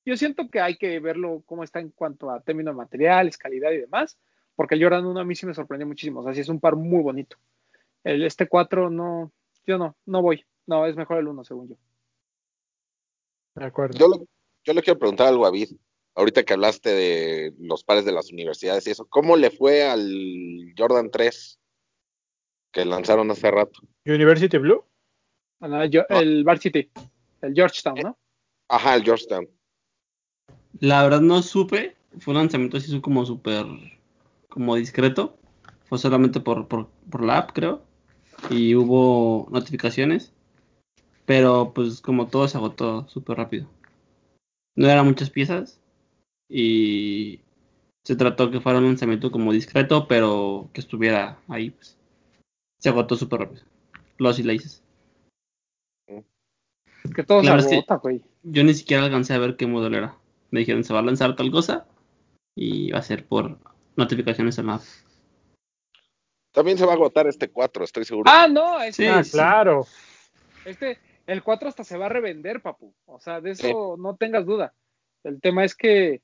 [0.04, 3.70] yo siento que hay que verlo cómo está en cuanto a términos de materiales, calidad
[3.72, 4.18] y demás,
[4.54, 6.20] porque el Jordan 1 a mí sí me sorprendió muchísimo.
[6.20, 7.36] O sea, sí es un par muy bonito.
[8.04, 9.32] El, este 4 no,
[9.66, 10.44] yo no, no voy.
[10.66, 11.76] No, es mejor el 1, según yo.
[13.54, 13.98] De acuerdo.
[13.98, 14.26] Yo, le-
[14.64, 15.68] yo le quiero preguntar algo a Vid.
[16.16, 20.72] Ahorita que hablaste de los pares de las universidades y eso, ¿cómo le fue al
[20.76, 21.60] Jordan 3
[22.72, 23.80] que lanzaron hace rato?
[24.06, 24.82] University Blue.
[25.60, 26.90] Ah, no, yo- el Varsity,
[27.42, 28.18] el Georgetown, ¿no?
[28.68, 29.48] Ajá, el Georgetown.
[30.80, 31.96] La verdad no supe.
[32.18, 33.66] Fue un lanzamiento así como súper
[34.48, 35.38] como discreto.
[35.84, 37.82] Fue solamente por, por, por la app, creo.
[38.50, 40.32] Y hubo notificaciones.
[41.26, 43.68] Pero pues como todo se agotó súper rápido.
[44.74, 45.80] No eran muchas piezas.
[46.48, 47.40] Y
[48.04, 51.70] se trató que fuera un lanzamiento como discreto, pero que estuviera ahí.
[51.70, 51.98] Pues.
[52.78, 53.62] Se agotó súper rápido.
[54.18, 54.82] Los y Laces.
[56.08, 58.22] Es que todo La se verdad es que- agota, güey.
[58.42, 60.16] Yo ni siquiera alcancé a ver qué modelo era.
[60.50, 61.86] Me dijeron se va a lanzar tal cosa
[62.56, 63.58] y va a ser por
[63.96, 64.82] notificaciones en la app.
[66.52, 68.30] También se va a agotar este 4, estoy seguro.
[68.32, 69.32] Ah, no, este, Sí, ah, sí.
[69.32, 69.86] claro.
[70.64, 72.94] este, el 4 hasta se va a revender, papu.
[73.04, 74.72] O sea, de eso no tengas duda.
[75.22, 76.22] El tema es que,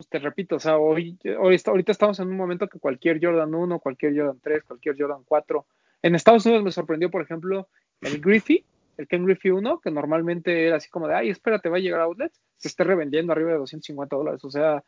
[0.00, 3.22] pues te repito, o sea, hoy, hoy está- ahorita estamos en un momento que cualquier
[3.22, 5.66] Jordan 1, cualquier Jordan 3, cualquier Jordan 4.
[6.00, 7.68] En Estados Unidos me sorprendió, por ejemplo,
[8.00, 8.64] el Griffey,
[8.96, 12.00] el Ken Griffey 1, que normalmente era así como de, ay, espérate, va a llegar
[12.00, 14.42] a outlets, se esté revendiendo arriba de 250 dólares.
[14.42, 14.82] O sea,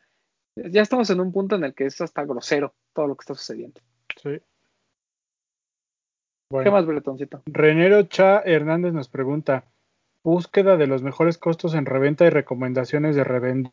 [0.55, 3.35] ya estamos en un punto en el que es hasta grosero todo lo que está
[3.35, 3.81] sucediendo.
[4.19, 4.39] Sí.
[6.63, 7.43] ¿Qué más, Bretoncito?
[7.45, 9.65] Renero Cha Hernández nos pregunta:
[10.23, 13.71] búsqueda de los mejores costos en reventa y recomendaciones de reventa.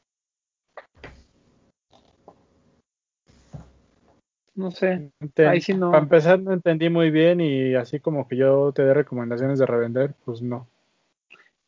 [4.54, 5.10] No sé.
[5.20, 5.90] Enten- Ahí sí no.
[5.90, 9.66] Para empezar, no entendí muy bien y así como que yo te dé recomendaciones de
[9.66, 10.68] revender, pues no.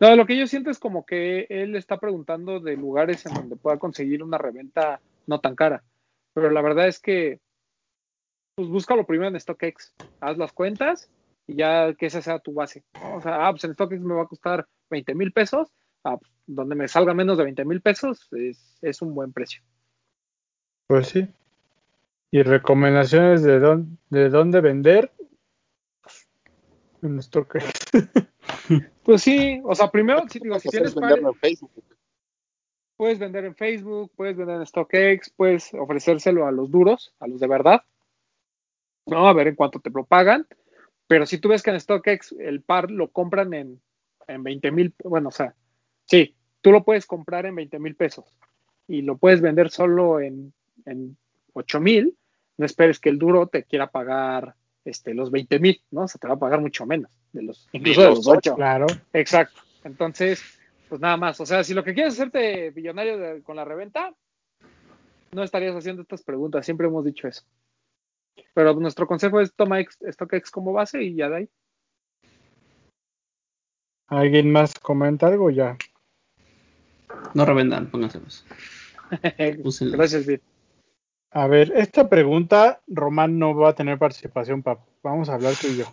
[0.00, 3.54] No, lo que yo siento es como que él está preguntando de lugares en donde
[3.56, 5.84] pueda conseguir una reventa no tan cara.
[6.34, 7.38] Pero la verdad es que,
[8.56, 9.94] pues búscalo primero en StockX.
[10.20, 11.09] Haz las cuentas
[11.46, 12.82] y ya que esa sea tu base.
[12.94, 13.16] ¿no?
[13.16, 15.72] O sea, ah, pues en StockX me va a costar 20 mil pesos.
[16.02, 19.62] Ah, pues, donde me salga menos de 20 mil pesos es, es un buen precio.
[20.88, 21.28] Pues sí.
[22.32, 25.12] Y recomendaciones de, dónde de dónde vender.
[26.02, 26.28] pues,
[27.02, 27.90] En StockX.
[29.04, 31.84] Pues sí, o sea, primero, si, digo, si tienes Puedes venderlo pares, en Facebook.
[32.96, 37.40] puedes vender en Facebook, puedes vender en StockX, puedes ofrecérselo a los duros, a los
[37.40, 37.82] de verdad.
[39.06, 40.46] No, a ver en cuánto te lo pagan.
[41.09, 43.82] Pero si tú ves que en StockX el par lo compran en,
[44.28, 45.54] en 20 mil, bueno, o sea,
[46.06, 48.24] sí, tú lo puedes comprar en 20 mil pesos
[48.86, 50.52] y lo puedes vender solo en,
[50.86, 51.16] en
[51.52, 52.16] 8 mil,
[52.62, 56.02] no esperes que el duro te quiera pagar este, los 20 mil, ¿no?
[56.02, 58.55] O sea, te va a pagar mucho menos, de los, incluso de los los 8.
[58.55, 58.86] Claro.
[59.12, 59.60] Exacto.
[59.82, 60.43] Entonces,
[60.89, 61.40] pues nada más.
[61.40, 64.14] O sea, si lo que quieres es hacerte millonario de- con la reventa,
[65.32, 66.64] no estarías haciendo estas preguntas.
[66.64, 67.43] Siempre hemos dicho eso.
[68.55, 71.48] Pero nuestro consejo es toma StockX como base y ya de ahí.
[74.06, 75.51] ¿Alguien más comenta algo?
[75.51, 75.76] Ya.
[77.34, 78.44] No revendan, pónganselos.
[79.64, 79.97] Úsenlos.
[79.97, 80.40] Gracias, Vir.
[81.32, 84.84] A ver, esta pregunta, Román no va a tener participación, papu.
[85.02, 85.86] Vamos a hablar tú y yo.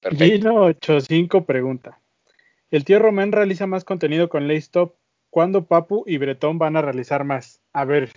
[0.00, 0.48] Perfecto.
[0.48, 2.00] Gino85 pregunta.
[2.70, 4.94] El tío Román realiza más contenido con Laystop.
[5.30, 7.60] ¿Cuándo Papu y Bretón van a realizar más?
[7.72, 8.10] A ver,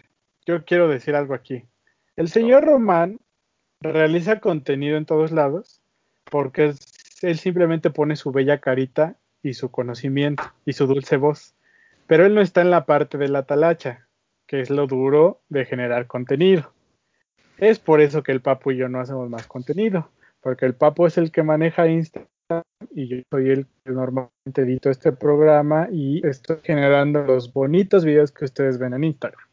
[0.45, 1.63] yo quiero decir algo aquí.
[2.15, 3.19] El señor Román
[3.81, 5.81] realiza contenido en todos lados
[6.31, 6.80] porque es-
[7.21, 11.55] él simplemente pone su bella carita y su conocimiento y su dulce voz.
[12.07, 14.07] Pero él no está en la parte de la talacha,
[14.49, 16.73] que es lo duro de generar contenido.
[17.59, 20.09] Es por eso que el Papu y yo no hacemos más contenido,
[20.41, 22.27] porque el Papu es el que maneja Instagram
[22.89, 28.31] y yo soy el que normalmente edito este programa y estoy generando los bonitos videos
[28.31, 29.47] que ustedes ven en Instagram.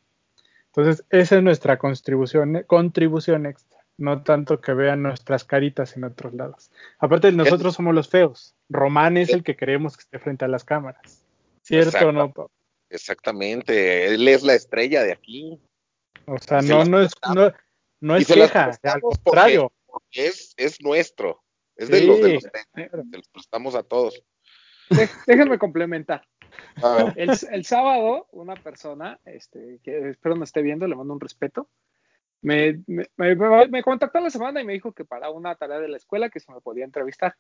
[0.69, 6.33] Entonces, esa es nuestra contribución, contribución extra, no tanto que vean nuestras caritas en otros
[6.33, 6.71] lados.
[6.99, 8.55] Aparte, nosotros somos los feos.
[8.71, 11.23] Román es el que queremos que esté frente a las cámaras.
[11.61, 12.33] ¿Cierto o no?
[12.33, 12.56] Papu?
[12.91, 14.07] Exactamente.
[14.07, 15.61] Él es la estrella de aquí.
[16.27, 17.53] O sea, Se no, no es, no,
[18.01, 19.73] no es queja, al porque- contrario.
[20.13, 21.43] Es, es nuestro.
[21.77, 21.93] Es Sí.
[21.93, 24.23] de los de los Se los prestamos a todos.
[24.91, 26.27] De- déjenme complementar.
[27.17, 31.69] El, el sábado, una persona, este, que espero no esté viendo, le mando un respeto,
[32.41, 35.89] me, me, me- me contactó la semana y me dijo que para una tarea de
[35.89, 37.35] la escuela que se me podía entrevistar.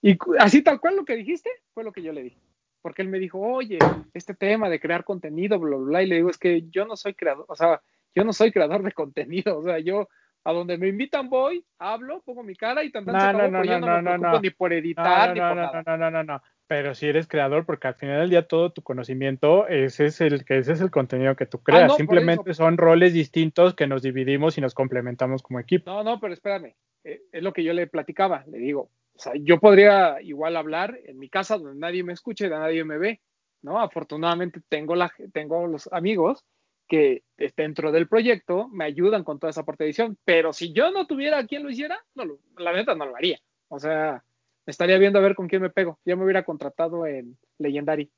[0.00, 2.40] Y así tal cual lo que dijiste fue lo que yo le dije.
[2.84, 3.78] Porque él me dijo, oye,
[4.12, 6.96] este tema de crear contenido, bla, bla, bla, y le digo, es que yo no
[6.96, 7.80] soy creador, o sea,
[8.14, 10.06] yo no soy creador de contenido, o sea, yo
[10.44, 13.42] a donde me invitan voy, hablo, pongo mi cara y tan tan No, se acabó,
[13.44, 14.40] no, no, yo no, no, me no, no, preocupo no.
[14.42, 15.82] ni por editar no, ni no, por no, nada.
[15.86, 16.42] no, no, no, no.
[16.66, 20.44] Pero si eres creador, porque al final del día todo tu conocimiento, ese es el
[20.44, 21.84] que ese es el contenido que tú creas.
[21.84, 25.90] Ah, por Simplemente son roles distintos que nos dividimos y nos complementamos como equipo.
[25.90, 26.74] No, no, pero espérame.
[27.04, 28.44] eh, es lo que yo le platicaba.
[28.46, 32.48] Le digo, o sea, yo podría igual hablar en mi casa donde nadie me escuche,
[32.48, 33.20] nadie me ve,
[33.62, 33.80] ¿no?
[33.80, 36.44] Afortunadamente tengo, la, tengo los amigos
[36.88, 37.22] que
[37.56, 41.06] dentro del proyecto me ayudan con toda esa parte de edición, pero si yo no
[41.06, 43.38] tuviera quien lo hiciera, no lo- la neta no lo haría.
[43.68, 44.22] O sea,
[44.66, 45.98] me estaría viendo a ver con quién me pego.
[46.04, 48.10] Ya me hubiera contratado en Legendary.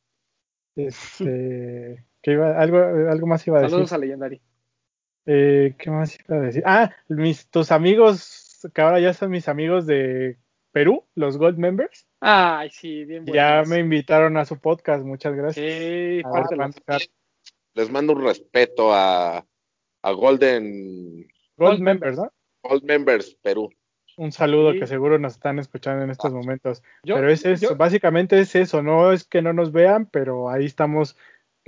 [0.75, 2.59] Este, ¿qué iba?
[2.61, 3.73] Algo, algo más iba a decir.
[3.73, 4.41] Saludos a Legendary.
[5.27, 6.63] Eh, ¿Qué más iba a decir?
[6.67, 10.39] Ah, mis, tus amigos, que ahora ya son mis amigos de
[10.77, 13.33] Perú, los Gold Members, Ay, sí, bien ya
[13.63, 13.69] buenas.
[13.71, 15.03] me invitaron a su podcast.
[15.07, 15.65] Muchas gracias.
[15.65, 16.31] Sí, A
[16.91, 17.09] ver
[17.73, 19.39] les mando un respeto a,
[20.03, 21.27] a Golden
[21.57, 22.31] Gold Members, ¿no?
[22.63, 23.71] Gold Members Perú.
[24.19, 24.81] Un saludo Sí.
[24.81, 26.83] que seguro nos están escuchando en estos momentos.
[27.05, 30.51] Yo- pero es eso, yo- básicamente es eso, no es que no nos vean, pero
[30.51, 31.17] ahí estamos.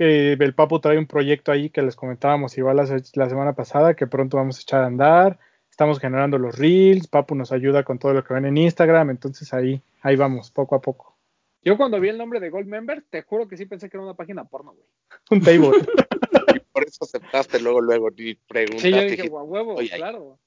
[0.01, 2.83] eh, el Papu trae un proyecto ahí que les comentábamos igual la,
[3.15, 5.39] la semana pasada, que pronto vamos a echar a andar.
[5.79, 9.53] Estamos generando los reels, Papu nos ayuda con todo lo que ven en Instagram, entonces
[9.53, 11.15] ahí, ahí vamos, poco a poco.
[11.63, 14.03] Yo cuando vi el nombre de Gold Member, te juro que sí pensé que era
[14.03, 14.85] una página porno, güey.
[15.31, 15.71] Un table.
[16.53, 18.89] Y por eso aceptaste luego, luego, y preguntaste.
[18.89, 20.37] Sí, yo dije, guau, huevo, Oye, claro.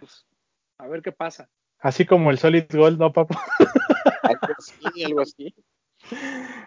[0.00, 0.26] Pues,
[0.78, 1.48] a ver qué pasa.
[1.78, 3.36] Así como el Solid Gold, ¿no, Papu?
[4.24, 5.54] algo así, algo así.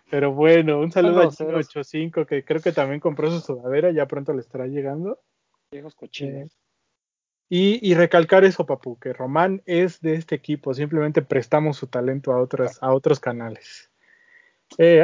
[0.09, 1.67] Pero bueno, un saludo a Algo Chino ceros.
[1.67, 5.19] 85 que creo que también compró su sudadera, ya pronto le estará llegando.
[5.69, 6.57] Viejos cochinos.
[7.49, 12.31] Y, y recalcar eso, Papu, que Román es de este equipo, simplemente prestamos su talento
[12.31, 13.91] a otras, a otros canales.
[14.77, 15.03] Eh,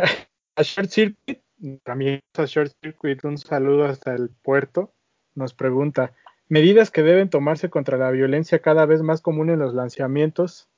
[0.56, 1.42] a Short Circuit,
[1.84, 4.94] también a Short Circuit, un saludo hasta el puerto,
[5.34, 6.14] nos pregunta,
[6.48, 10.70] medidas que deben tomarse contra la violencia cada vez más común en los lanzamientos.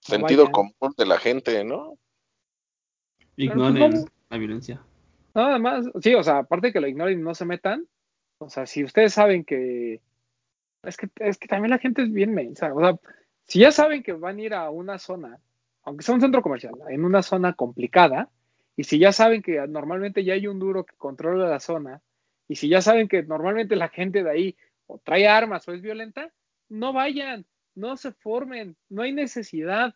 [0.00, 1.98] Sentido común de la gente, ¿no?
[3.36, 4.82] Ignoren la violencia.
[5.34, 7.86] Nada más, sí, o sea, aparte de que lo ignoren y no se metan,
[8.38, 10.00] o sea, si ustedes saben que
[10.86, 12.98] es que es que también la gente es bien mensa, o sea,
[13.44, 15.38] si ya saben que van a ir a una zona,
[15.82, 18.28] aunque sea un centro comercial, en una zona complicada,
[18.76, 22.02] y si ya saben que normalmente ya hay un duro que controla la zona,
[22.48, 24.56] y si ya saben que normalmente la gente de ahí
[24.86, 26.30] o trae armas o es violenta,
[26.68, 27.44] no vayan,
[27.74, 29.94] no se formen, no hay necesidad.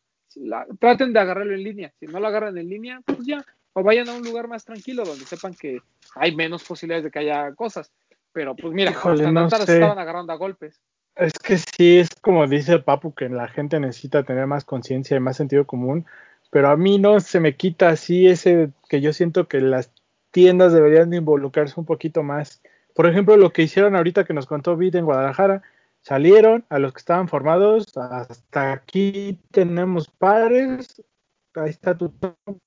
[0.78, 1.92] Traten de agarrarlo en línea.
[1.98, 5.04] Si no lo agarran en línea, pues ya, o vayan a un lugar más tranquilo
[5.04, 5.80] donde sepan que
[6.14, 7.92] hay menos posibilidades de que haya cosas.
[8.32, 9.74] Pero pues mira, Híjole, hasta no sé.
[9.74, 10.80] estaban agarrando a golpes.
[11.16, 15.16] Es que sí, es como dice el Papu, que la gente necesita tener más conciencia
[15.16, 16.06] y más sentido común,
[16.50, 19.92] pero a mí no se me quita así ese que yo siento que las
[20.30, 22.62] tiendas deberían de involucrarse un poquito más.
[22.94, 25.62] Por ejemplo, lo que hicieron ahorita que nos contó Vid en Guadalajara,
[26.02, 31.02] salieron a los que estaban formados, hasta aquí tenemos pares,
[31.54, 32.12] ahí está tu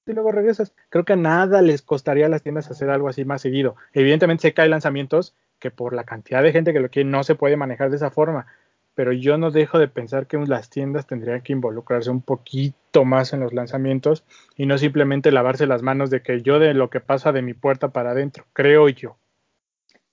[0.05, 0.73] y luego regresas.
[0.89, 3.75] Creo que nada les costaría a las tiendas hacer algo así más seguido.
[3.93, 7.23] Evidentemente sé que hay lanzamientos que por la cantidad de gente que lo quiere no
[7.23, 8.47] se puede manejar de esa forma,
[8.95, 13.31] pero yo no dejo de pensar que las tiendas tendrían que involucrarse un poquito más
[13.31, 14.25] en los lanzamientos
[14.57, 17.53] y no simplemente lavarse las manos de que yo de lo que pasa de mi
[17.53, 19.15] puerta para adentro, creo yo.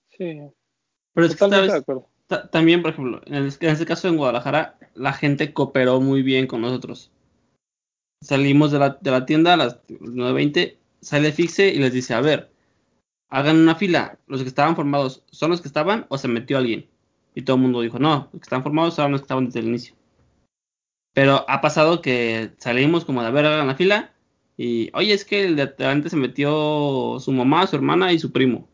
[0.07, 0.39] Sí,
[1.13, 2.07] Pero es que de vez- acuerdo.
[2.49, 6.47] también, por ejemplo, en, el- en este caso en Guadalajara, la gente cooperó muy bien
[6.47, 7.11] con nosotros.
[8.21, 12.21] Salimos de la, de la tienda a las 9.20, sale Fixe y les dice, a
[12.21, 12.51] ver,
[13.31, 14.19] hagan una fila.
[14.27, 16.87] Los que estaban formados, ¿son los que estaban o se metió alguien?
[17.33, 19.61] Y todo el mundo dijo, no, los que están formados son los que estaban desde
[19.61, 19.95] el inicio.
[21.13, 24.13] Pero ha pasado que salimos como de, a ver, hagan la fila.
[24.57, 28.31] Y, oye, es que el de adelante se metió su mamá, su hermana y su
[28.31, 28.67] primo.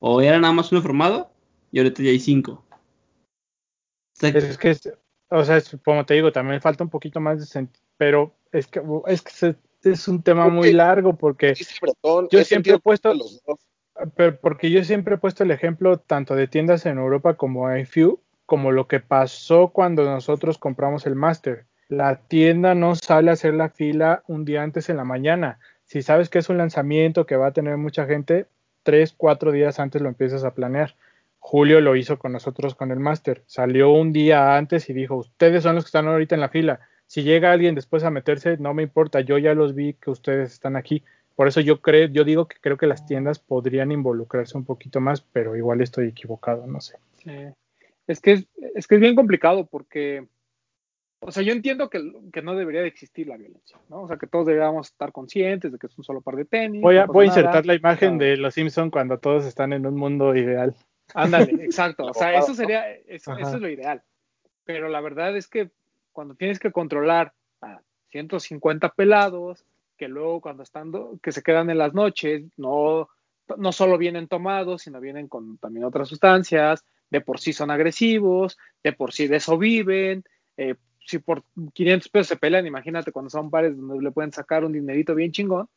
[0.00, 1.30] O era nada más uno formado
[1.70, 2.64] y ahorita ya hay cinco.
[2.70, 4.92] O sea, Es que, es-
[5.30, 8.66] o sea, es- como te digo, también falta un poquito más de sentido, pero es
[8.66, 11.54] que es, que se- es un tema muy largo porque
[12.30, 13.58] Yo siempre he puesto- los dos.
[14.16, 18.20] Pero porque yo siempre he puesto el ejemplo tanto de tiendas en Europa como iFew,
[18.46, 21.66] como lo que pasó cuando nosotros compramos el Master.
[21.88, 25.58] La tienda no sale a hacer la fila un día antes en la mañana.
[25.84, 28.46] Si sabes que es un lanzamiento que va a tener mucha gente,
[28.82, 30.94] tres, cuatro días antes lo empiezas a planear.
[31.38, 33.42] Julio lo hizo con nosotros con el Master.
[33.46, 36.80] Salió un día antes y dijo, ustedes son los que están ahorita en la fila.
[37.06, 40.52] Si llega alguien después a meterse, no me importa, yo ya los vi que ustedes
[40.52, 41.04] están aquí.
[41.34, 45.00] Por eso yo creo, yo digo que creo que las tiendas podrían involucrarse un poquito
[45.00, 46.96] más, pero igual estoy equivocado, no sé.
[47.22, 47.30] Sí.
[48.06, 50.26] Es que es, es que es bien complicado porque,
[51.20, 54.02] o sea, yo entiendo que, que no debería de existir la violencia, ¿no?
[54.02, 56.82] O sea, que todos deberíamos estar conscientes de que es un solo par de tenis.
[56.82, 58.24] Voy a, no voy a insertar la imagen Ah.
[58.24, 60.74] de los Simpson cuando todos están en un mundo ideal.
[61.14, 62.06] Ándale, exacto.
[62.06, 64.02] O sea, eso sería, eso, eso es lo ideal.
[64.64, 65.70] Pero la verdad es que
[66.12, 67.80] cuando tienes que controlar a
[68.10, 69.64] 150 pelados,
[70.02, 70.90] que luego cuando están,
[71.22, 73.08] que se quedan en las noches, no,
[73.56, 78.58] no solo vienen tomados, sino vienen con también otras sustancias, de por sí son agresivos,
[78.82, 80.24] de por sí de eso viven,
[80.56, 80.74] eh,
[81.06, 84.72] si por 500 pesos se pelean, imagínate cuando son pares donde le pueden sacar un
[84.72, 85.68] dinerito bien chingón.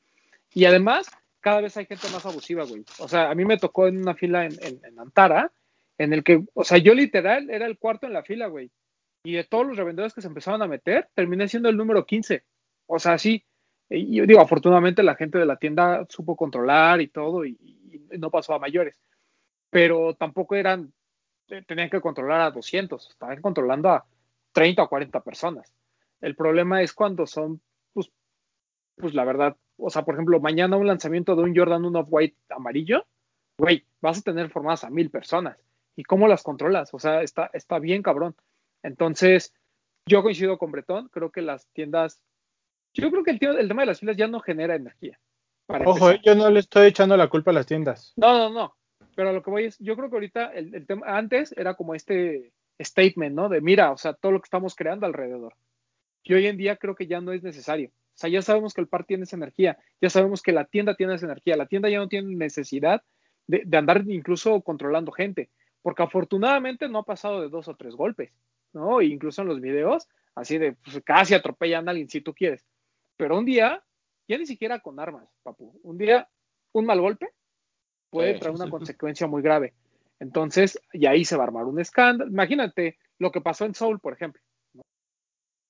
[0.55, 1.05] Y además,
[1.39, 2.83] cada vez hay gente más abusiva, güey.
[2.97, 5.51] O sea, a mí me tocó en una fila en, en, en Antara,
[5.99, 8.71] en el que, o sea, yo literal era el cuarto en la fila, güey.
[9.23, 12.43] Y de todos los revendedores que se empezaron a meter, terminé siendo el número 15.
[12.87, 13.45] O sea, sí.
[13.89, 17.57] Y yo digo, afortunadamente la gente de la tienda supo controlar y todo, y,
[18.17, 18.95] no pasó a mayores.
[19.69, 20.93] Pero tampoco eran,
[21.49, 24.05] eh, tenían que controlar a 200, estaban controlando a
[24.53, 25.73] 30 o 40 personas.
[26.21, 27.61] El problema es cuando son,
[27.93, 28.11] pues,
[28.95, 32.37] pues la verdad, o sea, por ejemplo, mañana un lanzamiento de un Jordan 1 Off-White
[32.49, 33.05] amarillo,
[33.57, 35.63] güey, vas a tener formadas a mil personas.
[35.95, 36.93] ¿Y cómo las controlas?
[36.93, 38.35] O sea, está, está bien cabrón.
[38.83, 39.53] Entonces,
[40.05, 42.21] yo coincido con Bretón, creo que las tiendas,
[43.01, 45.19] yo creo que el, el tema de las filas ya no genera energía.
[45.67, 48.13] Ojo, yo no le estoy echando la culpa a las tiendas.
[48.15, 48.75] No, no, no.
[49.15, 51.95] Pero lo que voy es, yo creo que ahorita el, el tema, antes era como
[51.95, 53.49] este statement, ¿no?
[53.49, 55.55] De mira, o sea, todo lo que estamos creando alrededor.
[56.23, 57.89] Y hoy en día creo que ya no es necesario.
[57.89, 60.95] O sea, ya sabemos que el par tiene esa energía, ya sabemos que la tienda
[60.95, 63.03] tiene esa energía, la tienda ya no tiene necesidad
[63.45, 65.49] de, de andar incluso controlando gente,
[65.81, 68.31] porque afortunadamente no ha pasado de dos o tres golpes,
[68.73, 69.01] ¿no?
[69.01, 72.65] E incluso en los videos, así de pues, casi atropellan a alguien si tú quieres.
[73.17, 73.83] Pero un día,
[74.27, 76.27] ya ni siquiera con armas, papu, un día,
[76.73, 77.29] un mal golpe
[78.09, 79.73] puede traer una consecuencia muy grave.
[80.19, 82.31] Entonces, y ahí se va a armar un escándalo.
[82.31, 84.41] Imagínate lo que pasó en Soul, por ejemplo.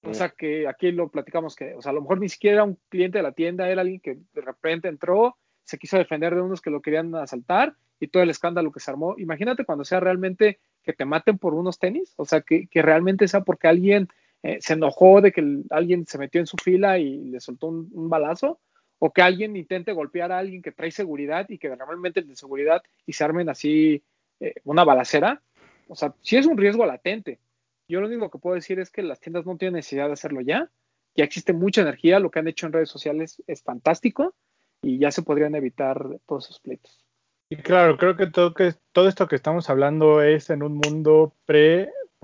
[0.03, 2.63] O sea, que aquí lo platicamos que, o sea, a lo mejor ni siquiera era
[2.63, 6.41] un cliente de la tienda, era alguien que de repente entró, se quiso defender de
[6.41, 9.15] unos que lo querían asaltar y todo el escándalo que se armó.
[9.17, 13.27] Imagínate cuando sea realmente que te maten por unos tenis, o sea, que, que realmente
[13.27, 14.07] sea porque alguien
[14.45, 18.09] eh, se enojó de que alguien se metió en su fila y le soltó un,
[18.11, 18.59] balazo,
[18.99, 22.35] o que alguien intente golpear a alguien que trae seguridad y que normalmente es de
[22.35, 24.03] seguridad y se armen así
[24.39, 25.41] eh, una balacera.
[25.87, 27.39] O sea, sí es un riesgo latente.
[27.87, 30.41] Yo lo único que puedo decir es que las tiendas no tienen necesidad de hacerlo
[30.41, 30.69] ya.
[31.15, 34.35] Ya existe mucha energía, lo que han hecho en redes sociales es fantástico
[34.83, 37.03] y ya se podrían evitar todos esos pleitos.
[37.49, 41.33] Y claro, creo que todo, que todo esto que estamos hablando es en un mundo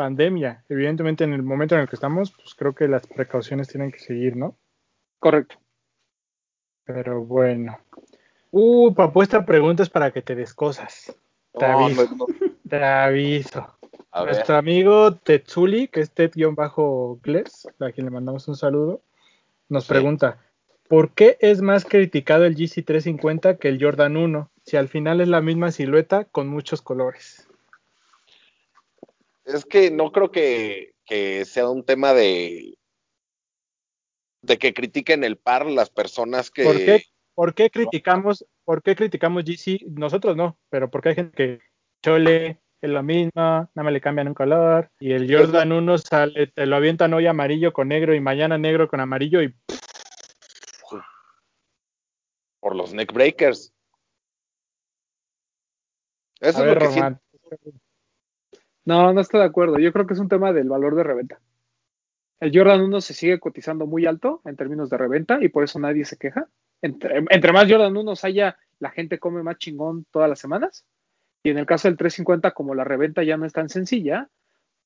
[0.02, 0.64] pre-pandemia.
[0.70, 4.00] Evidentemente, en el momento en el que estamos, pues creo que las precauciones tienen que
[4.00, 4.58] seguir, ¿no?
[5.20, 5.56] Correcto.
[6.86, 7.78] Pero bueno.
[8.52, 11.16] Uh, papu, esta pregunta es para que te des cosas.
[11.58, 12.08] Te No, aviso.
[12.16, 12.28] no, no.
[12.68, 13.78] Te aviso.
[14.12, 19.02] A ver, Nuestro amigo Tetsuli, que es Ted-Gles, a quien le mandamos un saludo,
[19.70, 19.90] nos Sí.
[19.90, 20.38] pregunta,
[20.90, 25.30] ¿por qué es más criticado el GC350 que el Jordan 1 si al final es
[25.30, 27.48] la misma silueta con muchos colores?
[29.54, 32.78] Es que no creo que, que sea un tema de
[34.44, 37.04] de que critiquen el par las personas que ¿Por qué,
[37.36, 39.86] por qué criticamos, por qué criticamos GC?
[39.92, 41.60] Nosotros no, pero porque hay gente que
[42.04, 46.48] chole es lo mismo, nada más le cambian un color y el Jordan 1 sale,
[46.48, 49.54] te lo avientan hoy amarillo con negro y mañana negro con amarillo y
[52.60, 53.74] por los neck breakers.
[56.40, 57.80] Eso a es ver, lo que
[58.86, 59.80] No, no estoy de acuerdo.
[59.80, 61.40] Yo creo que es un tema del valor de reventa.
[62.40, 65.80] El Jordan 1 se sigue cotizando muy alto en términos de reventa y por eso
[65.80, 66.48] nadie se queja.
[66.82, 70.86] Entre, más Jordan 1 haya, la gente come más chingón todas las semanas.
[71.44, 74.30] Y en el caso del 350, como la reventa ya no es tan sencilla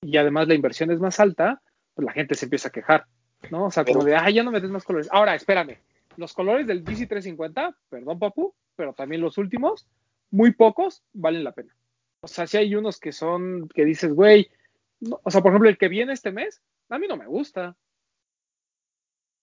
[0.01, 1.61] y además la inversión es más alta,
[1.93, 3.05] pues la gente se empieza a quejar.
[3.49, 3.65] ¿no?
[3.65, 5.07] O sea, como de, ah, ya no metes más colores.
[5.11, 5.77] Ahora, espérame.
[6.17, 9.88] Los colores del DC 350, perdón, papu, pero también los últimos,
[10.31, 11.73] muy pocos valen la pena.
[12.26, 14.49] O sea, si hay unos que son, que dices, güey,
[14.99, 17.77] no, o sea, por ejemplo, el que viene este mes, a mí no me gusta.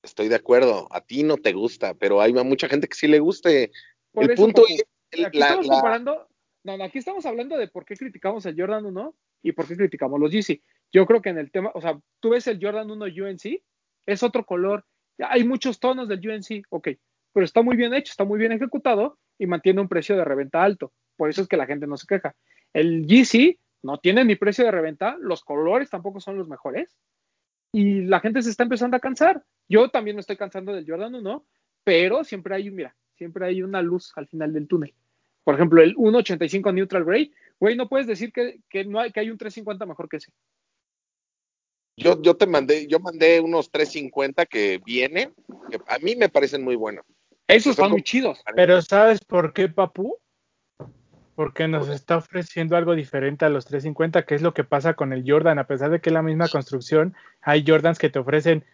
[0.02, 3.20] Estoy de acuerdo, a ti no te gusta, pero hay mucha gente que sí le
[3.20, 3.70] guste.
[4.10, 6.28] Por el eso, punto es el- aquí la- estamos la- comparando,
[6.64, 9.14] no, no, aquí estamos hablando de por qué criticamos el Jordan 1
[9.44, 10.60] y por qué criticamos los Yeezy.
[10.92, 13.62] Yo creo que en el tema, o sea, tú ves el Jordan 1 UNC,
[14.06, 14.84] es otro color,
[15.20, 16.88] hay muchos tonos del UNC, ok,
[17.32, 20.64] pero está muy bien hecho, está muy bien ejecutado y mantiene un precio de reventa
[20.64, 20.92] alto.
[21.16, 22.34] Por eso es que la gente no se queja.
[22.72, 26.96] El Yeezy no tiene ni precio de reventa, los colores tampoco son los mejores
[27.72, 29.44] y la gente se está empezando a cansar.
[29.68, 31.44] Yo también me estoy cansando del Jordan 1,
[31.84, 34.94] pero siempre hay, mira, siempre hay una luz al final del túnel.
[35.44, 39.20] Por ejemplo, el 1.85 Neutral Gray, güey, no puedes decir que, que, no hay, que
[39.20, 40.30] hay un 350 mejor que ese.
[41.96, 45.34] yo, yo te mandé, yo mandé unos 350 que vienen,
[45.70, 47.04] que a mí me parecen muy buenos.
[47.48, 48.40] Esos Son están muy chidos.
[48.54, 50.16] Pero ¿sabes por qué, Papu?
[51.34, 55.12] Porque nos está ofreciendo algo diferente a los 350, que es lo que pasa con
[55.12, 55.58] el Jordan.
[55.58, 58.64] A pesar de que es la misma construcción, hay Jordans que te ofrecen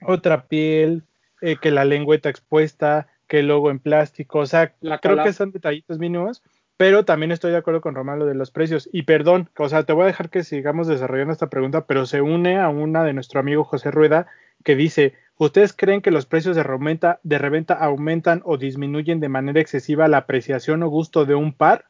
[0.00, 1.04] otra piel,
[1.40, 4.38] eh, que la lengüeta expuesta, que el logo en plástico.
[4.40, 5.24] O sea, La creo cola.
[5.24, 6.42] que son detallitos mínimos,
[6.76, 8.88] pero también estoy de acuerdo con Román lo de los precios.
[8.92, 12.20] Y perdón, o sea, te voy a dejar que sigamos desarrollando esta pregunta, pero se
[12.22, 14.26] une a una de nuestro amigo José Rueda
[14.64, 19.28] que dice, ¿ustedes creen que los precios de reventa, de reventa aumentan o disminuyen de
[19.28, 21.86] manera excesiva la apreciación o gusto de un par?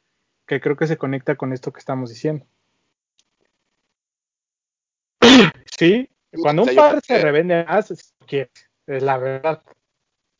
[0.47, 2.47] Que creo que se conecta con esto que estamos diciendo.
[5.79, 6.09] Sí,
[6.41, 8.15] cuando un par se revende más, es
[8.87, 9.63] la verdad.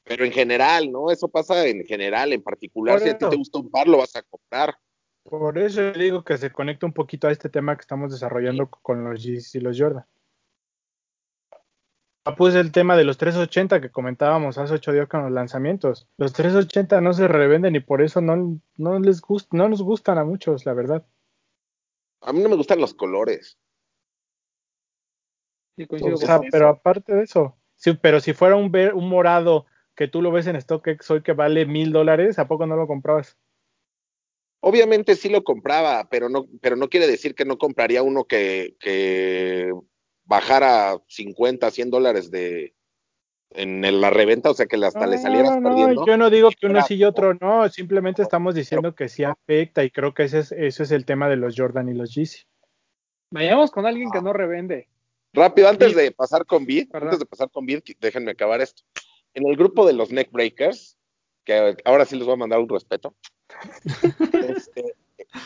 [0.05, 1.11] Pero en general, ¿no?
[1.11, 3.99] Eso pasa en general, en particular, Por si a ti te gusta un par, lo
[3.99, 4.75] vas a comprar.
[5.23, 9.05] Por eso digo que se conecta un poquito a este tema que estamos desarrollando con
[9.05, 10.05] los Yeezys y los Jordan.
[12.23, 16.09] Papu es el tema de los 380 que comentábamos hace ocho días con los lanzamientos.
[16.19, 20.19] Los 380 no se revenden y por eso no, no les gust, no nos gustan
[20.19, 21.05] a muchos, la verdad.
[22.21, 23.59] A mí no me gustan los colores.
[25.77, 28.95] Sí, coincido O sea, con- pero aparte de eso, sí, pero si fuera un, ver-
[28.95, 29.67] un morado
[29.97, 32.87] que tú lo ves en StockX hoy que vale mil dólares, ¿a poco no lo
[32.87, 33.37] comprabas?
[34.61, 38.77] Obviamente sí lo compraba, pero no, pero no quiere decir que no compraría uno que,
[38.79, 39.73] que
[40.33, 42.75] bajara 50, 100 dólares de
[43.51, 46.07] en el- la reventa, o sea que hasta le salieras No, no, perdiendo.
[46.07, 49.85] yo no digo que uno sí y otro no, simplemente estamos diciendo que sí afecta
[49.85, 52.45] y creo que ese es, ese es el tema de los Jordan y los Yeezy.
[53.31, 54.89] Vayamos con alguien que no revende.
[55.35, 57.09] Rápido, antes de pasar con Bid, Perdón.
[57.09, 58.85] antes de pasar con Bid, déjenme acabar esto.
[59.35, 60.97] En el grupo de los Neckbreakers,
[61.45, 63.15] que ahora sí les voy a mandar un respeto,
[64.33, 64.95] este,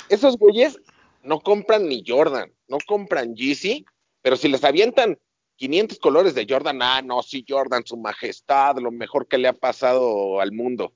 [0.08, 0.78] esos güeyes
[1.24, 3.84] no compran ni Jordan, no compran Yeezy,
[4.26, 5.20] pero si les avientan
[5.54, 9.52] 500 colores de Jordan, ah, no, sí, Jordan, su majestad, lo mejor que le ha
[9.52, 10.94] pasado al mundo.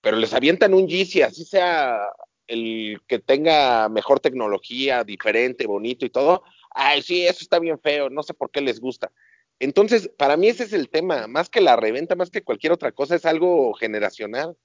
[0.00, 1.98] Pero les avientan un Yeezy, así sea
[2.46, 6.44] el que tenga mejor tecnología, diferente, bonito y todo.
[6.70, 9.12] Ay, sí, eso está bien feo, no sé por qué les gusta.
[9.58, 12.90] Entonces, para mí ese es el tema, más que la reventa, más que cualquier otra
[12.90, 14.56] cosa, es algo generacional.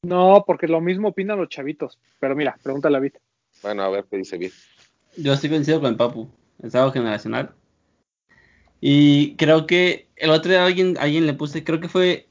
[0.00, 1.98] No, porque lo mismo opinan los chavitos.
[2.18, 3.20] Pero mira, pregúntale a Vita.
[3.60, 4.52] Bueno, a ver qué dice Vid.
[5.18, 6.30] Yo estoy coincido con el Papu.
[6.62, 7.54] Es algo generacional.
[8.80, 12.28] Y creo que el otro día alguien, alguien le puse, creo que fue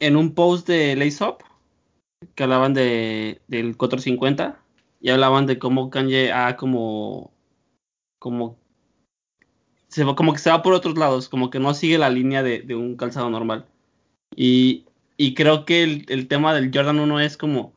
[0.00, 1.38] en un post de Lace Up,
[2.34, 4.60] que hablaban de, del 450
[5.00, 7.32] y hablaban de cómo Kanye ha como,
[8.18, 8.58] como,
[9.88, 12.42] se va, como que se va por otros lados, como que no sigue la línea
[12.42, 13.66] de, de un calzado normal.
[14.34, 14.86] Y,
[15.16, 17.72] y creo que el, el tema del Jordan 1 es como,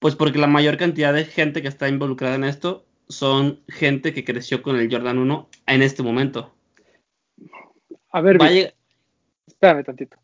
[0.00, 4.24] pues porque la mayor cantidad de gente que está involucrada en esto son gente que
[4.24, 6.54] creció con el Jordan 1 en este momento.
[8.10, 8.74] A ver, Va a Vita, lleg-
[9.46, 10.18] espérame tantito.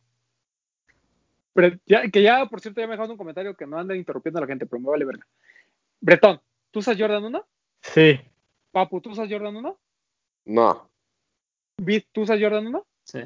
[1.54, 4.38] Pero ya, que ya, por cierto, ya me dejaron un comentario que no anda interrumpiendo
[4.38, 5.26] a la gente, pero me vale verga.
[6.00, 6.40] Bretón,
[6.70, 7.46] ¿tú usas Jordan 1?
[7.80, 8.20] Sí,
[8.72, 9.78] Papu, ¿tú usas Jordan 1?
[10.46, 10.90] No,
[11.76, 12.86] Bit, ¿tú usas Jordan 1?
[13.04, 13.20] sí.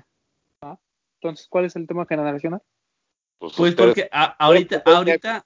[1.21, 2.63] Entonces, ¿cuál es el tema generacional?
[3.39, 5.45] pues, Pues porque a- ahorita, ahorita,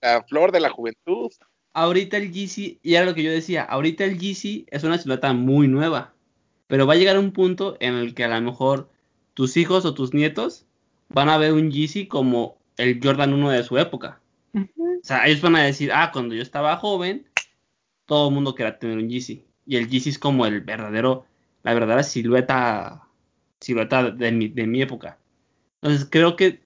[0.00, 1.30] la flor de la juventud.
[1.72, 5.32] Ahorita el Yeezy, y era lo que yo decía, ahorita el Yeezy es una silueta
[5.32, 6.14] muy nueva,
[6.66, 8.90] pero va a llegar un punto en el que a lo mejor
[9.34, 10.66] tus hijos o tus nietos
[11.08, 14.20] van a ver un Yeezy como el Jordan 1 de su época.
[14.54, 17.26] O sea, ellos van a decir, ah, cuando yo estaba joven,
[18.06, 19.44] todo el mundo quería tener un Yeezy.
[19.66, 21.26] Y el Yeezy es como el verdadero,
[21.62, 23.02] la verdadera silueta,
[23.60, 25.18] silueta de mi, de mi época.
[25.80, 26.60] Entonces creo que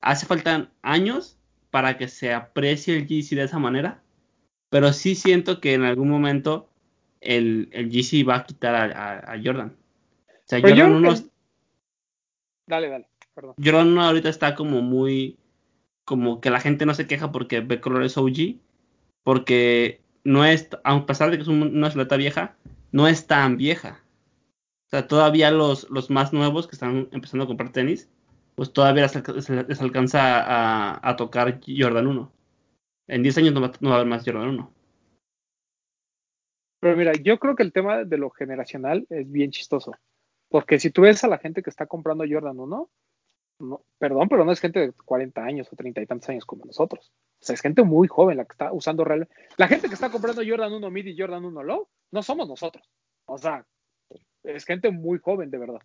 [0.00, 1.36] hace falta años
[1.70, 4.02] para que se aprecie el Yeezy de esa manera.
[4.70, 6.68] Pero sí siento que en algún momento
[7.20, 9.76] el, el Yeezy va a quitar a, a- a Jordan.
[10.28, 11.30] O sea, Pero yo Jordan 1, que-
[12.66, 13.54] Dale, dale, perdón.
[13.62, 15.38] Jordan 1 ahorita está como muy.
[16.04, 18.56] Como que la gente no se queja porque ve colores OG.
[19.22, 20.68] Porque no es.
[20.84, 22.56] A pesar de que es un- una silueta vieja,
[22.92, 24.02] no es tan vieja.
[24.86, 28.08] O sea, todavía los, los más nuevos que están empezando a comprar tenis,
[28.54, 29.08] pues todavía
[29.68, 32.32] les alcanza a, a tocar Jordan 1.
[33.08, 34.72] En 10 años no va, a haber más Jordan 1.
[36.80, 39.92] Pero mira, yo creo que el tema de lo generacional es bien chistoso.
[40.48, 42.90] Porque si tú ves a la gente que está comprando Jordan 1,
[43.58, 46.64] no, perdón, pero no es gente de 40 años o 30 y tantos años como
[46.64, 47.12] nosotros.
[47.40, 49.28] O sea, es gente muy joven la que está usando real.
[49.56, 52.88] La gente que está comprando Jordan 1 Mid y Jordan 1 Low, no somos nosotros.
[53.26, 53.66] O sea,
[54.44, 55.80] es gente muy joven, de verdad.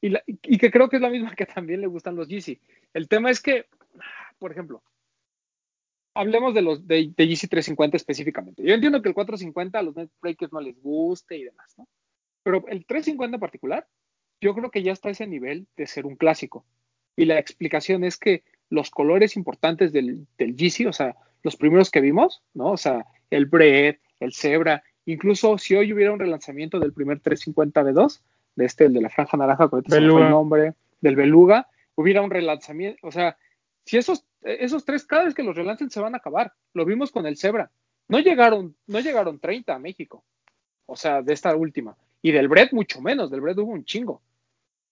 [0.00, 2.60] Y, y que creo que es la misma que también le gustan los Yeezy.
[2.94, 3.66] El tema es que,
[4.38, 4.82] por ejemplo,
[6.18, 8.62] hablemos de los de, de Yeezy 350 específicamente.
[8.62, 11.86] Yo entiendo que el 450 a los Netbreakers no les guste y demás, ¿no?
[12.42, 13.86] Pero el 350 en particular,
[14.40, 16.64] yo creo que ya está a ese nivel de ser un clásico.
[17.16, 21.90] Y la explicación es que los colores importantes del, del Yeezy, o sea, los primeros
[21.90, 22.72] que vimos, ¿no?
[22.72, 27.82] O sea, el Bread, el Zebra, incluso si hoy hubiera un relanzamiento del primer 350
[27.82, 28.20] B2,
[28.56, 30.24] de este, el de la franja naranja, fue Beluga.
[30.24, 33.36] el nombre, del Beluga, hubiera un relanzamiento, o sea,
[33.84, 36.52] si esos, esos tres, cada vez que los relancen se van a acabar.
[36.74, 37.70] Lo vimos con el Zebra.
[38.08, 40.24] No llegaron, no llegaron 30 a México.
[40.86, 41.96] O sea, de esta última.
[42.22, 44.22] Y del Bread mucho menos, del Bread hubo un chingo.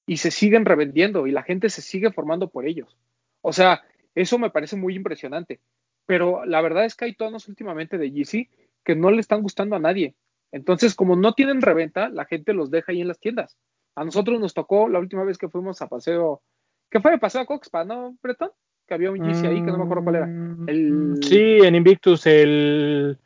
[0.06, 2.96] Y se siguen revendiendo y la gente se sigue formando por ellos.
[3.40, 3.82] O sea,
[4.14, 5.60] eso me parece muy impresionante.
[6.06, 8.48] Pero la verdad es que hay tonos últimamente de Yeezy
[8.84, 10.14] que no le están gustando a nadie.
[10.52, 13.58] Entonces, como no tienen reventa, la gente los deja ahí en las tiendas.
[13.96, 16.42] A nosotros nos tocó la última vez que fuimos a paseo,
[16.90, 17.18] ¿qué fue?
[17.18, 18.50] Paseo a Coxpa, ¿no, Breton?
[18.86, 20.26] Que había un Yeezy ahí, que no me acuerdo cuál era.
[20.66, 23.18] El- Sí, en Invictus el,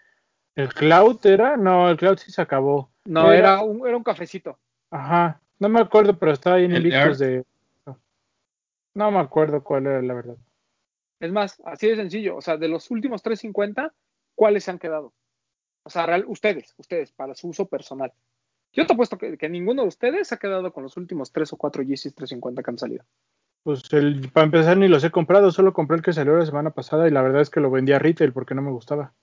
[0.54, 2.90] el Cloud era, no, el Cloud sí se acabó.
[3.04, 4.58] No, era un, era un cafecito.
[4.90, 7.44] Ajá, No me acuerdo, pero estaba ahí en ¿El Invictus Earth?
[7.86, 7.94] de.
[8.94, 10.36] No me acuerdo cuál era la verdad.
[11.20, 12.36] Es más, así de sencillo.
[12.36, 13.92] O sea, de los últimos 350,
[14.34, 15.12] ¿cuáles se han quedado?
[15.84, 18.12] O sea, real, ustedes, ustedes, para su uso personal.
[18.72, 21.52] Yo te apuesto que, que ninguno de ustedes se ha quedado con los últimos 3
[21.52, 23.04] o 4 Yeezys 350 que han salido.
[23.62, 26.70] Pues el, para empezar ni los he comprado, solo compré el que salió la semana
[26.70, 29.14] pasada y la verdad es que lo vendí a retail porque no me gustaba.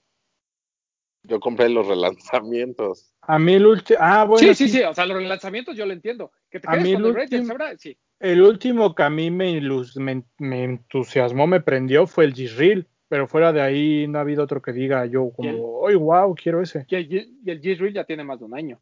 [1.24, 3.12] Yo compré los relanzamientos.
[3.22, 5.92] A mí el último, ah bueno, sí, sí, sí, o sea, los lanzamientos yo lo
[5.92, 6.30] entiendo.
[6.48, 7.98] Que te A mí con el último- sí.
[8.20, 12.86] el último que a mí me, ilus- me, me entusiasmó, me prendió fue el Gisril,
[13.08, 16.62] pero fuera de ahí no ha habido otro que diga yo como, ¡ay, wow, quiero
[16.62, 16.86] ese!
[16.88, 18.80] Y el, G- y el G-Reel ya tiene más de un año.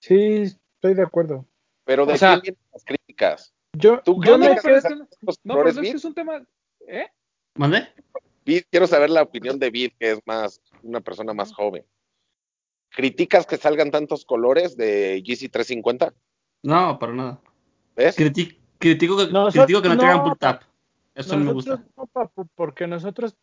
[0.00, 1.46] Sí, estoy de acuerdo.
[1.84, 2.56] Pero de O sea- quién
[3.72, 5.94] Yo, Tú, yo No, es que no, no es que Vid.
[5.94, 6.42] es un tema.
[6.88, 7.06] ¿Eh?
[7.56, 7.88] ¿Mande?
[8.44, 11.84] Vid, quiero saber la opinión de Vid, que es más una persona más joven.
[12.90, 16.12] ¿Criticas que salgan tantos colores de GC 350?
[16.62, 17.40] No, para nada.
[17.94, 18.18] ¿Ves?
[18.18, 20.62] Criti- critico, que, No, critico que no, no, traigan pull tap.
[21.14, 21.92] Eso no me nosotros gusta.
[21.96, 23.36] no, papu, porque nosotros,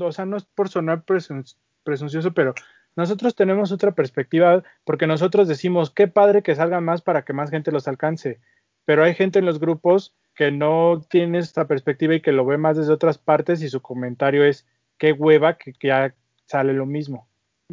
[0.00, 2.54] o sea, no es por sonar presun- presuncioso, pero
[2.96, 7.50] nosotros tenemos otra perspectiva, porque nosotros decimos, qué padre que salgan más para que más
[7.50, 8.40] gente los alcance,
[8.84, 12.58] pero hay gente en los grupos que no tiene esta perspectiva y que lo ve
[12.58, 14.66] más desde otras partes y su comentario es,
[14.98, 16.14] qué hueva que, que ya
[16.46, 17.28] sale lo mismo,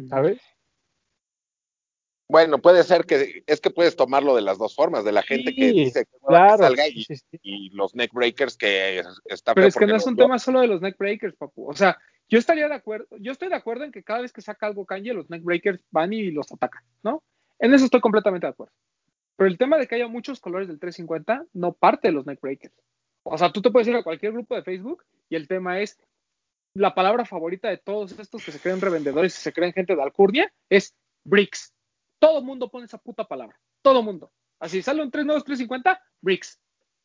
[0.08, 0.40] ¿sabes?
[2.32, 5.54] Bueno, puede ser que es que puedes tomarlo de las dos formas, de la gente
[5.54, 7.40] que dice que, Claro, salga sí, y, sí, sí.
[7.42, 10.66] y los neck breakers que está Pero es que no es un tema solo de
[10.66, 11.68] los neckbreakers, papu.
[11.68, 11.98] O sea,
[12.30, 14.86] yo estaría de acuerdo, yo estoy de acuerdo en que cada vez que saca algo
[14.86, 17.22] Kanye, los neckbreakers van y los atacan, ¿no?
[17.58, 18.72] En eso estoy completamente de acuerdo.
[19.36, 22.74] Pero el tema de que haya muchos colores del 350 no parte de los neckbreakers.
[23.24, 25.98] O sea, tú te puedes ir a cualquier grupo de Facebook y el tema es
[26.74, 30.02] la palabra favorita de todos estos que se creen revendedores y se creen gente de
[30.02, 30.94] alcurnia es
[31.24, 31.74] bricks.
[32.18, 33.58] Todo el mundo pone esa puta palabra.
[33.82, 34.32] Todo el mundo.
[34.58, 36.60] Así sale un 3 350, bricks.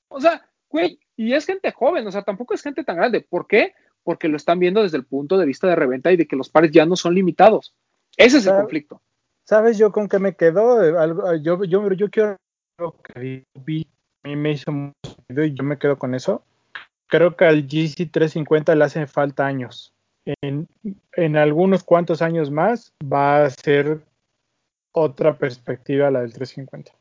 [0.10, 3.22] O sea, güey, y es gente joven, o sea, tampoco es gente tan grande.
[3.22, 3.74] ¿Por qué?
[4.04, 6.50] Porque lo están viendo desde el punto de vista de reventa y de que los
[6.50, 7.76] pares ya no son limitados.
[8.16, 9.02] Ese es el conflicto.
[9.48, 10.84] ¿Sabes yo con qué me quedo?
[10.84, 12.36] Eh, algo- Yo, yo, quiero
[13.02, 16.44] que a mí me hizo mucho y yo me quedo con eso.
[17.08, 19.94] Creo que al GC350 le hacen falta años.
[20.42, 20.68] En,
[21.14, 24.02] en algunos cuantos años más va a ser
[24.94, 26.92] otra perspectiva la del 350.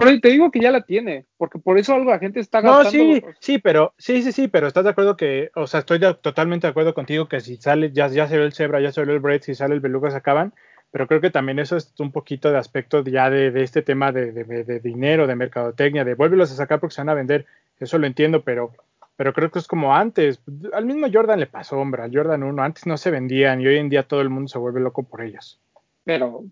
[0.00, 2.72] Pero te digo que ya la tiene, porque por eso algo la gente está No,
[2.82, 2.90] gastando.
[2.90, 6.14] sí, sí, pero sí, sí, sí, pero estás de acuerdo que, o sea, estoy de-
[6.14, 9.04] totalmente de acuerdo contigo que si sale, ya, ya se ve el Zebra, ya se
[9.04, 10.54] ve el Bread, si sale el Beluga se acaban,
[10.90, 14.10] pero creo que también eso es un poquito de aspecto ya de, de este tema
[14.10, 17.46] de, de- de dinero, de mercadotecnia, de vuélvelos a sacar porque se van a vender,
[17.78, 18.72] eso lo entiendo, pero,
[19.16, 20.40] pero creo que es como antes,
[20.72, 23.76] al mismo Jordan le pasó, hombre, al Jordan 1, antes no se vendían y hoy
[23.76, 25.60] en día todo el mundo se vuelve loco por ellos.
[26.04, 26.44] Pero,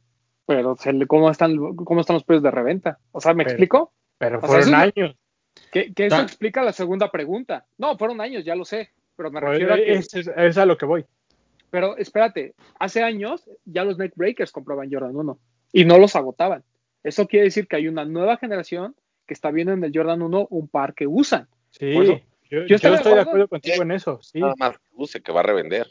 [0.48, 2.98] pero se le- ¿cómo, están, ¿cómo están los precios de reventa?
[3.12, 3.92] O sea, ¿me Pero- explico?
[4.16, 5.16] Pero O sea, fueron eso años.
[5.70, 7.66] Que, que eso explica la segunda pregunta.
[7.76, 9.92] No, fueron años, ya lo sé, pero me Pues, refiero a que.
[9.92, 11.04] es, es- es a lo que voy.
[11.70, 15.38] Pero espérate, hace años ya los neckbreakers compraban Jordan 1
[15.72, 16.64] y no los agotaban.
[17.02, 18.96] Eso quiere decir que hay una nueva generación
[19.26, 21.46] que está viendo en el Jordan 1 un par que usan.
[21.72, 22.02] Sí, yo,
[22.50, 23.48] yo yo estoy de estoy de acuerdo.
[23.48, 24.40] contigo en eso, sí.
[24.40, 25.88] nada más que use que va a revender.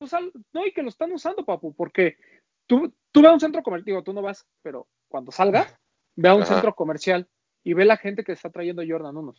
[0.00, 2.16] Usan- no, y que lo están usando, papu, porque
[2.66, 5.76] tú, tú ve a un centro comercial, digo, tú no vas, pero cuando salgas,
[6.16, 6.54] ve a un Ajá.
[6.54, 7.28] centro comercial
[7.62, 9.34] y ve la gente que está trayendo Jordan 1.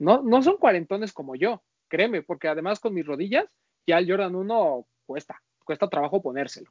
[0.00, 3.46] No, no son cuarentones como yo, créeme, porque además con mis rodillas,
[3.86, 6.70] ya el Jordan 1 cuesta, cuesta trabajo ponérselo.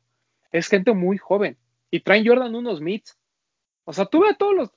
[0.52, 1.58] Es gente muy joven
[1.92, 3.18] y traen Jordan 1 Smiths.
[3.86, 4.72] O sea, tú ve a todos los,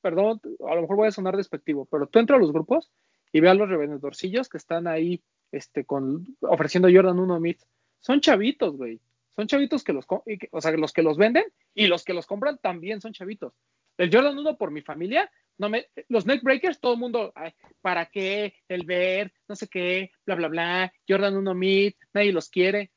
[0.00, 2.92] perdón, a lo mejor voy a sonar despectivo, pero tú entra a los grupos
[3.32, 7.66] y ve a los revendedorcillos que están ahí este, con, ofreciendo Jordan 1 Smiths.
[8.00, 9.00] Son chavitos, güey.
[9.36, 11.44] Son chavitos que los, o sea, los que los venden
[11.74, 13.52] y los que los compran también son chavitos.
[13.98, 17.32] El Jordan 1 por mi familia, no me, los neckbreakers, todo el mundo,
[17.80, 18.54] ¿para qué?
[18.68, 22.90] El ver, no sé qué, bla, bla, bla, Jordan 1 Mid, nadie los quiere.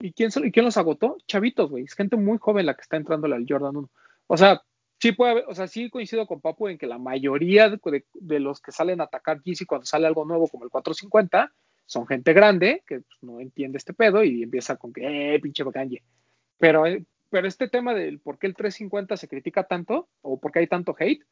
[0.00, 1.16] ¿Y quién, y quién los agotó?
[1.26, 1.84] Chavitos, güey.
[1.84, 3.90] Es gente muy joven la que está entrando al Jordan 1.
[4.28, 4.62] O sea,
[5.00, 8.06] sí puede haber, o sea, sí coincido con Papu en que la mayoría de, de-
[8.14, 11.52] de los que salen a atacar Yeezy cuando sale algo nuevo como el 450
[11.88, 15.64] son gente grande que pues, no entiende este pedo y empieza con que, eh, pinche
[15.72, 16.02] Kanye.
[16.58, 20.52] Pero, eh, pero este tema del por qué el 350 se critica tanto o por
[20.52, 21.24] qué hay tanto hate,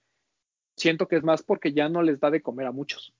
[0.74, 3.14] siento que es más porque ya no les da de comer a muchos.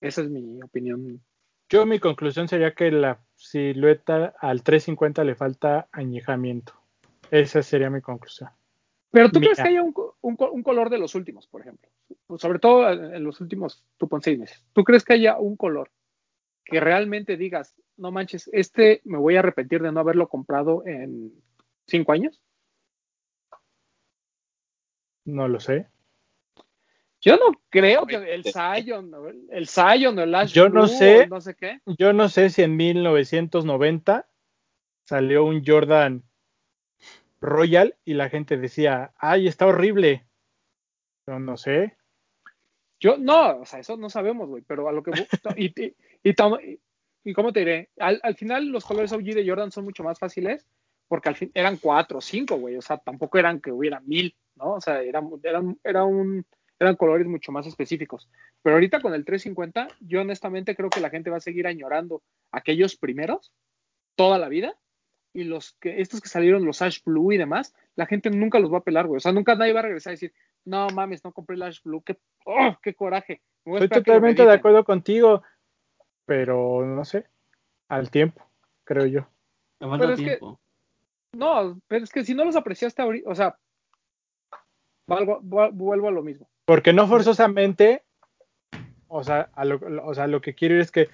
[0.00, 1.22] Esa es mi opinión.
[1.68, 6.72] Yo mi conclusión sería que la silueta al 350 le falta añejamiento.
[7.30, 8.50] Esa sería mi conclusión.
[9.12, 9.52] Pero tú Mira.
[9.52, 11.88] crees que haya un, un un color de los últimos, por ejemplo,
[12.36, 14.64] sobre todo en en los últimos, tú pon seis meses.
[14.72, 15.90] ¿Tú crees que haya un color
[16.70, 21.32] que realmente digas, no manches, este me voy a arrepentir de no haberlo comprado en
[21.86, 22.42] cinco años?
[25.24, 25.88] No lo sé.
[27.20, 29.12] Yo no creo que el Zion,
[29.50, 31.26] el Zion o el Ash Yo no Blue sé.
[31.26, 31.80] no sé qué.
[31.98, 34.26] Yo no sé si en 1990
[35.04, 36.22] salió un Jordan
[37.40, 40.26] Royal y la gente decía, ay, está horrible.
[41.26, 41.96] Yo no sé.
[42.98, 45.12] Yo, no, o sea, eso no sabemos, güey, pero a lo que...
[45.56, 46.30] y, y, y,
[47.24, 50.18] y- cómo te diré, al, al final los colores OG de Jordan son mucho más
[50.18, 50.66] fáciles
[51.08, 54.36] porque al fin eran cuatro o cinco, güey, o sea, tampoco eran que hubiera mil,
[54.56, 54.74] ¿no?
[54.74, 56.46] O sea, eran, eran, era un,
[56.78, 58.28] eran colores mucho más específicos.
[58.62, 62.22] Pero ahorita con el 350, yo honestamente creo que la gente va a seguir añorando
[62.52, 63.52] aquellos primeros
[64.14, 64.76] toda la vida
[65.32, 68.72] y los que estos que salieron los Ash Blue y demás, la gente nunca los
[68.72, 69.16] va a pelar, güey.
[69.18, 70.32] O sea, nunca nadie va a regresar a decir,
[70.64, 73.40] no mames, no compré el Ash Blue, qué, oh, qué coraje.
[73.64, 74.58] Estoy totalmente de reediten".
[74.58, 75.42] acuerdo contigo,
[76.30, 77.26] pero no sé,
[77.88, 78.46] al tiempo,
[78.84, 79.26] creo yo.
[79.80, 80.38] Pero es que-.
[81.32, 83.56] No, pero es que si no los apreciaste ahorita, o sea,
[85.08, 86.48] valgo- vu- vuelvo a lo mismo.
[86.66, 88.04] Porque no forzosamente,
[89.08, 91.08] o sea, a lo, o sea, lo que quiero ir es que,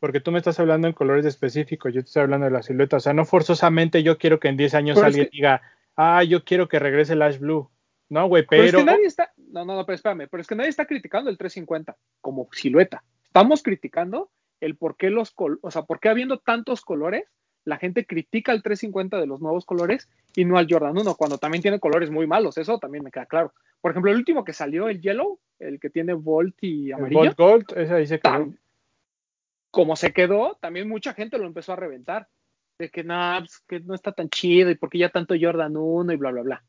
[0.00, 2.96] porque tú me estás hablando en colores específicos, yo te estoy hablando de la silueta,
[2.96, 5.60] o sea, no forzosamente yo quiero que en 10 años Pero es alguien que- diga,
[5.96, 7.68] ah, yo quiero que regrese el Ash Blue.
[8.08, 10.46] No, güey, Pero, pero, es que nadie está, no, no, no, pero espérame, pero es
[10.46, 13.04] que nadie está criticando el 350 como silueta.
[13.24, 14.30] Estamos criticando
[14.64, 17.24] el por qué los, col- o sea, por qué habiendo tantos colores,
[17.64, 21.38] la gente critica el 350 de los nuevos colores y no al Jordan 1, cuando
[21.38, 23.52] también tiene colores muy malos, eso también me queda claro.
[23.80, 27.32] Por ejemplo, el último que salió, el Yellow, el que tiene Volt y el amarillo,
[27.36, 28.52] Gold Gold, ese ahí se quedó.
[29.70, 32.28] como se quedó, también mucha gente lo empezó a reventar.
[32.78, 36.12] De que no, pues, que no está tan chido y porque ya tanto Jordan 1
[36.12, 36.64] y bla, bla, bla.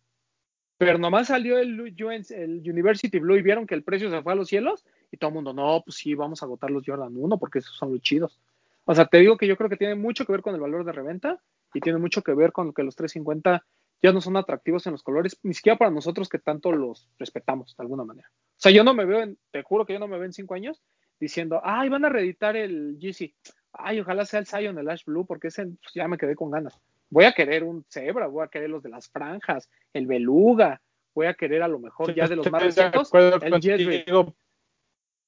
[0.77, 4.35] Pero nomás salió el, el University Blue y vieron que el precio se fue a
[4.35, 7.37] los cielos y todo el mundo, no, pues sí, vamos a agotar los Jordan 1
[7.37, 8.39] porque esos son los chidos.
[8.85, 10.85] O sea, te digo que yo creo que tiene mucho que ver con el valor
[10.85, 11.41] de reventa
[11.73, 13.65] y tiene mucho que ver con que los 350
[14.01, 17.75] ya no son atractivos en los colores, ni siquiera para nosotros que tanto los respetamos
[17.75, 18.29] de alguna manera.
[18.31, 20.33] O sea, yo no me veo, en, te juro que yo no me veo en
[20.33, 20.81] cinco años
[21.19, 23.33] diciendo, ay, van a reeditar el GC.
[23.73, 26.51] Ay, ojalá sea el Zion, el Ash Blue, porque ese pues, ya me quedé con
[26.51, 26.79] ganas.
[27.09, 30.81] Voy a querer un Zebra, voy a querer los de las franjas, el Beluga,
[31.13, 33.59] voy a querer a lo mejor ya de los más recientes, el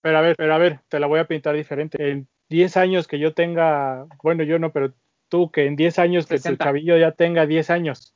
[0.01, 2.11] Pero a ver, pero a ver, te la voy a pintar diferente.
[2.11, 4.93] En 10 años que yo tenga, bueno, yo no, pero
[5.29, 6.57] tú que en 10 años que 60.
[6.57, 8.13] tu chavillo ya tenga 10 años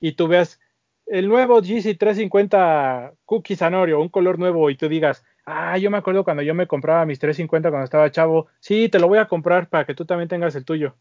[0.00, 0.60] y tú veas
[1.06, 6.22] el nuevo GC350 Cookie Sanorio, un color nuevo y tú digas, ah, yo me acuerdo
[6.22, 9.68] cuando yo me compraba mis 350 cuando estaba chavo, sí, te lo voy a comprar
[9.68, 10.94] para que tú también tengas el tuyo.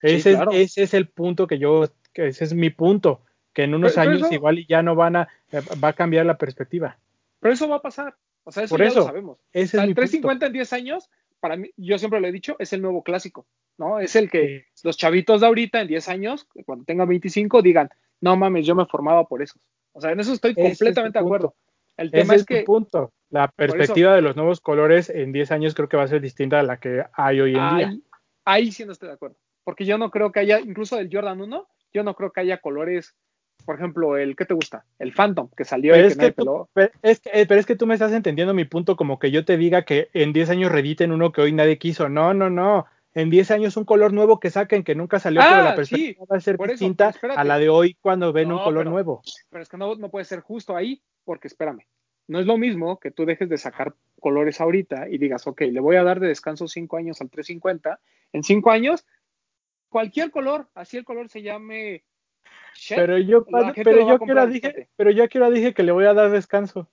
[0.00, 0.52] Sí, Ese, claro.
[0.52, 3.20] es, ese es el punto que yo, que ese es mi punto,
[3.52, 5.92] que en unos Pero- pero años eso- igual ya no van a, eh, va a
[5.92, 6.96] cambiar la perspectiva.
[7.40, 8.14] Pero eso va a pasar.
[8.48, 9.38] O sea, eso Por ya eso, lo sabemos.
[9.52, 12.32] Ese O sea, es el 350 en 10 años, para mí, yo siempre lo he
[12.32, 13.46] dicho, es el nuevo clásico,
[13.76, 14.00] ¿no?
[14.00, 14.88] Es el que punto.
[14.88, 17.90] los chavitos de ahorita en 10 años, cuando tengan 25, digan,
[18.22, 19.60] no mames, yo me formaba por esos.
[19.92, 21.50] O sea, en eso estoy Ese completamente de acuerdo.
[21.50, 21.62] punto.
[21.98, 23.12] El Ese tema es es que punto.
[23.28, 26.58] La perspectiva de los nuevos colores en 10 años creo que va a ser distinta
[26.58, 27.88] a la que hay hoy en día.
[27.88, 28.02] ahí,
[28.46, 29.36] ahí sí no estoy de acuerdo.
[29.62, 32.62] Porque yo no creo que haya, incluso del Jordan 1, yo no creo que haya
[32.62, 33.14] colores,
[33.68, 34.86] por ejemplo, el, ¿qué te gusta?
[34.98, 36.70] El Phantom, que salió Pero y que es, que tú, peló.
[36.72, 39.30] pero, es que, eh, pero es que tú me estás entendiendo mi punto como que
[39.30, 42.08] yo te diga que en 10 años rediten uno que hoy nadie quiso.
[42.08, 42.86] No, no, no.
[43.12, 45.76] En 10 años un color nuevo que saquen que nunca salió, Ah, pero la sí,
[45.76, 48.90] perspectiva va a ser eso, distinta a la de hoy cuando ven un color pero-
[48.90, 49.22] nuevo.
[49.50, 51.80] Pero es que no, no puede ser justo ahí, porque espérame,
[52.26, 55.80] no es lo mismo que tú dejes de sacar colores ahorita y digas, ok, le
[55.80, 58.00] voy a dar de descanso 5 años al 350.
[58.32, 59.04] En 5 años,
[59.90, 62.04] cualquier color, así el color se llame
[62.88, 66.04] Pero yo, pero yo que ahora dije, pero yo que ahora dije que le voy
[66.04, 66.90] a dar descanso.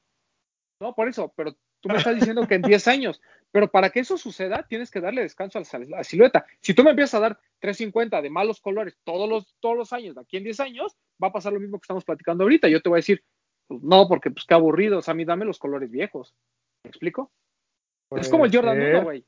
[0.80, 3.22] No, por eso, pero tú me estás diciendo que en 10 años.
[3.52, 6.46] Pero para que eso suceda, tienes que darle descanso a la, silueta.
[6.60, 10.16] Si tú me empiezas a dar 350 de malos colores todos los, todos los años,
[10.16, 12.68] de aquí en 10 años, va a pasar lo mismo que estamos platicando ahorita.
[12.68, 13.24] Yo te voy a decir,
[13.68, 14.98] pues no, porque pues qué aburrido.
[14.98, 16.36] O sea, a mí dame los colores viejos.
[16.84, 17.32] ¿Me explico?
[18.12, 18.96] es como el Jordan ser.
[18.96, 19.26] 1, güey.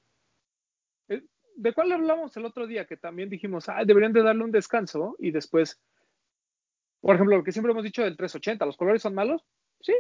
[1.10, 1.24] Eh,
[1.56, 2.86] ¿De cuál hablamos el otro día?
[2.86, 5.80] Que también dijimos, ah, deberían de darle un descanso y después,
[7.02, 9.46] por ejemplo, lo que siempre hemos dicho del 380, ¿los colores son malos?
[9.82, 9.94] Sí.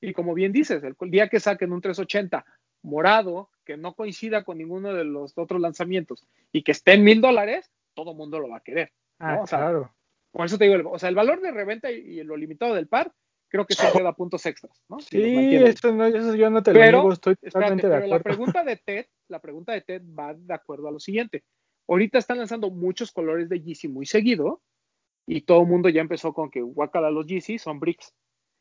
[0.00, 2.44] Y como bien dices, el día que saquen un 380
[2.82, 7.20] morado, que no coincida con ninguno de los otros lanzamientos y que esté en mil
[7.20, 8.92] dólares, todo el mundo lo va a querer.
[9.18, 9.40] Ah.
[9.42, 9.94] O sea, claro.
[10.30, 12.88] Por eso te digo, o sea, el valor de reventa y, y lo limitado del
[12.88, 13.12] par,
[13.48, 14.98] creo que siempre da puntos extras, ¿no?
[14.98, 18.06] Si Sí, eso, no, eso yo no te lo niego, estoy Espérate, totalmente de pero
[18.08, 18.24] la acuerdo.
[18.24, 21.44] pregunta de Ted, la pregunta de Ted va de acuerdo a lo siguiente.
[21.86, 24.60] Ahorita están lanzando muchos colores de Yeezy muy seguido
[25.26, 28.12] y todo el mundo ya empezó con que guacala los Yeezy son bricks.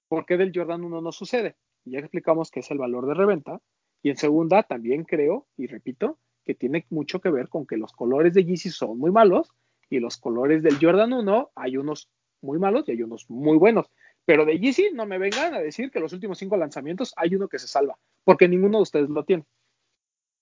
[0.07, 1.56] ¿Por qué del Jordan 1 no sucede?
[1.85, 3.60] Ya explicamos que es el valor de reventa.
[4.02, 7.94] Y en segunda, también creo, y repito, que tiene mucho que ver con que los
[7.94, 9.53] colores de Yeezy son muy malos
[9.90, 12.10] y los colores del Jordan 1 hay unos
[12.41, 13.90] muy malos y hay unos muy buenos.
[14.26, 17.48] Pero de Yeezy no me vengan a decir que los últimos cinco lanzamientos hay uno
[17.48, 19.45] que se salva, porque ninguno de ustedes lo tiene.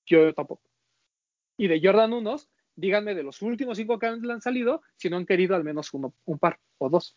[0.05, 0.63] Yo tampoco.
[1.57, 2.35] Y de Jordan 1,
[2.81, 6.13] díganme de los últimos cinco que han salido, si no han querido al menos uno,
[6.25, 7.15] un par o dos.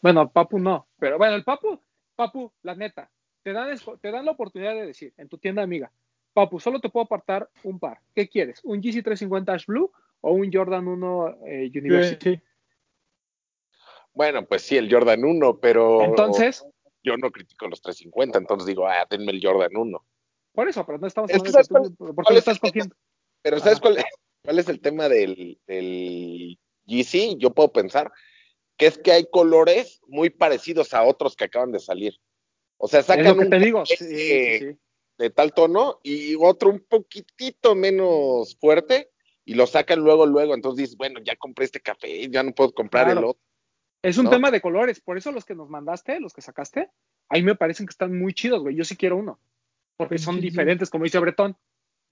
[0.00, 1.78] Bueno, Papu no, pero bueno, el Papu,
[2.16, 3.10] Papu, la neta,
[3.42, 5.92] te dan, te dan la oportunidad de decir en tu tienda amiga,
[6.32, 8.00] Papu, solo te puedo apartar un par.
[8.14, 8.60] ¿Qué quieres?
[8.64, 12.40] ¿Un GC 350 Ash Blue o un Jordan 1 eh, University?
[14.12, 16.02] Bueno, pues sí, el Jordan 1, pero.
[16.02, 16.64] Entonces.
[17.02, 20.04] Yo no critico los 350, entonces digo, ah, denme el Jordan 1.
[20.52, 22.94] Por eso, pero no estamos hablando de tú, ¿por qué lo estás cogiendo?
[23.42, 24.04] Pero ¿sabes cuál es,
[24.44, 27.38] cuál es el tema del, del GC?
[27.38, 28.10] Yo puedo pensar
[28.76, 32.14] que es que hay colores muy parecidos a otros que acaban de salir.
[32.78, 33.84] O sea, sacan es lo que un te digo.
[33.84, 34.78] Sí, de, sí, sí.
[35.18, 39.10] de tal tono y otro un poquitito menos fuerte
[39.44, 40.54] y lo sacan luego, luego.
[40.54, 43.20] Entonces dices, bueno, ya compré este café, ya no puedo comprar Claro.
[43.20, 43.42] el otro.
[44.02, 44.30] Es un ¿no?
[44.30, 46.90] tema de colores, por eso los que nos mandaste, los que sacaste,
[47.28, 48.74] ahí me parecen que están muy chidos, güey.
[48.74, 49.38] Yo sí quiero uno,
[49.98, 51.56] porque son diferentes, como dice Bretón.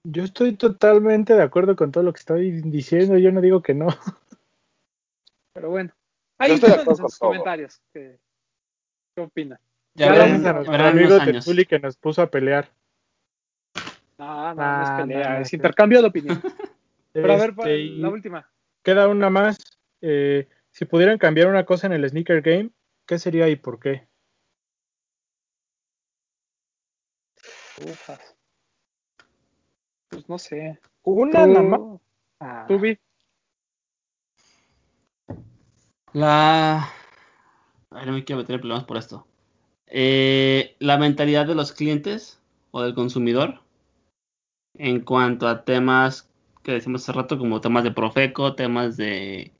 [0.03, 3.73] Yo estoy totalmente de acuerdo con todo lo que estoy diciendo, yo no digo que
[3.73, 3.87] no.
[5.53, 5.93] Pero bueno,
[6.37, 8.17] ahí con sus comentarios qué,
[9.15, 9.59] qué opinan.
[9.95, 11.17] Ya Ya verán, a nuestro amigo
[11.67, 12.71] que nos puso a pelear.
[14.17, 16.41] No, no, no Ah, es pelea, no, no, es intercambio de opinión.
[17.11, 18.49] Pero a ver, Este, la última.
[18.83, 19.57] queda una más.
[20.01, 22.69] Eh, si pudieran cambiar una cosa en el sneaker game,
[23.05, 24.07] ¿qué sería y por qué?
[27.81, 28.38] Ufas.
[30.09, 30.79] Pues no sé.
[31.03, 31.81] Una nada más.
[32.39, 32.67] Ah.
[36.13, 36.89] La.
[37.91, 39.27] Ay, no me quiero meter en problemas por esto.
[39.87, 42.41] Eh, la mentalidad de los clientes
[42.71, 43.61] o del consumidor
[44.75, 46.29] en cuanto a temas
[46.63, 49.51] que decimos hace rato, como temas de Profeco, temas de,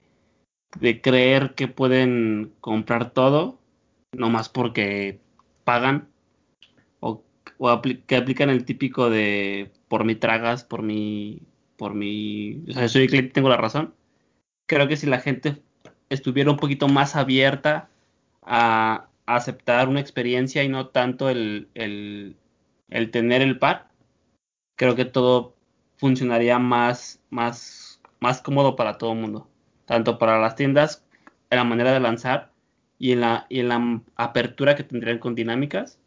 [0.80, 3.58] de creer que pueden comprar todo,
[4.12, 5.20] no más porque
[5.64, 6.09] pagan,
[7.60, 11.42] o, que aplican el típico de por mi tragas, por mi,
[11.78, 13.94] por mi, o sea, soy el tengo la razón.
[14.68, 15.62] Creo que si la gente
[16.10, 17.90] estuviera un poquito más abierta
[18.44, 22.36] a, aceptar una experiencia y no tanto el, el,
[22.90, 23.90] el tener el par,
[24.76, 25.56] creo que todo
[25.98, 29.48] funcionaría más, más, más cómodo para todo el mundo.
[29.86, 31.06] Tanto para las tiendas,
[31.52, 32.52] en la manera de lanzar
[32.98, 36.00] y en la, y en la apertura que tendrían con dinámicas,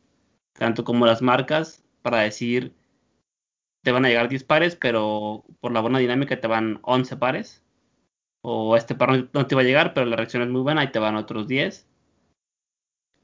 [0.54, 2.74] tanto como las marcas para decir
[3.82, 7.62] te van a llegar 10 pares, pero por la buena dinámica te van 11 pares.
[8.42, 10.92] O este par no- te va a llegar, pero la reacción es muy buena y
[10.92, 11.88] te van otros 10.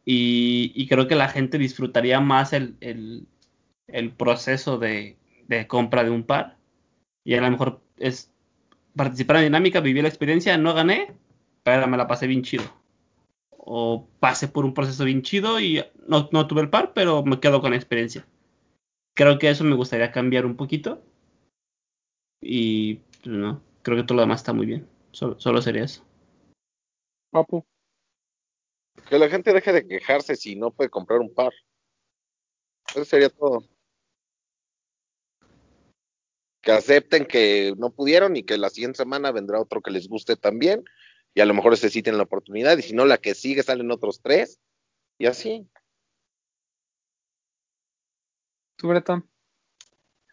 [0.04, 3.26] Y, creo que la gente disfrutaría más el, el,
[3.88, 5.18] el proceso de,
[5.48, 6.58] de compra de un par.
[7.24, 8.32] Y a lo mejor es
[8.96, 11.14] participar en la dinámica, vivir la experiencia, no gané,
[11.64, 12.64] pero me la pasé bien chido.
[13.58, 17.40] O pasé por un proceso bien chido y no, no tuve el par, pero me
[17.40, 18.26] quedo con la experiencia.
[19.14, 21.02] Creo que eso me gustaría cambiar un poquito.
[22.40, 24.88] Y pues, no, creo que todo lo demás está muy bien.
[25.10, 26.04] Solo, solo sería eso.
[27.30, 27.64] Papu.
[29.08, 31.52] Que la gente deje de quejarse si no puede comprar un par.
[32.88, 33.64] Eso sería todo.
[36.60, 40.36] Que acepten que no pudieron y que la siguiente semana vendrá otro que les guste
[40.36, 40.84] también.
[41.38, 42.76] Y a lo mejor ese sí tienen la oportunidad.
[42.78, 44.58] Y si no, la que sigue salen otros tres.
[45.18, 45.68] Y así.
[48.74, 49.24] Tú, Bretón.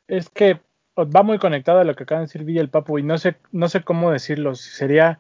[0.07, 0.59] Es que
[0.97, 3.19] va muy conectado a lo que acaban de decir Villa y el Papu y no
[3.19, 5.19] sé, no sé cómo decirlo, si sería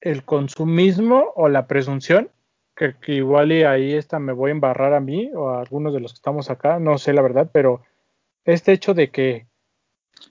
[0.00, 2.30] el consumismo o la presunción,
[2.76, 5.92] que, que igual y ahí esta me voy a embarrar a mí o a algunos
[5.92, 7.82] de los que estamos acá, no sé la verdad, pero
[8.44, 9.48] este hecho de que,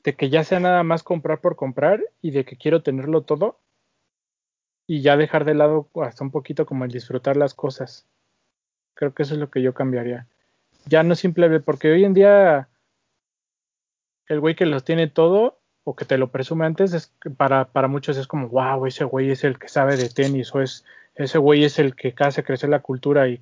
[0.05, 3.59] de que ya sea nada más comprar por comprar y de que quiero tenerlo todo
[4.87, 8.07] y ya dejar de lado hasta un poquito como el disfrutar las cosas.
[8.93, 10.27] Creo que eso es lo que yo cambiaría.
[10.85, 12.69] Ya no simplemente, porque hoy en día
[14.27, 17.87] el güey que los tiene todo o que te lo presume antes es para, para
[17.87, 20.83] muchos es como wow ese güey es el que sabe de tenis o es
[21.15, 23.41] ese güey es el que hace crecer la cultura y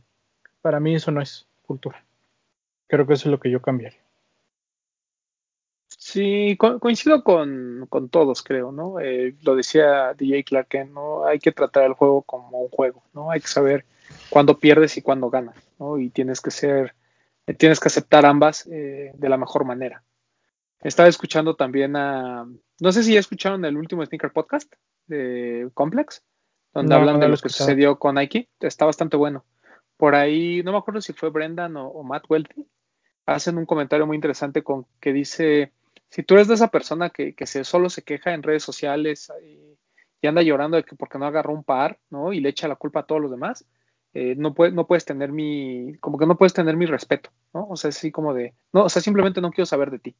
[0.61, 2.05] para mí eso no es cultura
[2.87, 4.04] creo que eso es lo que yo cambiaría
[6.15, 9.01] Sí, co- coincido con, con todos, creo, ¿no?
[9.01, 11.25] Eh, lo decía DJ Clark, ¿no?
[11.25, 13.31] Hay que tratar el juego como un juego, ¿no?
[13.31, 13.83] Hay que saber
[14.29, 15.97] cuándo pierdes y cuándo ganas, ¿no?
[15.97, 16.95] Y tienes que ser,
[17.57, 20.03] tienes que aceptar ambas eh, de la mejor manera.
[20.81, 22.45] Estaba escuchando también a,
[22.79, 24.71] no sé si ya escucharon el último Sneaker Podcast
[25.07, 26.23] de Complex,
[26.73, 27.69] donde No, hablan no de lo que escuchado.
[27.69, 28.47] sucedió con Nike.
[28.61, 29.43] Está bastante bueno.
[29.97, 32.65] Por ahí, no me acuerdo si fue Brendan o, o Matt Welty,
[33.25, 35.71] hacen un comentario muy interesante con que dice,
[36.09, 39.31] si tú eres de esa persona que, que se, solo se queja en redes sociales
[39.43, 39.77] y,
[40.21, 42.33] y anda llorando de que porque no agarró un par, ¿no?
[42.33, 43.65] Y le echa la culpa a todos los demás,
[44.13, 47.67] eh, no, no puedes tener mi, como que no puedes tener mi respeto, ¿no?
[47.69, 50.15] O sea, como de, no, o sea, simplemente no quiero saber de ti.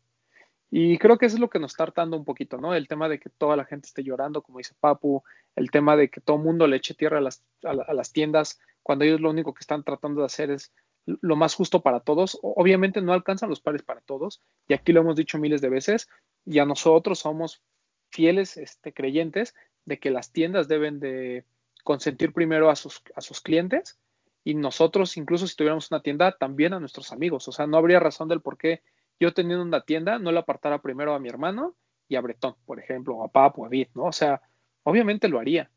[0.70, 2.76] Y creo que eso es lo que nos está hartando un poquito, ¿no?
[2.76, 5.24] El tema de que toda la gente esté llorando, como dice Papu,
[5.56, 8.60] el tema de que todo mundo le eche tierra a las, a, a las tiendas,
[8.84, 10.74] cuando ellos lo único que están tratando de hacer es
[11.06, 12.40] lo más justo para todos.
[12.41, 16.10] Obviamente no alcanzan los pares para todos, y aquí lo hemos dicho miles de veces,
[16.45, 17.61] y a nosotros somos
[18.10, 19.56] fieles este, creyentes
[19.86, 21.45] de que las tiendas deben de
[21.84, 23.99] consentir primero a sus, a sus clientes
[24.44, 27.48] y nosotros, incluso si tuviéramos una tienda, también a nuestros amigos.
[27.48, 28.82] O sea, no habría razón del por qué
[29.19, 31.76] yo teniendo una tienda no le apartara primero a mi hermano
[32.07, 34.03] y a Bretón, por ejemplo, o a Papo, o a Vid, ¿no?
[34.06, 34.41] O sea,
[34.84, 35.72] obviamente lo haría.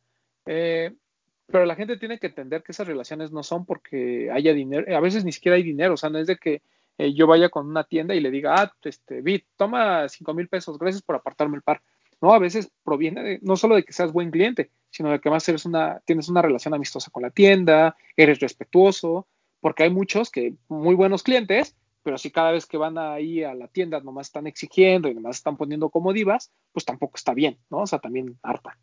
[0.44, 0.94] Eh,
[1.50, 5.00] pero la gente tiene que entender que esas relaciones no son porque haya dinero, a
[5.00, 6.62] veces ni siquiera hay dinero, o sea, no es de que
[6.98, 10.48] eh, yo vaya con una tienda y le diga, ah, este, Vid, toma cinco mil
[10.48, 11.82] pesos, gracias por apartarme el par.
[12.20, 15.30] No, a veces proviene de, no solo de que seas buen cliente, sino de que
[15.30, 19.28] más eres una, tienes una relación amistosa con la tienda, eres respetuoso,
[19.60, 23.54] porque hay muchos que, muy buenos clientes, pero si cada vez que van ahí a
[23.54, 27.58] la tienda nomás están exigiendo y nomás están poniendo como divas, pues tampoco está bien,
[27.70, 27.78] ¿no?
[27.78, 28.76] O sea, también harta.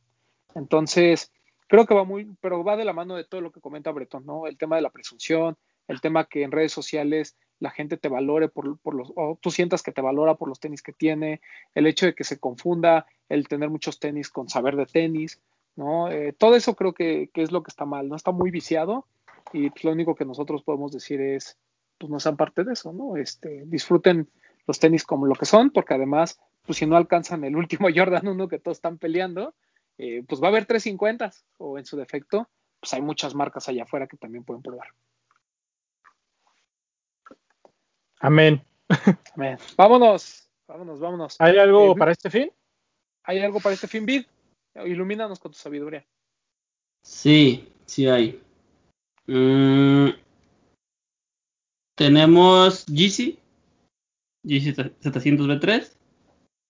[0.54, 1.32] Entonces,
[1.68, 4.26] creo que va muy, pero va de la mano de todo lo que comenta Bretón,
[4.26, 4.48] ¿no?
[4.48, 8.50] El tema de la presunción, el tema que en redes sociales la gente te valore
[8.50, 11.42] por, por, los, o tú sientas que te valora por los tenis que tiene,
[11.74, 15.42] el hecho de que se confunda el tener muchos tenis con saber de tenis,
[15.76, 16.10] ¿no?
[16.10, 18.16] Eh, todo eso creo que, que, es lo que está mal, ¿no?
[18.16, 19.06] Está muy viciado
[19.54, 21.58] y pues, lo único que nosotros podemos decir es,
[21.98, 23.16] pues no sean parte de eso, ¿no?
[23.18, 24.30] Este, disfruten
[24.68, 28.28] los tenis como lo que son, porque además, pues si no alcanzan el último Jordan
[28.28, 29.54] 1 que todos están peleando,
[29.98, 32.50] eh, pues va a haber 350 o en su defecto,
[32.80, 34.88] pues hay muchas marcas allá afuera que también pueden probar.
[38.20, 38.64] Amén.
[39.36, 39.58] Amén.
[39.78, 41.36] Vámonos, vámonos, vámonos.
[41.40, 42.52] ¿Hay algo eh, para este fin?
[43.24, 44.26] ¿Hay algo para este fin, Vid?
[44.86, 46.06] Ilumínanos con tu sabiduría.
[47.02, 48.42] Sí, sí hay.
[49.28, 50.10] Mm,
[51.96, 53.38] tenemos GC,
[54.44, 55.98] GC 700B3.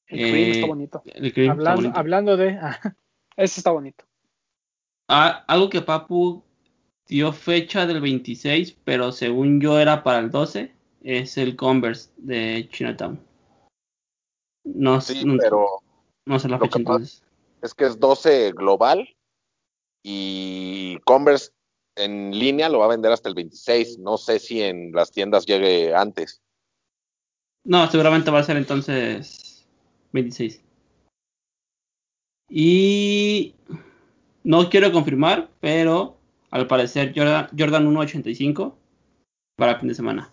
[0.08, 1.04] El cream eh, está bonito.
[1.06, 2.00] El cream hablando, está bonito.
[2.00, 2.60] hablando de.
[2.62, 2.96] ah,
[3.38, 4.06] Ese está bonito.
[5.08, 6.44] Ah, algo que Papu
[7.08, 12.68] dio fecha del 26, pero según yo era para el 12, es el Converse de
[12.72, 13.20] Chinatown.
[14.64, 15.68] No, Sí, no, pero
[16.26, 17.24] no sé la fecha entonces.
[17.62, 19.08] es que es 12 global
[20.02, 21.52] y Converse
[21.96, 24.00] en línea lo va a vender hasta el 26.
[24.00, 26.42] No sé si en las tiendas llegue antes.
[27.64, 29.66] No, seguramente va a ser entonces
[30.12, 30.62] 26.
[32.50, 33.56] Y
[34.44, 36.18] no quiero confirmar, pero
[36.52, 38.76] al parecer Jordan, Jordan 1.85
[39.58, 40.32] para el fin de semana.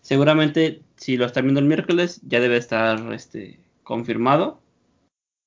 [0.00, 4.60] Seguramente si lo están viendo el miércoles ya debe estar este, confirmado.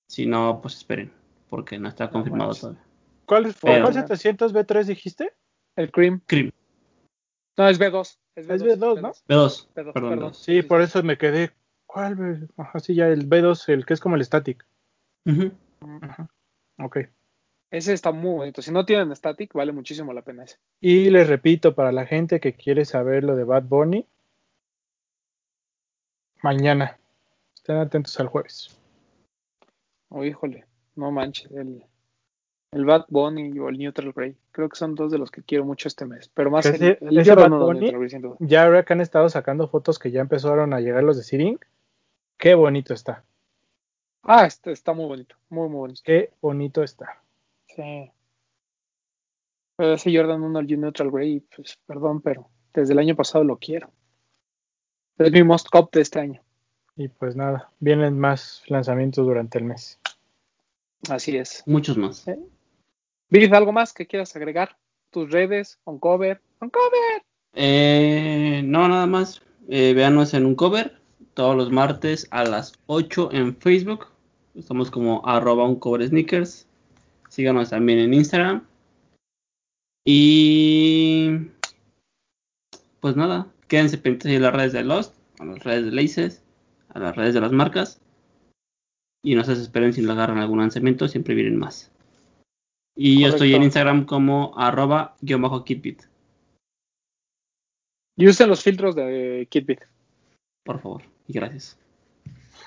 [0.07, 1.11] Si no, pues esperen,
[1.49, 2.83] porque no está confirmado todavía.
[3.25, 5.33] ¿Cuál, Pero- ¿Cuál 700B3 dijiste?
[5.75, 6.21] El cream.
[6.27, 6.51] Cream,
[7.57, 8.17] No, es B2.
[8.35, 9.11] Es Es B2, ¿no?
[9.13, 10.19] B2, B2, perdón, perdón.
[10.19, 10.33] B2.
[10.33, 11.51] Sí, por eso me quedé.
[11.87, 12.15] ¿Cuál?
[12.15, 12.47] B?
[12.57, 14.65] Ajá, sí, ya el B2, el que es como el static.
[15.81, 15.99] Ujú.
[16.01, 16.29] Ajá.
[16.79, 16.97] Ok.
[17.71, 18.61] Ese está muy bonito.
[18.61, 20.57] Si no tienen static, vale muchísimo la pena ese.
[20.79, 24.05] Y les repito, para la gente que quiere saber lo de Bad Bunny,
[26.41, 26.97] mañana.
[27.55, 28.69] Estén atentos al jueves.
[30.09, 30.65] Oh, híjole,
[30.95, 31.51] no manches.
[31.51, 31.83] El,
[32.71, 34.37] el Bad Bunny o el Neutral Grey.
[34.51, 36.29] Creo que son dos de los que quiero mucho este mes.
[36.33, 38.35] Pero más el, el ese Jordan Bad Bunny- Neutral Grey, sin duda.
[38.39, 41.59] Ya ahora que han estado sacando fotos que ya empezaron a llegar los de Siring,
[42.37, 43.23] qué bonito está.
[44.27, 45.35] Ah, este está muy bonito.
[45.49, 46.01] Muy, muy bonito.
[46.03, 47.21] Qué bonito está.
[47.67, 48.11] Sí.
[49.77, 53.57] Pero ese Jordan 1 el Neutral Grey, pues perdón, pero desde el año pasado lo
[53.57, 53.91] quiero.
[55.19, 56.41] Es mi most cop de este año.
[56.95, 59.99] Y pues nada, vienen más lanzamientos durante el mes.
[61.09, 61.61] Así es.
[61.67, 62.25] Muchos más.
[63.29, 64.77] Virid, ¿algo más que quieras agregar?
[65.11, 66.41] Tus redes, on cover.
[66.59, 67.21] On cover.
[67.53, 69.41] Eh, no, nada más.
[69.67, 70.99] Eh, véanos en un cover
[71.35, 74.14] todos los martes a las 8 en Facebook.
[74.55, 76.67] Estamos como arroba un cover sneakers.
[77.29, 78.65] Síganos también en Instagram.
[80.05, 81.31] Y
[82.99, 86.43] pues nada, quédense pendientes ahí en las redes de Lost, a las redes de Laces,
[86.89, 87.99] a las redes de las marcas.
[89.23, 91.91] Y no se desesperen si lo agarran algún lanzamiento, siempre vienen más.
[92.95, 93.63] Y yo estoy en.
[93.63, 96.03] Instagram como arroba guion bajo kitbit,
[98.15, 99.81] Y usen los filtros de Kitbit.
[100.63, 101.03] por favor.
[101.27, 101.77] Y gracias.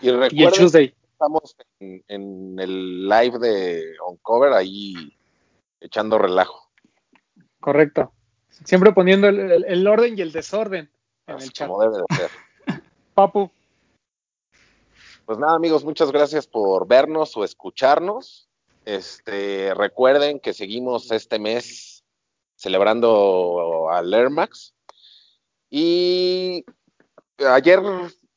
[0.02, 0.94] Y Y el recuerden Tuesday.
[1.18, 4.94] Estamos en, en el live de Oncover ahí
[5.80, 6.70] echando relajo.
[7.58, 8.12] Correcto.
[8.64, 10.88] Siempre poniendo el, el- el orden y el desorden
[11.26, 11.66] en el chat.
[11.68, 12.30] como debe de ser.
[13.14, 13.50] Papu,
[15.26, 18.48] Pues nada, amigos, muchas gracias por vernos o escucharnos.
[18.84, 22.04] Este, recuerden que seguimos este mes
[22.54, 24.72] celebrando al Air Max.
[25.68, 26.64] Y
[27.44, 27.80] ayer,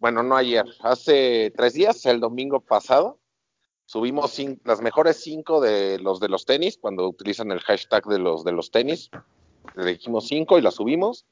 [0.01, 3.19] bueno, no ayer, hace tres días, el domingo pasado,
[3.85, 8.43] subimos las mejores cinco de los de los tenis, cuando utilizan el hashtag de los
[8.43, 9.11] de los tenis.
[9.77, 11.27] Elegimos cinco y las subimos.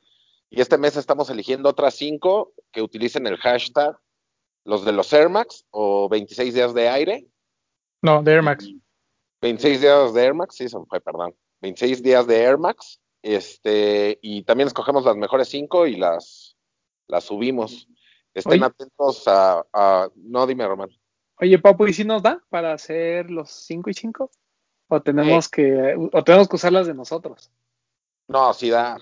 [0.52, 4.00] Y este mes estamos eligiendo otras cinco que utilicen el hashtag
[4.66, 7.28] los de los Air Max o 26 días de aire.
[8.04, 8.70] No, de Air Max.
[9.42, 11.36] 26 días de Air Max, sí, se fue, perdón.
[11.62, 13.02] 26 días de Air Max.
[13.24, 16.56] Este, y también escogemos las mejores cinco y las,
[17.08, 17.88] las subimos.
[18.34, 20.90] Estén atentos a, No, dime, Román.
[21.38, 24.30] Oye, Papu, ¿y si nos da para hacer los cinco y cinco?
[24.88, 27.52] ¿O tenemos, que, o tenemos que usarlas de nosotros?
[28.28, 28.98] No, sí da.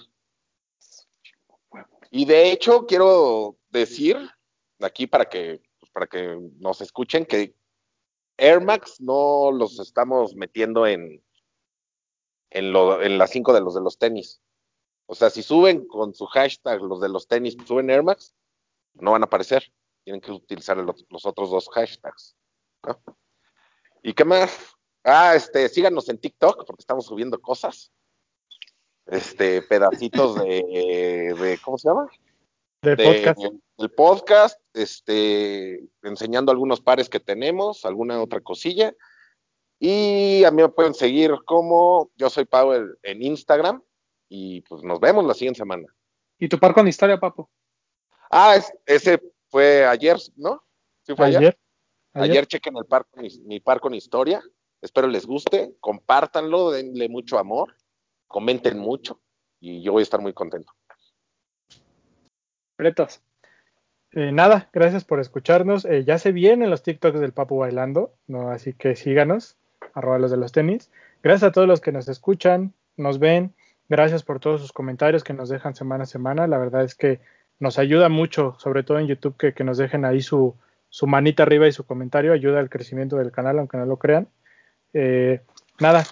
[2.12, 4.18] Y de hecho, quiero decir
[4.80, 7.56] aquí para que, pues, para que nos escuchen que
[8.38, 11.24] Air Max no los estamos metiendo en,
[12.52, 14.42] en, lo, en las cinco de los de los tenis.
[15.08, 18.36] O sea, si suben con su hashtag los de los tenis, suben Air Max,
[19.00, 19.72] no van a aparecer.
[20.04, 22.36] Tienen que utilizar los, otros dos hashtags.
[24.04, 24.76] ¿Y qué más?
[25.04, 27.92] Ah, este, síganos en TikTok porque estamos subiendo cosas.
[29.06, 30.64] Este, pedacitos de,
[31.40, 32.08] de ¿cómo se llama?
[32.82, 33.40] De, podcast.
[33.78, 38.96] El podcast, este, enseñando algunos pares que tenemos, alguna otra cosilla.
[39.80, 43.84] Y a mí me pueden seguir como yo soy Power en Instagram.
[44.30, 45.86] Y pues nos vemos la siguiente semana.
[46.40, 47.50] ¿Y tu par con historia, Papo?
[48.30, 50.64] Ah, ese fue ayer, ¿no?
[51.04, 51.58] ¿Sí fue ayer?
[52.14, 54.42] Ayer, chequen el par con, mi par con historia.
[54.82, 55.76] Espero les guste.
[55.80, 57.76] Compártanlo, denle mucho amor.
[58.28, 59.22] Comenten mucho.
[59.60, 60.74] Y yo voy a estar muy contento.
[62.76, 63.22] Pretos.
[64.12, 65.86] Eh, nada, gracias por escucharnos.
[65.86, 68.50] Eh, ya se vienen los TikToks del Papu bailando, ¿no?
[68.50, 69.58] Así que síganos,
[69.94, 70.92] arroba los de los tenis.
[71.24, 73.54] Gracias a todos los que nos escuchan, nos ven.
[73.90, 76.48] Gracias por todos sus comentarios que nos dejan semana a semana.
[76.48, 77.20] La verdad es que
[77.60, 80.56] nos ayuda mucho, sobre todo en YouTube, que, nos dejen ahí su,
[80.90, 82.34] su, manita arriba y su comentario.
[82.34, 84.28] Ayuda al crecimiento del canal, aunque no lo crean.
[84.94, 85.42] Eh,
[85.80, 86.06] nada,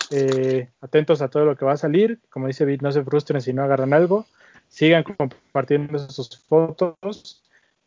[0.82, 2.20] atentos a todo lo que va a salir.
[2.30, 4.26] Como dice Bit, no se frustren si no agarran algo
[4.70, 7.42] sigan compartiendo sus fotos.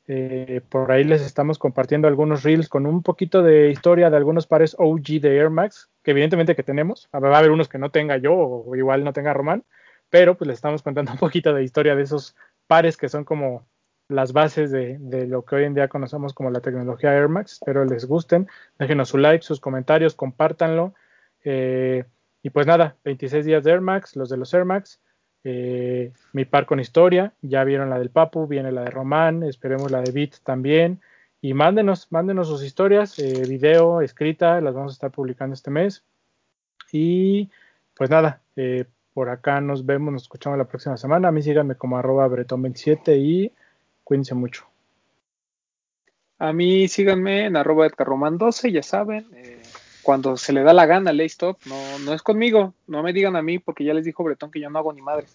[0.07, 4.47] Eh, por ahí les estamos compartiendo algunos reels con un poquito de historia de algunos
[4.47, 7.09] pares OG de Air Max, que evidentemente que tenemos.
[7.15, 9.65] Va a haber unos que no tenga yo o igual no tenga Román,
[10.09, 12.35] pero pues les estamos contando un poquito de historia de esos
[12.69, 13.67] pares que son como
[14.09, 17.55] las bases de, lo que hoy en día conocemos como la tecnología Air Max.
[17.55, 18.47] Espero les gusten.
[18.79, 20.95] Déjenos su like, sus comentarios, compártanlo.
[21.45, 22.05] Eh,
[22.43, 25.01] y pues nada, 26 días de Air Max, los de los Air Max.
[25.45, 29.91] Eh, mi par con historia, ya vieron la del Papu, viene la de Román, esperemos
[29.91, 31.01] la de Bit también.
[31.41, 36.05] Y mándenos, mándenos sus historias, eh, video, escrita, las vamos a estar publicando este mes.
[36.93, 37.51] Y
[37.95, 41.29] pues nada, eh, por acá nos vemos, nos escuchamos la próxima semana.
[41.29, 43.53] A mí síganme como arroba bretón27 y
[44.05, 44.67] cuídense mucho.
[46.39, 49.27] A mí síganme en arroba edgarroman12, ya saben.
[49.35, 49.63] Eh,
[50.03, 53.37] cuando se le da la gana ley stop, no, no es conmigo, no me digan
[53.37, 55.27] a mí porque ya les dijo Bretón que yo no hago ni madre.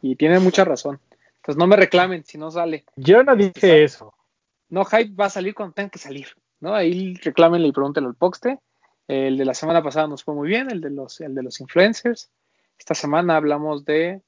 [0.00, 1.00] Y tiene mucha razón.
[1.36, 2.84] Entonces no me reclamen si no sale.
[2.96, 4.14] Yo no dije eso.
[4.68, 6.28] No, Hype va a salir cuando tenga que salir.
[6.60, 6.74] ¿no?
[6.74, 8.58] Ahí reclámenle y pregúntenle al Poxte.
[9.08, 11.60] El de la semana pasada nos fue muy bien, el de los, el de los
[11.60, 12.30] influencers.
[12.82, 14.22] Esta semana hablamos de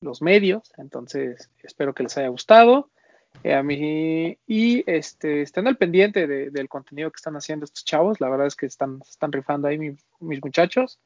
[0.00, 2.90] los medios, entonces espero que les haya gustado.
[3.44, 8.20] Eh, a mí, y este, estén al pendiente del contenido que están haciendo estos chavos.
[8.20, 10.98] La verdad es que están, están rifando ahí mis muchachos.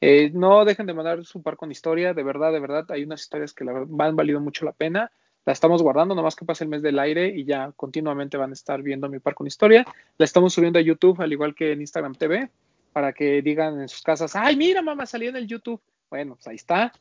[0.00, 2.14] Eh, no dejen de mandar su par con historia.
[2.14, 5.10] De verdad, de verdad, hay unas historias que la verdad, han valido mucho la pena.
[5.44, 8.54] La estamos guardando, nomás que pase el mes del aire y ya continuamente van a
[8.54, 9.84] estar viendo mi par con historia.
[10.18, 12.48] La estamos subiendo a YouTube, al igual que en Instagram TV,
[12.92, 15.82] para que digan en sus casas, ay, mira, mamá, salió en el YouTube.
[16.10, 16.92] Bueno, pues ahí está.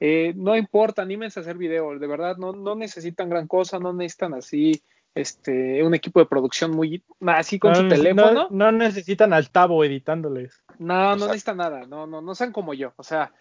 [0.00, 3.92] Eh, no importa, anímense a hacer video, de verdad, no, no necesitan gran cosa, no
[3.92, 4.82] necesitan así
[5.14, 8.48] este un equipo de producción muy así con su teléfono.
[8.50, 10.62] No, necesitan al tabo editándoles.
[10.78, 12.92] No, no necesitan nada, no, no, no sean como yo.
[12.96, 13.32] O sea,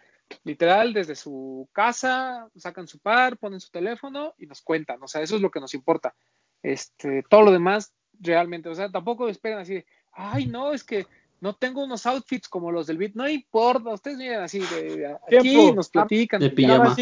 [0.44, 5.02] literal, desde su casa, sacan su par, ponen su teléfono y nos cuentan.
[5.02, 6.14] O sea, eso es lo que nos importa.
[6.62, 11.08] Este, todo lo demás, realmente, o sea, tampoco esperen así, ay, no, es que
[11.44, 15.74] no tengo unos outfits como los del beat, no importa, ustedes miren así, de, aquí
[15.74, 16.40] nos platican.
[16.40, 16.96] De pijama.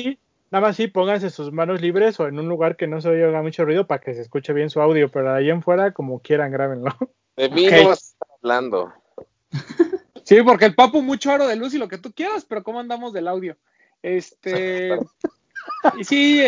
[0.49, 3.39] Nada más sí, pónganse sus manos libres o en un lugar que no se oiga
[3.43, 6.51] mucho ruido para que se escuche bien su audio, pero ahí en fuera, como quieran,
[6.51, 6.89] grábenlo.
[7.37, 8.93] De mí no vas a estar hablando.
[10.23, 12.79] Sí, porque el papu mucho aro de luz y lo que tú quieras, pero ¿cómo
[12.79, 13.57] andamos del audio?
[14.03, 14.97] Este.
[15.97, 16.43] y sí,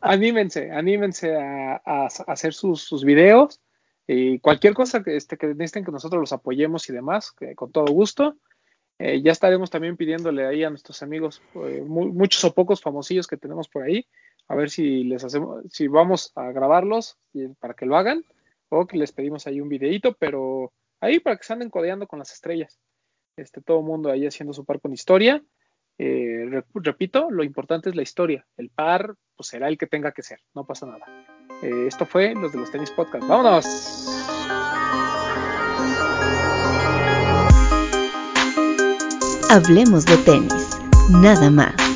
[0.00, 3.60] anímense, anímense a, hacer sus, sus videos
[4.12, 7.70] Y cualquier cosa que, este, que necesiten que nosotros los apoyemos y demás, que con
[7.70, 8.36] todo gusto.
[8.98, 13.26] Eh, ya estaremos también pidiéndole ahí a nuestros amigos, eh, mu- muchos o pocos famosillos
[13.28, 14.04] que tenemos por ahí,
[14.48, 17.16] a ver si les hacemos, si vamos a grabarlos
[17.60, 18.24] para que lo hagan,
[18.68, 22.18] o que les pedimos ahí un videito, pero ahí para que se anden codeando con
[22.18, 22.78] las estrellas.
[23.36, 25.42] Este, todo mundo ahí haciendo su par con historia.
[25.98, 28.44] Eh, re- repito, lo importante es la historia.
[28.56, 31.06] El par, pues será el que tenga que ser, no pasa nada.
[31.62, 33.26] Eh, esto fue los de los tenis podcast.
[33.26, 33.66] ¡Vámonos!
[39.50, 40.78] Hablemos de tenis,
[41.10, 41.89] nada más.